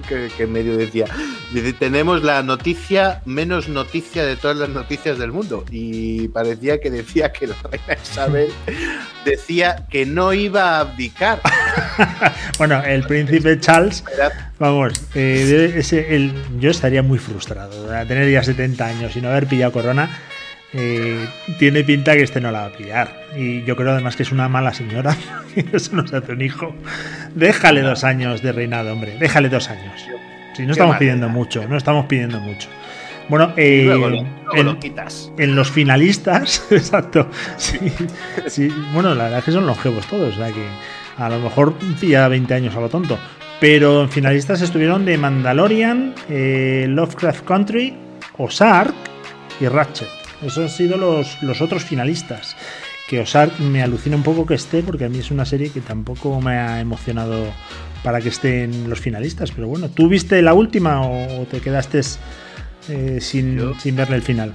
que, 0.37 0.47
medio 0.47 0.75
decía, 0.75 1.05
dice, 1.53 1.73
tenemos 1.73 2.23
la 2.23 2.43
noticia 2.43 3.21
menos 3.25 3.69
noticia 3.69 4.25
de 4.25 4.35
todas 4.35 4.57
las 4.57 4.69
noticias 4.69 5.17
del 5.17 5.31
mundo. 5.31 5.63
Y 5.71 6.27
parecía 6.29 6.81
que 6.81 6.91
decía 6.91 7.31
que 7.31 7.47
la 7.47 7.55
reina 7.63 8.01
Isabel 8.01 8.51
decía 9.25 9.85
que 9.89 10.05
no 10.05 10.33
iba 10.33 10.77
a 10.77 10.79
abdicar. 10.81 11.39
bueno, 12.57 12.83
el 12.83 13.03
príncipe 13.03 13.57
Charles, 13.59 14.03
vamos, 14.59 14.93
eh, 15.15 15.73
ese, 15.77 16.31
yo 16.59 16.71
estaría 16.71 17.03
muy 17.03 17.19
frustrado 17.19 17.87
tener 18.05 18.29
ya 18.29 18.43
70 18.43 18.85
años 18.85 19.15
y 19.15 19.21
no 19.21 19.29
haber 19.29 19.47
pillado 19.47 19.71
corona 19.71 20.09
eh, 20.73 21.27
tiene 21.59 21.83
pinta 21.83 22.13
que 22.13 22.23
este 22.23 22.41
no 22.41 22.51
la 22.51 22.61
va 22.61 22.65
a 22.67 22.71
pillar. 22.71 23.25
Y 23.35 23.63
yo 23.63 23.75
creo 23.75 23.91
además 23.91 24.15
que 24.15 24.23
es 24.23 24.31
una 24.31 24.49
mala 24.49 24.73
señora. 24.73 25.15
Eso 25.73 25.95
no 25.95 26.05
se 26.07 26.17
hace 26.17 26.33
un 26.33 26.41
hijo. 26.41 26.75
Déjale 27.35 27.81
dos 27.81 28.03
años 28.03 28.41
de 28.41 28.51
reinado, 28.51 28.93
hombre. 28.93 29.17
Déjale 29.19 29.49
dos 29.49 29.69
años. 29.69 30.05
Si 30.55 30.65
no 30.65 30.71
estamos 30.71 30.97
pidiendo 30.97 31.29
mucho, 31.29 31.67
no 31.67 31.77
estamos 31.77 32.07
pidiendo 32.07 32.39
mucho. 32.39 32.67
Bueno, 33.29 33.53
eh, 33.57 34.25
en, 35.37 35.55
los 35.55 35.69
finalistas, 35.69 36.65
exacto. 36.71 37.29
Sí, 37.57 38.69
bueno, 38.93 39.13
la 39.13 39.25
verdad 39.25 39.39
es 39.39 39.45
que 39.45 39.51
son 39.51 39.67
longevos 39.67 40.07
todos, 40.07 40.33
o 40.33 40.37
sea 40.37 40.51
que 40.51 40.65
a 41.17 41.29
lo 41.29 41.39
mejor 41.39 41.75
pilla 41.99 42.27
20 42.27 42.53
años 42.53 42.75
a 42.75 42.79
lo 42.79 42.89
tonto. 42.89 43.19
Pero 43.59 44.03
en 44.03 44.09
finalistas 44.09 44.61
estuvieron 44.61 45.03
de 45.05 45.17
Mandalorian, 45.17 46.13
eh, 46.29 46.85
Lovecraft 46.87 47.43
Country, 47.43 47.95
Ozark 48.37 48.93
y 49.59 49.67
Ratchet. 49.67 50.16
Esos 50.41 50.57
han 50.57 50.69
sido 50.69 50.97
los, 50.97 51.41
los 51.41 51.61
otros 51.61 51.83
finalistas. 51.83 52.55
Que 53.07 53.21
Ozark 53.21 53.59
me 53.59 53.81
alucina 53.81 54.17
un 54.17 54.23
poco 54.23 54.45
que 54.45 54.55
esté, 54.55 54.83
porque 54.83 55.05
a 55.05 55.09
mí 55.09 55.19
es 55.19 55.31
una 55.31 55.45
serie 55.45 55.69
que 55.69 55.79
tampoco 55.79 56.41
me 56.41 56.57
ha 56.57 56.81
emocionado 56.81 57.53
para 58.03 58.19
que 58.19 58.29
estén 58.29 58.89
los 58.89 58.99
finalistas. 58.99 59.51
Pero 59.51 59.67
bueno, 59.67 59.89
¿tú 59.89 60.09
viste 60.09 60.41
la 60.41 60.53
última 60.53 61.01
o 61.01 61.45
te 61.49 61.61
quedaste 61.61 62.01
eh, 62.89 63.19
sin, 63.21 63.73
sin 63.79 63.95
verle 63.95 64.17
el 64.17 64.23
final? 64.23 64.53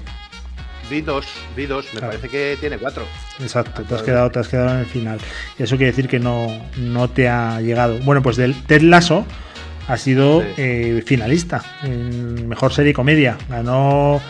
Vi 0.91 1.01
dos, 1.01 1.27
vi 1.57 1.65
dos, 1.65 1.87
me 1.95 2.01
parece 2.01 2.29
que 2.29 2.59
tiene 2.61 2.77
cuatro. 2.77 3.05
Exacto, 3.41 3.83
te 3.83 3.95
has, 3.95 4.03
quedado, 4.03 4.31
te 4.31 4.41
has 4.41 4.49
quedado 4.49 4.75
en 4.75 4.81
el 4.81 4.87
final. 4.87 5.19
Y 5.59 5.63
eso 5.63 5.77
quiere 5.77 5.93
decir 5.93 6.07
que 6.07 6.19
no, 6.19 6.49
no 6.77 7.09
te 7.09 7.29
ha 7.31 7.61
llegado. 7.63 7.99
Bueno, 8.01 8.23
pues 8.23 8.37
del 8.37 8.55
Ted 8.65 8.83
Lasso 8.83 9.25
ha 9.89 9.97
sido 9.97 10.43
eh, 10.59 11.03
finalista 11.07 11.63
en 11.83 12.47
mejor 12.49 12.75
serie 12.75 12.93
comedia. 12.93 13.39
Ganó 13.49 14.21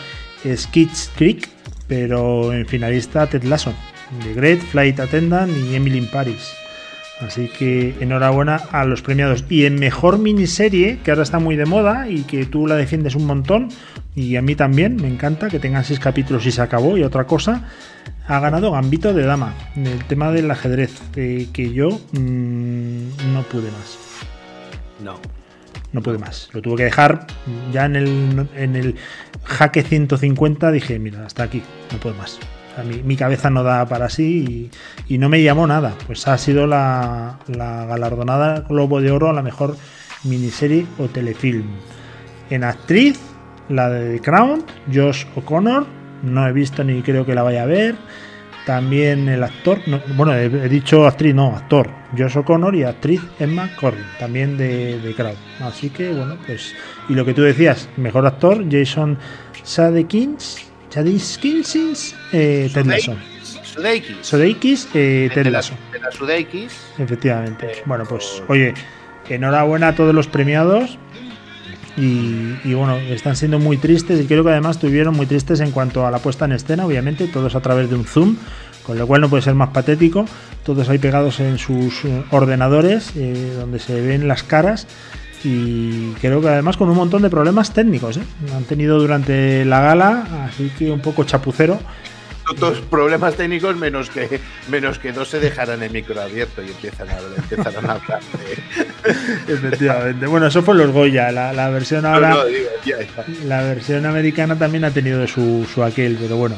Skits 0.45 1.11
Creek, 1.17 1.49
pero 1.87 2.53
en 2.53 2.67
finalista 2.67 3.27
Ted 3.27 3.45
Lasso, 3.45 3.73
The 4.23 4.35
Great 4.35 4.61
Flight 4.61 5.01
Attendant 5.01 5.53
y 5.57 5.75
Emily 5.75 5.99
in 5.99 6.07
Paris. 6.07 6.53
Así 7.21 7.49
que 7.49 7.95
enhorabuena 8.01 8.57
a 8.57 8.85
los 8.85 9.03
premiados. 9.03 9.45
Y 9.49 9.65
en 9.65 9.77
mejor 9.77 10.19
miniserie, 10.19 10.99
que 11.05 11.13
ahora 11.13 11.23
está 11.23 11.39
muy 11.39 11.55
de 11.55 11.67
moda 11.67 12.09
y 12.09 12.23
que 12.23 12.47
tú 12.47 12.67
la 12.67 12.75
defiendes 12.75 13.15
un 13.15 13.27
montón, 13.27 13.69
y 14.15 14.37
a 14.37 14.43
mí 14.43 14.57
también, 14.57 14.97
me 14.97 15.09
encanta 15.09 15.49
que 15.49 15.61
tengan 15.61 15.85
seis 15.85 16.01
capítulos 16.01 16.45
y 16.47 16.53
se 16.53 16.63
acabó. 16.63 16.97
Y 16.99 17.05
otra 17.05 17.25
cosa, 17.25 17.69
ha 18.27 18.41
ganado 18.41 18.73
Gambito 18.73 19.15
de 19.15 19.25
Dama, 19.25 19.55
el 19.77 20.05
tema 20.07 20.33
del 20.33 20.51
ajedrez, 20.51 21.01
eh, 21.15 21.49
que 21.53 21.73
yo 21.73 21.91
mm, 22.13 23.33
no 23.33 23.43
pude 23.45 23.71
más. 23.71 23.99
No 25.03 25.32
no 25.93 26.03
pude 26.03 26.19
más. 26.19 26.49
Lo 26.53 26.63
tuve 26.63 26.77
que 26.77 26.85
dejar 26.85 27.27
ya 27.73 27.85
en 27.85 27.97
el, 27.97 28.49
en 28.57 28.77
el 28.77 28.97
jaque 29.45 29.83
150. 29.83 30.71
Dije, 30.71 30.99
mira, 30.99 31.27
hasta 31.27 31.45
aquí, 31.45 31.63
no 31.93 31.99
puedo 31.99 32.15
más. 32.17 32.39
mi, 33.05 33.17
cabeza 33.17 33.51
no 33.51 33.63
da 33.63 33.87
para 33.87 34.09
sí 34.09 34.71
y, 35.09 35.19
no 35.19 35.29
me 35.29 35.43
llamó 35.43 35.67
nada. 35.67 35.95
Pues 36.07 36.27
ha 36.29 36.39
sido 36.39 36.67
la, 36.67 37.39
la 37.47 37.87
galardonada 37.87 38.61
Globo 38.69 39.01
de 39.01 39.11
Oro 39.11 39.29
a 39.29 39.33
la 39.33 39.43
mejor 39.43 39.77
miniserie 40.25 40.87
o 40.99 41.09
telefilm. 41.09 41.67
En 42.51 42.65
actriz, 42.65 43.19
la 43.69 43.89
de 43.89 44.15
The 44.15 44.21
Crown, 44.21 44.65
Josh 44.93 45.25
O'Connor. 45.37 45.87
No 46.23 46.47
he 46.47 46.53
visto 46.53 46.85
ni 46.85 47.03
creo 47.03 47.27
que 47.27 47.35
la 47.35 47.43
vaya 47.43 47.65
a 47.65 47.67
ver. 47.67 47.97
También 48.67 49.29
el 49.29 49.43
actor, 49.43 49.81
bueno, 50.15 50.35
he, 50.35 50.49
dicho 50.69 51.05
actriz, 51.05 51.35
no, 51.35 51.57
actor, 51.57 51.91
Josh 52.17 52.39
O'Connor 52.39 52.77
y 52.77 52.85
actriz 52.85 53.21
Emma 53.41 53.75
Corrin, 53.75 54.05
también 54.21 54.57
de, 54.57 55.01
de 55.01 55.15
Crowd. 55.15 55.35
Así 55.61 55.91
que, 55.91 56.13
bueno, 56.13 56.37
pues. 56.47 56.73
Y 57.09 57.15
lo 57.15 57.25
que 57.25 57.35
tú 57.35 57.43
decías, 57.43 57.89
mejor 57.97 58.25
actor, 58.25 58.65
Jason 58.71 59.19
Sadekins, 59.65 60.73
Sadekins, 60.91 62.15
eh, 62.33 62.71
Ted 62.73 62.87
Lasso. 62.87 63.17
Sudeikis, 64.21 64.89
eh, 64.95 65.31
Ted 65.33 65.47
Lasso. 65.47 65.75
Efectivamente. 66.99 67.73
Eh, 67.73 67.83
bueno, 67.87 68.05
pues, 68.07 68.43
oye, 68.49 68.75
enhorabuena 69.29 69.89
a 69.89 69.95
todos 69.95 70.15
los 70.15 70.27
premiados. 70.27 70.99
Y, 71.97 72.73
bueno, 72.73 72.97
están 72.97 73.37
siendo 73.37 73.59
muy 73.59 73.77
tristes 73.77 74.21
y 74.21 74.25
creo 74.25 74.43
que 74.43 74.51
además 74.51 74.77
estuvieron 74.77 75.15
muy 75.15 75.27
tristes 75.27 75.61
en 75.61 75.73
cuanto 75.73 76.07
a 76.07 76.11
la 76.11 76.19
puesta 76.19 76.47
en 76.47 76.53
escena, 76.53 76.87
obviamente, 76.87 77.29
todos 77.29 77.55
a 77.55 77.61
través 77.61 77.91
de 77.91 77.97
un 77.97 78.05
zoom, 78.05 78.37
con 78.83 78.99
lo 78.99 79.07
cual 79.07 79.21
no 79.21 79.29
puede 79.29 79.43
ser 79.43 79.55
más 79.55 79.71
patético, 79.71 80.25
todos 80.65 80.89
ahí 80.89 80.99
pegados 80.99 81.41
en 81.41 81.59
sus 81.59 82.05
eh, 82.05 82.25
ordenadores, 82.31 83.13
eh, 83.17 83.55
donde 83.59 83.79
se 83.79 84.01
ven 84.01 84.27
las 84.27 84.43
caras 84.43 84.87
y 85.45 86.13
creo 86.21 86.41
que 86.41 86.49
además 86.49 86.77
con 86.77 86.89
un 86.89 86.97
montón 86.97 87.23
de 87.23 87.31
problemas 87.31 87.73
técnicos, 87.73 88.17
¿eh? 88.17 88.23
han 88.55 88.65
tenido 88.65 88.99
durante 88.99 89.65
la 89.65 89.81
gala, 89.81 90.47
así 90.49 90.71
que 90.79 90.91
un 90.91 91.01
poco 91.01 91.25
chapucero 91.25 91.79
problemas 92.91 93.35
técnicos 93.37 93.77
menos 93.77 94.11
que 94.11 94.41
menos 94.69 94.99
que 94.99 95.13
no 95.13 95.25
se 95.25 95.41
dejaran 95.41 95.83
el 95.83 95.91
micro 95.91 96.21
abierto 96.21 96.63
y 96.63 96.69
empiezan 96.69 97.09
a, 97.11 97.19
empezaron 97.37 97.91
a 97.91 97.93
hablar 97.95 98.21
Efectivamente. 99.49 100.27
Bueno, 100.27 100.47
eso 100.47 100.63
fue 100.63 100.75
los 100.75 100.91
Goya. 100.91 101.33
La, 101.33 101.69
versión 101.71 102.07
ahora. 102.07 102.45
la 103.45 103.63
versión 103.63 104.07
americana 104.07 104.59
también 104.59 104.85
ha 104.85 104.91
tenido 104.91 105.27
su, 105.27 105.67
su 105.73 105.83
aquel, 105.83 106.17
pero 106.21 106.37
bueno. 106.37 106.57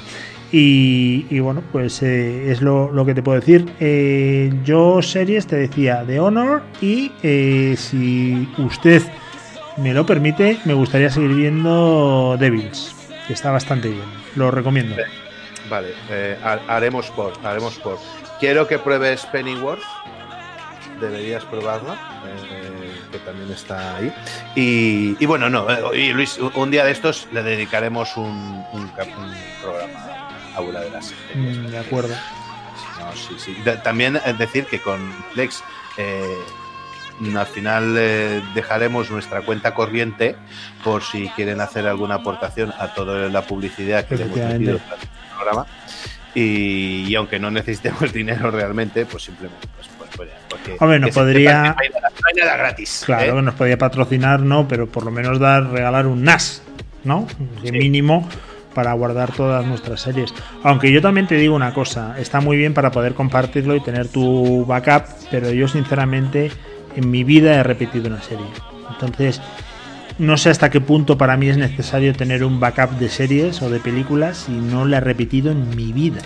Y, 0.57 1.41
bueno, 1.41 1.65
pues 1.73 2.01
eh, 2.05 2.53
es 2.53 2.63
lo, 2.63 3.05
que 3.05 3.13
te 3.13 3.25
puedo 3.25 3.41
decir. 3.41 3.67
Eh, 3.81 4.53
yo 4.63 5.03
series 5.03 5.49
te 5.49 5.57
decía 5.57 6.05
The 6.07 6.21
Honor 6.21 6.63
y 6.81 7.11
eh, 7.25 7.75
si 7.77 8.49
usted 8.59 9.03
me 9.79 9.93
lo 9.93 10.07
permite, 10.07 10.59
me 10.65 10.75
gustaría 10.75 11.11
seguir 11.11 11.35
viendo 11.35 12.37
Devils, 12.39 12.95
que 13.27 13.33
está 13.33 13.51
bastante 13.51 13.89
bien. 13.89 14.05
Lo 14.37 14.53
recomiendo. 14.53 14.95
Vale, 15.69 15.95
haremos 16.69 17.11
por, 17.11 17.33
haremos 17.45 17.75
por. 17.77 17.99
Quiero 18.41 18.67
que 18.67 18.79
pruebes 18.79 19.25
Pennyworth. 19.27 19.83
Deberías 21.01 21.45
probarla, 21.47 21.99
que 23.11 23.19
también 23.19 23.51
está 23.51 23.97
ahí. 23.97 24.15
Y, 24.55 25.27
bueno, 25.27 25.51
no, 25.51 25.67
y 25.93 26.13
Luis, 26.13 26.39
un 26.39 26.71
día 26.71 26.85
de 26.85 26.93
estos 26.93 27.27
le 27.33 27.43
dedicaremos 27.43 28.17
un, 28.17 28.65
un 28.73 28.91
programa 29.61 30.25
aula 30.55 30.81
de 30.81 30.91
las 30.91 31.13
mm, 31.35 31.67
de 31.67 31.79
acuerdo. 31.79 32.15
también 33.83 34.21
es 34.25 34.39
decir 34.39 34.67
que 34.67 34.81
con 34.81 35.13
Flex 35.33 35.63
eh, 35.97 36.37
al 37.37 37.47
final 37.47 37.95
eh, 37.97 38.43
dejaremos 38.55 39.11
nuestra 39.11 39.43
cuenta 39.43 39.75
corriente 39.75 40.37
por 40.83 41.03
si 41.03 41.29
quieren 41.31 41.61
hacer 41.61 41.87
alguna 41.87 42.17
aportación 42.17 42.73
a 42.79 42.95
toda 42.95 43.29
la 43.29 43.43
publicidad 43.43 44.07
que 44.07 44.17
le 44.17 44.25
hemos 44.25 44.39
metido 44.39 44.81
programa. 45.35 45.67
Y, 46.35 47.15
aunque 47.15 47.39
no 47.39 47.51
necesitemos 47.51 48.13
dinero 48.13 48.51
realmente, 48.51 49.07
pues 49.07 49.25
simplemente 49.25 49.69
pues, 49.77 49.89
pues, 50.17 50.29
porque 50.49 50.77
Hombre, 50.81 50.99
nos 50.99 51.11
podría. 51.11 51.77
Hay, 51.79 51.89
nada, 52.37 52.57
gratis. 52.57 53.03
Claro, 53.07 53.39
¿eh? 53.39 53.43
nos 53.43 53.55
podría 53.55 53.79
patrocinar, 53.79 54.41
no, 54.41 54.67
pero 54.67 54.89
por 54.89 55.05
lo 55.05 55.11
menos 55.11 55.39
dar, 55.39 55.71
regalar 55.71 56.07
un 56.07 56.25
NAS, 56.25 56.63
¿no? 57.05 57.27
De 57.63 57.73
mínimo 57.73 58.29
para 58.75 58.93
guardar 58.93 59.33
todas 59.33 59.65
nuestras 59.65 60.01
series. 60.01 60.35
Aunque 60.63 60.93
yo 60.93 61.01
también 61.01 61.27
te 61.27 61.37
digo 61.37 61.55
una 61.55 61.73
cosa, 61.73 62.17
está 62.19 62.41
muy 62.41 62.57
bien 62.57 62.75
para 62.75 62.91
poder 62.91 63.15
compartirlo 63.15 63.77
y 63.77 63.81
tener 63.81 64.09
tu 64.09 64.67
backup, 64.67 65.05
pero 65.31 65.51
yo 65.51 65.69
sinceramente 65.69 66.51
en 66.97 67.11
mi 67.11 67.25
vida 67.25 67.55
he 67.55 67.63
repetido 67.63 68.09
una 68.09 68.21
serie. 68.21 68.47
Entonces, 68.91 69.41
no 70.19 70.37
sé 70.37 70.51
hasta 70.51 70.71
qué 70.71 70.81
punto 70.81 71.19
para 71.19 71.37
mí 71.37 71.49
es 71.49 71.57
necesario 71.57 72.15
tener 72.15 72.45
un 72.45 72.61
backup 72.61 72.99
de 72.99 73.09
series 73.09 73.63
o 73.63 73.71
de 73.71 73.81
películas 73.81 74.47
y 74.49 74.53
no 74.53 74.85
la 74.85 74.99
he 74.99 75.01
repetido 75.01 75.51
en 75.53 75.75
mi 75.77 75.93
vida. 75.93 76.23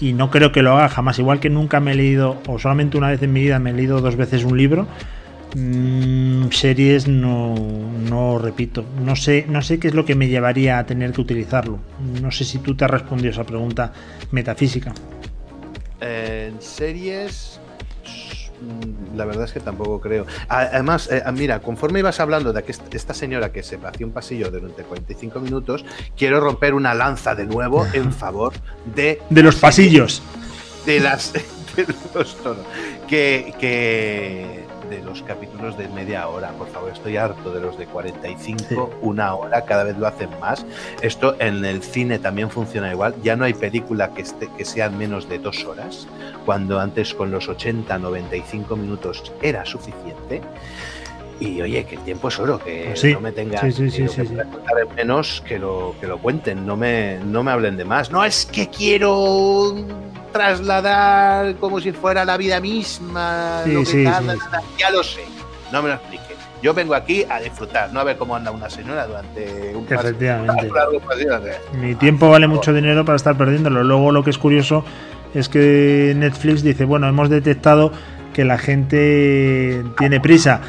Y 0.00 0.12
no 0.12 0.30
creo 0.30 0.52
que 0.52 0.62
lo 0.62 0.76
haga 0.76 0.88
jamás. 0.88 1.18
Igual 1.18 1.40
que 1.40 1.50
nunca 1.50 1.80
me 1.80 1.92
he 1.92 1.94
leído, 1.94 2.40
o 2.46 2.58
solamente 2.58 2.96
una 2.96 3.08
vez 3.08 3.22
en 3.22 3.32
mi 3.32 3.40
vida 3.40 3.58
me 3.58 3.70
he 3.70 3.72
leído 3.74 4.00
dos 4.00 4.16
veces 4.16 4.44
un 4.44 4.56
libro, 4.56 4.86
Mm, 5.54 6.50
series 6.50 7.08
no, 7.08 7.54
no 7.54 8.38
repito. 8.38 8.84
No 9.02 9.16
sé, 9.16 9.46
no 9.48 9.62
sé 9.62 9.78
qué 9.78 9.88
es 9.88 9.94
lo 9.94 10.04
que 10.04 10.14
me 10.14 10.28
llevaría 10.28 10.78
a 10.78 10.86
tener 10.86 11.12
que 11.12 11.20
utilizarlo. 11.20 11.78
No 12.20 12.30
sé 12.30 12.44
si 12.44 12.58
tú 12.58 12.74
te 12.74 12.84
has 12.84 12.90
respondido 12.90 13.30
esa 13.30 13.44
pregunta 13.44 13.92
metafísica. 14.30 14.92
En 16.00 16.60
series, 16.60 17.57
la 19.16 19.24
verdad 19.24 19.44
es 19.44 19.52
que 19.52 19.60
tampoco 19.60 20.00
creo. 20.00 20.26
Además, 20.48 21.08
eh, 21.10 21.22
mira, 21.32 21.60
conforme 21.60 22.00
ibas 22.00 22.20
hablando 22.20 22.52
de 22.52 22.62
que 22.62 22.72
esta 22.92 23.14
señora 23.14 23.52
que 23.52 23.62
se 23.62 23.78
hacía 23.82 24.06
un 24.06 24.12
pasillo 24.12 24.50
durante 24.50 24.82
45 24.82 25.40
minutos, 25.40 25.84
quiero 26.16 26.40
romper 26.40 26.74
una 26.74 26.94
lanza 26.94 27.34
de 27.34 27.46
nuevo 27.46 27.86
en 27.92 28.12
favor 28.12 28.52
de. 28.94 29.20
De 29.30 29.42
los 29.42 29.56
pasillos. 29.56 30.22
De 30.86 31.00
las. 31.00 31.32
De 31.76 31.86
los, 32.12 32.36
que, 33.06 33.54
que 33.60 34.67
de 34.88 35.02
los 35.02 35.22
capítulos 35.22 35.76
de 35.76 35.88
media 35.88 36.28
hora, 36.28 36.50
por 36.52 36.68
favor, 36.68 36.90
estoy 36.90 37.16
harto 37.16 37.52
de 37.52 37.60
los 37.60 37.78
de 37.78 37.86
45, 37.86 38.98
una 39.02 39.34
hora, 39.34 39.64
cada 39.64 39.84
vez 39.84 39.96
lo 39.96 40.06
hacen 40.06 40.30
más. 40.40 40.64
Esto 41.02 41.36
en 41.38 41.64
el 41.64 41.82
cine 41.82 42.18
también 42.18 42.50
funciona 42.50 42.90
igual, 42.90 43.14
ya 43.22 43.36
no 43.36 43.44
hay 43.44 43.54
película 43.54 44.12
que, 44.14 44.22
esté, 44.22 44.48
que 44.56 44.64
sean 44.64 44.96
menos 44.98 45.28
de 45.28 45.38
dos 45.38 45.64
horas, 45.64 46.06
cuando 46.44 46.80
antes 46.80 47.14
con 47.14 47.30
los 47.30 47.48
80, 47.48 47.98
95 47.98 48.76
minutos 48.76 49.32
era 49.42 49.64
suficiente. 49.64 50.40
Y 51.40 51.60
oye, 51.60 51.84
que 51.84 51.94
el 51.94 52.02
tiempo 52.02 52.28
es 52.28 52.38
oro, 52.38 52.58
que 52.58 52.94
no 53.12 53.20
me 53.20 53.30
tengan 53.30 53.72
sí, 53.72 53.90
sí, 53.90 54.06
que 54.06 54.84
menos 54.96 55.42
que 55.46 55.58
lo, 55.58 55.94
que 56.00 56.06
lo 56.08 56.18
cuenten, 56.18 56.66
no 56.66 56.76
me, 56.76 57.18
no 57.24 57.44
me 57.44 57.52
hablen 57.52 57.76
de 57.76 57.84
más. 57.84 58.10
No 58.10 58.24
es 58.24 58.44
que 58.44 58.68
quiero 58.68 59.74
trasladar 60.32 61.54
como 61.56 61.80
si 61.80 61.92
fuera 61.92 62.24
la 62.24 62.36
vida 62.36 62.60
misma, 62.60 63.62
lo 63.66 63.84
que 63.84 64.04
ya 64.78 64.90
lo 64.90 65.02
sé, 65.04 65.24
no 65.70 65.82
me 65.82 65.90
lo 65.90 65.94
explique. 65.94 66.24
Yo 66.60 66.74
vengo 66.74 66.94
aquí 66.94 67.24
a 67.28 67.38
disfrutar, 67.38 67.92
no 67.92 68.00
a 68.00 68.04
ver 68.04 68.16
cómo 68.16 68.34
anda 68.34 68.50
una 68.50 68.68
señora 68.68 69.06
durante 69.06 69.76
un 69.76 69.86
Efectivamente. 69.88 70.68
Mi 71.80 71.94
tiempo 71.94 72.28
vale 72.30 72.48
mucho 72.48 72.72
dinero 72.72 73.04
para 73.04 73.14
estar 73.14 73.36
perdiéndolo. 73.36 73.84
Luego 73.84 74.10
lo 74.10 74.24
que 74.24 74.30
es 74.30 74.38
curioso 74.38 74.84
es 75.34 75.48
que 75.48 76.14
Netflix 76.16 76.64
dice, 76.64 76.84
bueno, 76.84 77.08
hemos 77.08 77.30
detectado 77.30 77.92
que 78.34 78.44
la 78.44 78.58
gente 78.58 79.84
tiene 79.98 80.20
prisa 80.20 80.60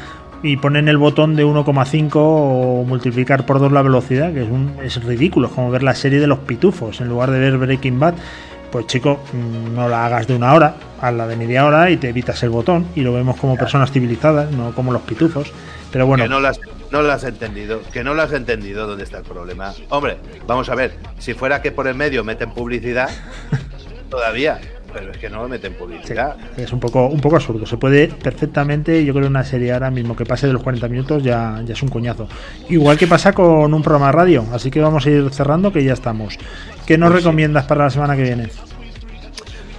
y 0.42 0.56
ponen 0.56 0.88
el 0.88 0.96
botón 0.96 1.36
de 1.36 1.44
1,5 1.44 2.10
o 2.14 2.84
multiplicar 2.86 3.44
por 3.46 3.58
dos 3.58 3.72
la 3.72 3.82
velocidad, 3.82 4.32
que 4.32 4.42
es, 4.42 4.48
un, 4.48 4.76
es 4.82 5.02
ridículo, 5.02 5.48
es 5.48 5.54
como 5.54 5.70
ver 5.70 5.82
la 5.82 5.94
serie 5.94 6.20
de 6.20 6.26
los 6.26 6.38
pitufos 6.40 7.00
en 7.00 7.08
lugar 7.08 7.30
de 7.30 7.38
ver 7.38 7.58
Breaking 7.58 7.98
Bad. 7.98 8.14
Pues 8.70 8.86
chico, 8.86 9.20
mm, 9.32 9.74
no 9.74 9.88
la 9.88 10.06
hagas 10.06 10.28
de 10.28 10.36
una 10.36 10.54
hora, 10.54 10.76
la 11.02 11.26
de 11.26 11.36
media 11.36 11.66
hora 11.66 11.90
y 11.90 11.96
te 11.96 12.08
evitas 12.08 12.42
el 12.44 12.50
botón 12.50 12.86
y 12.94 13.00
lo 13.00 13.12
vemos 13.12 13.36
como 13.36 13.56
personas 13.56 13.90
civilizadas, 13.90 14.50
no 14.52 14.72
como 14.72 14.92
los 14.92 15.02
pitufos. 15.02 15.52
Pero 15.90 16.06
bueno. 16.06 16.22
Que 16.22 16.30
no 16.30 16.38
las, 16.40 16.60
no 16.90 17.02
lo 17.02 17.12
has 17.12 17.24
entendido, 17.24 17.82
que 17.92 18.04
no 18.04 18.14
lo 18.14 18.22
has 18.22 18.32
entendido 18.32 18.86
dónde 18.86 19.04
está 19.04 19.18
el 19.18 19.24
problema. 19.24 19.74
Hombre, 19.88 20.18
vamos 20.46 20.68
a 20.68 20.76
ver, 20.76 20.94
si 21.18 21.34
fuera 21.34 21.60
que 21.62 21.72
por 21.72 21.88
el 21.88 21.96
medio 21.96 22.22
meten 22.22 22.52
publicidad, 22.52 23.10
todavía 24.10 24.60
pero 24.92 25.12
es 25.12 25.18
que 25.18 25.30
no 25.30 25.42
lo 25.42 25.48
meten 25.48 25.74
publicidad. 25.74 26.36
es 26.56 26.72
un 26.72 26.80
poco, 26.80 27.06
un 27.06 27.20
poco 27.20 27.36
absurdo. 27.36 27.66
Se 27.66 27.76
puede 27.76 28.08
perfectamente, 28.08 29.04
yo 29.04 29.14
creo, 29.14 29.28
una 29.28 29.44
serie 29.44 29.72
ahora 29.72 29.90
mismo 29.90 30.16
que 30.16 30.24
pase 30.24 30.46
de 30.46 30.52
los 30.52 30.62
40 30.62 30.88
minutos 30.88 31.22
ya, 31.22 31.60
ya 31.64 31.72
es 31.72 31.82
un 31.82 31.88
coñazo. 31.88 32.28
Igual 32.68 32.98
que 32.98 33.06
pasa 33.06 33.32
con 33.32 33.72
un 33.72 33.82
programa 33.82 34.06
de 34.06 34.12
radio. 34.12 34.44
Así 34.52 34.70
que 34.70 34.80
vamos 34.80 35.06
a 35.06 35.10
ir 35.10 35.30
cerrando 35.30 35.72
que 35.72 35.84
ya 35.84 35.92
estamos. 35.92 36.38
¿Qué 36.86 36.98
nos 36.98 37.10
pues 37.10 37.22
recomiendas 37.22 37.66
para 37.66 37.84
la 37.84 37.90
semana 37.90 38.16
que 38.16 38.22
viene? 38.22 38.48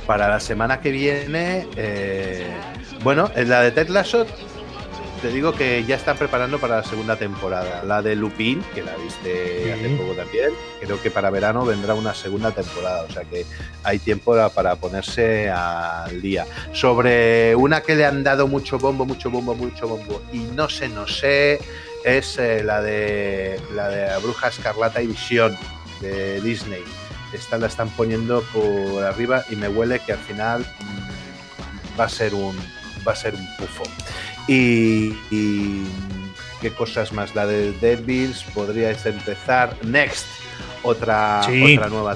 Para 0.07 0.29
la 0.29 0.39
semana 0.39 0.79
que 0.79 0.91
viene, 0.91 1.67
eh, 1.75 2.47
bueno, 3.03 3.29
en 3.35 3.49
la 3.49 3.61
de 3.61 3.71
Ted 3.71 3.89
Lasso 3.89 4.25
te 5.21 5.29
digo 5.29 5.53
que 5.53 5.85
ya 5.85 5.95
están 5.95 6.17
preparando 6.17 6.59
para 6.59 6.77
la 6.77 6.83
segunda 6.83 7.15
temporada. 7.15 7.83
La 7.83 8.01
de 8.01 8.15
Lupin, 8.15 8.63
que 8.73 8.81
la 8.81 8.95
viste 8.97 9.71
hace 9.71 9.89
poco 9.95 10.13
también, 10.13 10.51
creo 10.79 11.01
que 11.01 11.11
para 11.11 11.29
verano 11.29 11.63
vendrá 11.63 11.93
una 11.93 12.13
segunda 12.13 12.51
temporada, 12.51 13.03
o 13.03 13.11
sea 13.11 13.23
que 13.23 13.45
hay 13.83 13.99
tiempo 13.99 14.35
para 14.49 14.75
ponerse 14.77 15.49
al 15.49 16.21
día. 16.21 16.47
Sobre 16.73 17.55
una 17.55 17.81
que 17.81 17.95
le 17.95 18.05
han 18.05 18.23
dado 18.23 18.47
mucho 18.47 18.79
bombo, 18.79 19.05
mucho 19.05 19.29
bombo, 19.29 19.53
mucho 19.53 19.87
bombo, 19.87 20.21
y 20.33 20.39
no 20.39 20.67
sé, 20.69 20.89
no 20.89 21.07
sé, 21.07 21.59
es 22.03 22.39
eh, 22.39 22.63
la 22.63 22.81
de 22.81 23.59
la 23.75 23.89
de 23.89 24.19
Bruja 24.21 24.47
Escarlata 24.47 25.01
y 25.03 25.07
Visión 25.07 25.55
de 26.01 26.41
Disney. 26.41 26.83
Esta 27.31 27.57
la 27.57 27.67
están 27.67 27.89
poniendo 27.89 28.41
por 28.53 29.03
arriba 29.03 29.43
y 29.49 29.55
me 29.55 29.69
huele 29.69 29.99
que 29.99 30.13
al 30.13 30.19
final 30.19 30.61
mm, 30.61 31.99
va 31.99 32.05
a 32.05 32.09
ser 32.09 32.33
un 32.33 32.57
va 33.07 33.13
a 33.13 33.15
ser 33.15 33.35
un 33.35 33.47
pufo. 33.57 33.83
Y, 34.47 35.13
qué 36.61 36.71
cosas 36.71 37.11
más, 37.11 37.33
la 37.35 37.45
de 37.45 37.71
Devils, 37.73 38.43
podríais 38.53 39.05
empezar. 39.05 39.75
Next, 39.83 40.25
otra, 40.83 41.41
otra 41.41 41.89
nueva 41.89 42.15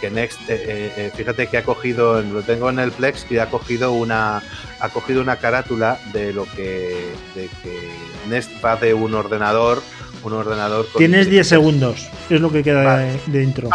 que 0.00 0.10
Next, 0.10 0.40
eh, 0.48 0.64
eh, 0.66 0.92
eh, 0.96 1.12
fíjate 1.14 1.46
que 1.46 1.58
ha 1.58 1.62
cogido, 1.62 2.20
lo 2.22 2.42
tengo 2.42 2.70
en 2.70 2.78
el 2.78 2.92
Plex 2.92 3.26
y 3.30 3.38
ha 3.38 3.46
cogido 3.46 3.92
una, 3.92 4.42
ha 4.80 4.88
cogido 4.88 5.20
una 5.20 5.36
carátula 5.36 5.98
de 6.12 6.32
lo 6.32 6.44
que, 6.44 7.12
de 7.34 7.48
que 7.62 7.90
Next 8.28 8.50
va 8.64 8.76
de 8.76 8.94
un 8.94 9.14
ordenador, 9.14 9.82
un 10.22 10.32
ordenador. 10.32 10.86
Tienes 10.96 11.28
10 11.28 11.46
segundos, 11.46 12.08
es 12.30 12.40
lo 12.40 12.50
que 12.50 12.62
queda 12.62 12.98
de, 12.98 13.42
intro. 13.42 13.68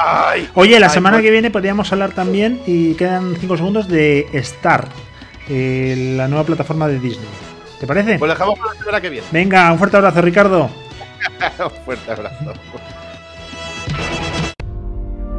Oye, 0.53 0.79
la 0.79 0.89
semana 0.89 1.21
que 1.21 1.31
viene 1.31 1.51
podríamos 1.51 1.91
hablar 1.91 2.11
también 2.11 2.61
y 2.65 2.93
quedan 2.95 3.35
5 3.39 3.57
segundos 3.57 3.87
de 3.87 4.27
Star 4.33 4.87
la 5.49 6.27
nueva 6.27 6.43
plataforma 6.43 6.87
de 6.87 6.99
Disney. 6.99 7.27
¿Te 7.79 7.87
parece? 7.87 8.17
Pues 8.17 8.29
dejamos 8.31 8.57
para 8.57 8.73
la 8.73 8.79
semana 8.79 9.01
que 9.01 9.09
viene. 9.09 9.27
Venga, 9.31 9.71
un 9.71 9.77
fuerte 9.77 9.97
abrazo, 9.97 10.21
Ricardo. 10.21 10.63
un 11.59 11.85
fuerte 11.85 12.11
abrazo. 12.11 12.53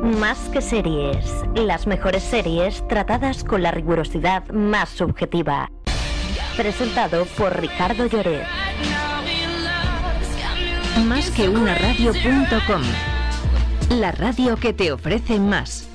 Más 0.02 0.38
que 0.52 0.62
series, 0.62 1.44
las 1.54 1.86
mejores 1.86 2.22
series 2.22 2.86
tratadas 2.88 3.44
con 3.44 3.62
la 3.62 3.72
rigurosidad 3.72 4.48
más 4.50 4.88
subjetiva. 4.90 5.70
Presentado 6.56 7.24
por 7.36 7.60
Ricardo 7.60 8.06
Lloret. 8.06 8.46
Más 11.06 11.30
que 11.30 11.48
una 11.48 11.74
radio.com. 11.74 12.82
La 13.90 14.12
radio 14.12 14.56
que 14.56 14.72
te 14.72 14.92
ofrece 14.92 15.38
más. 15.38 15.87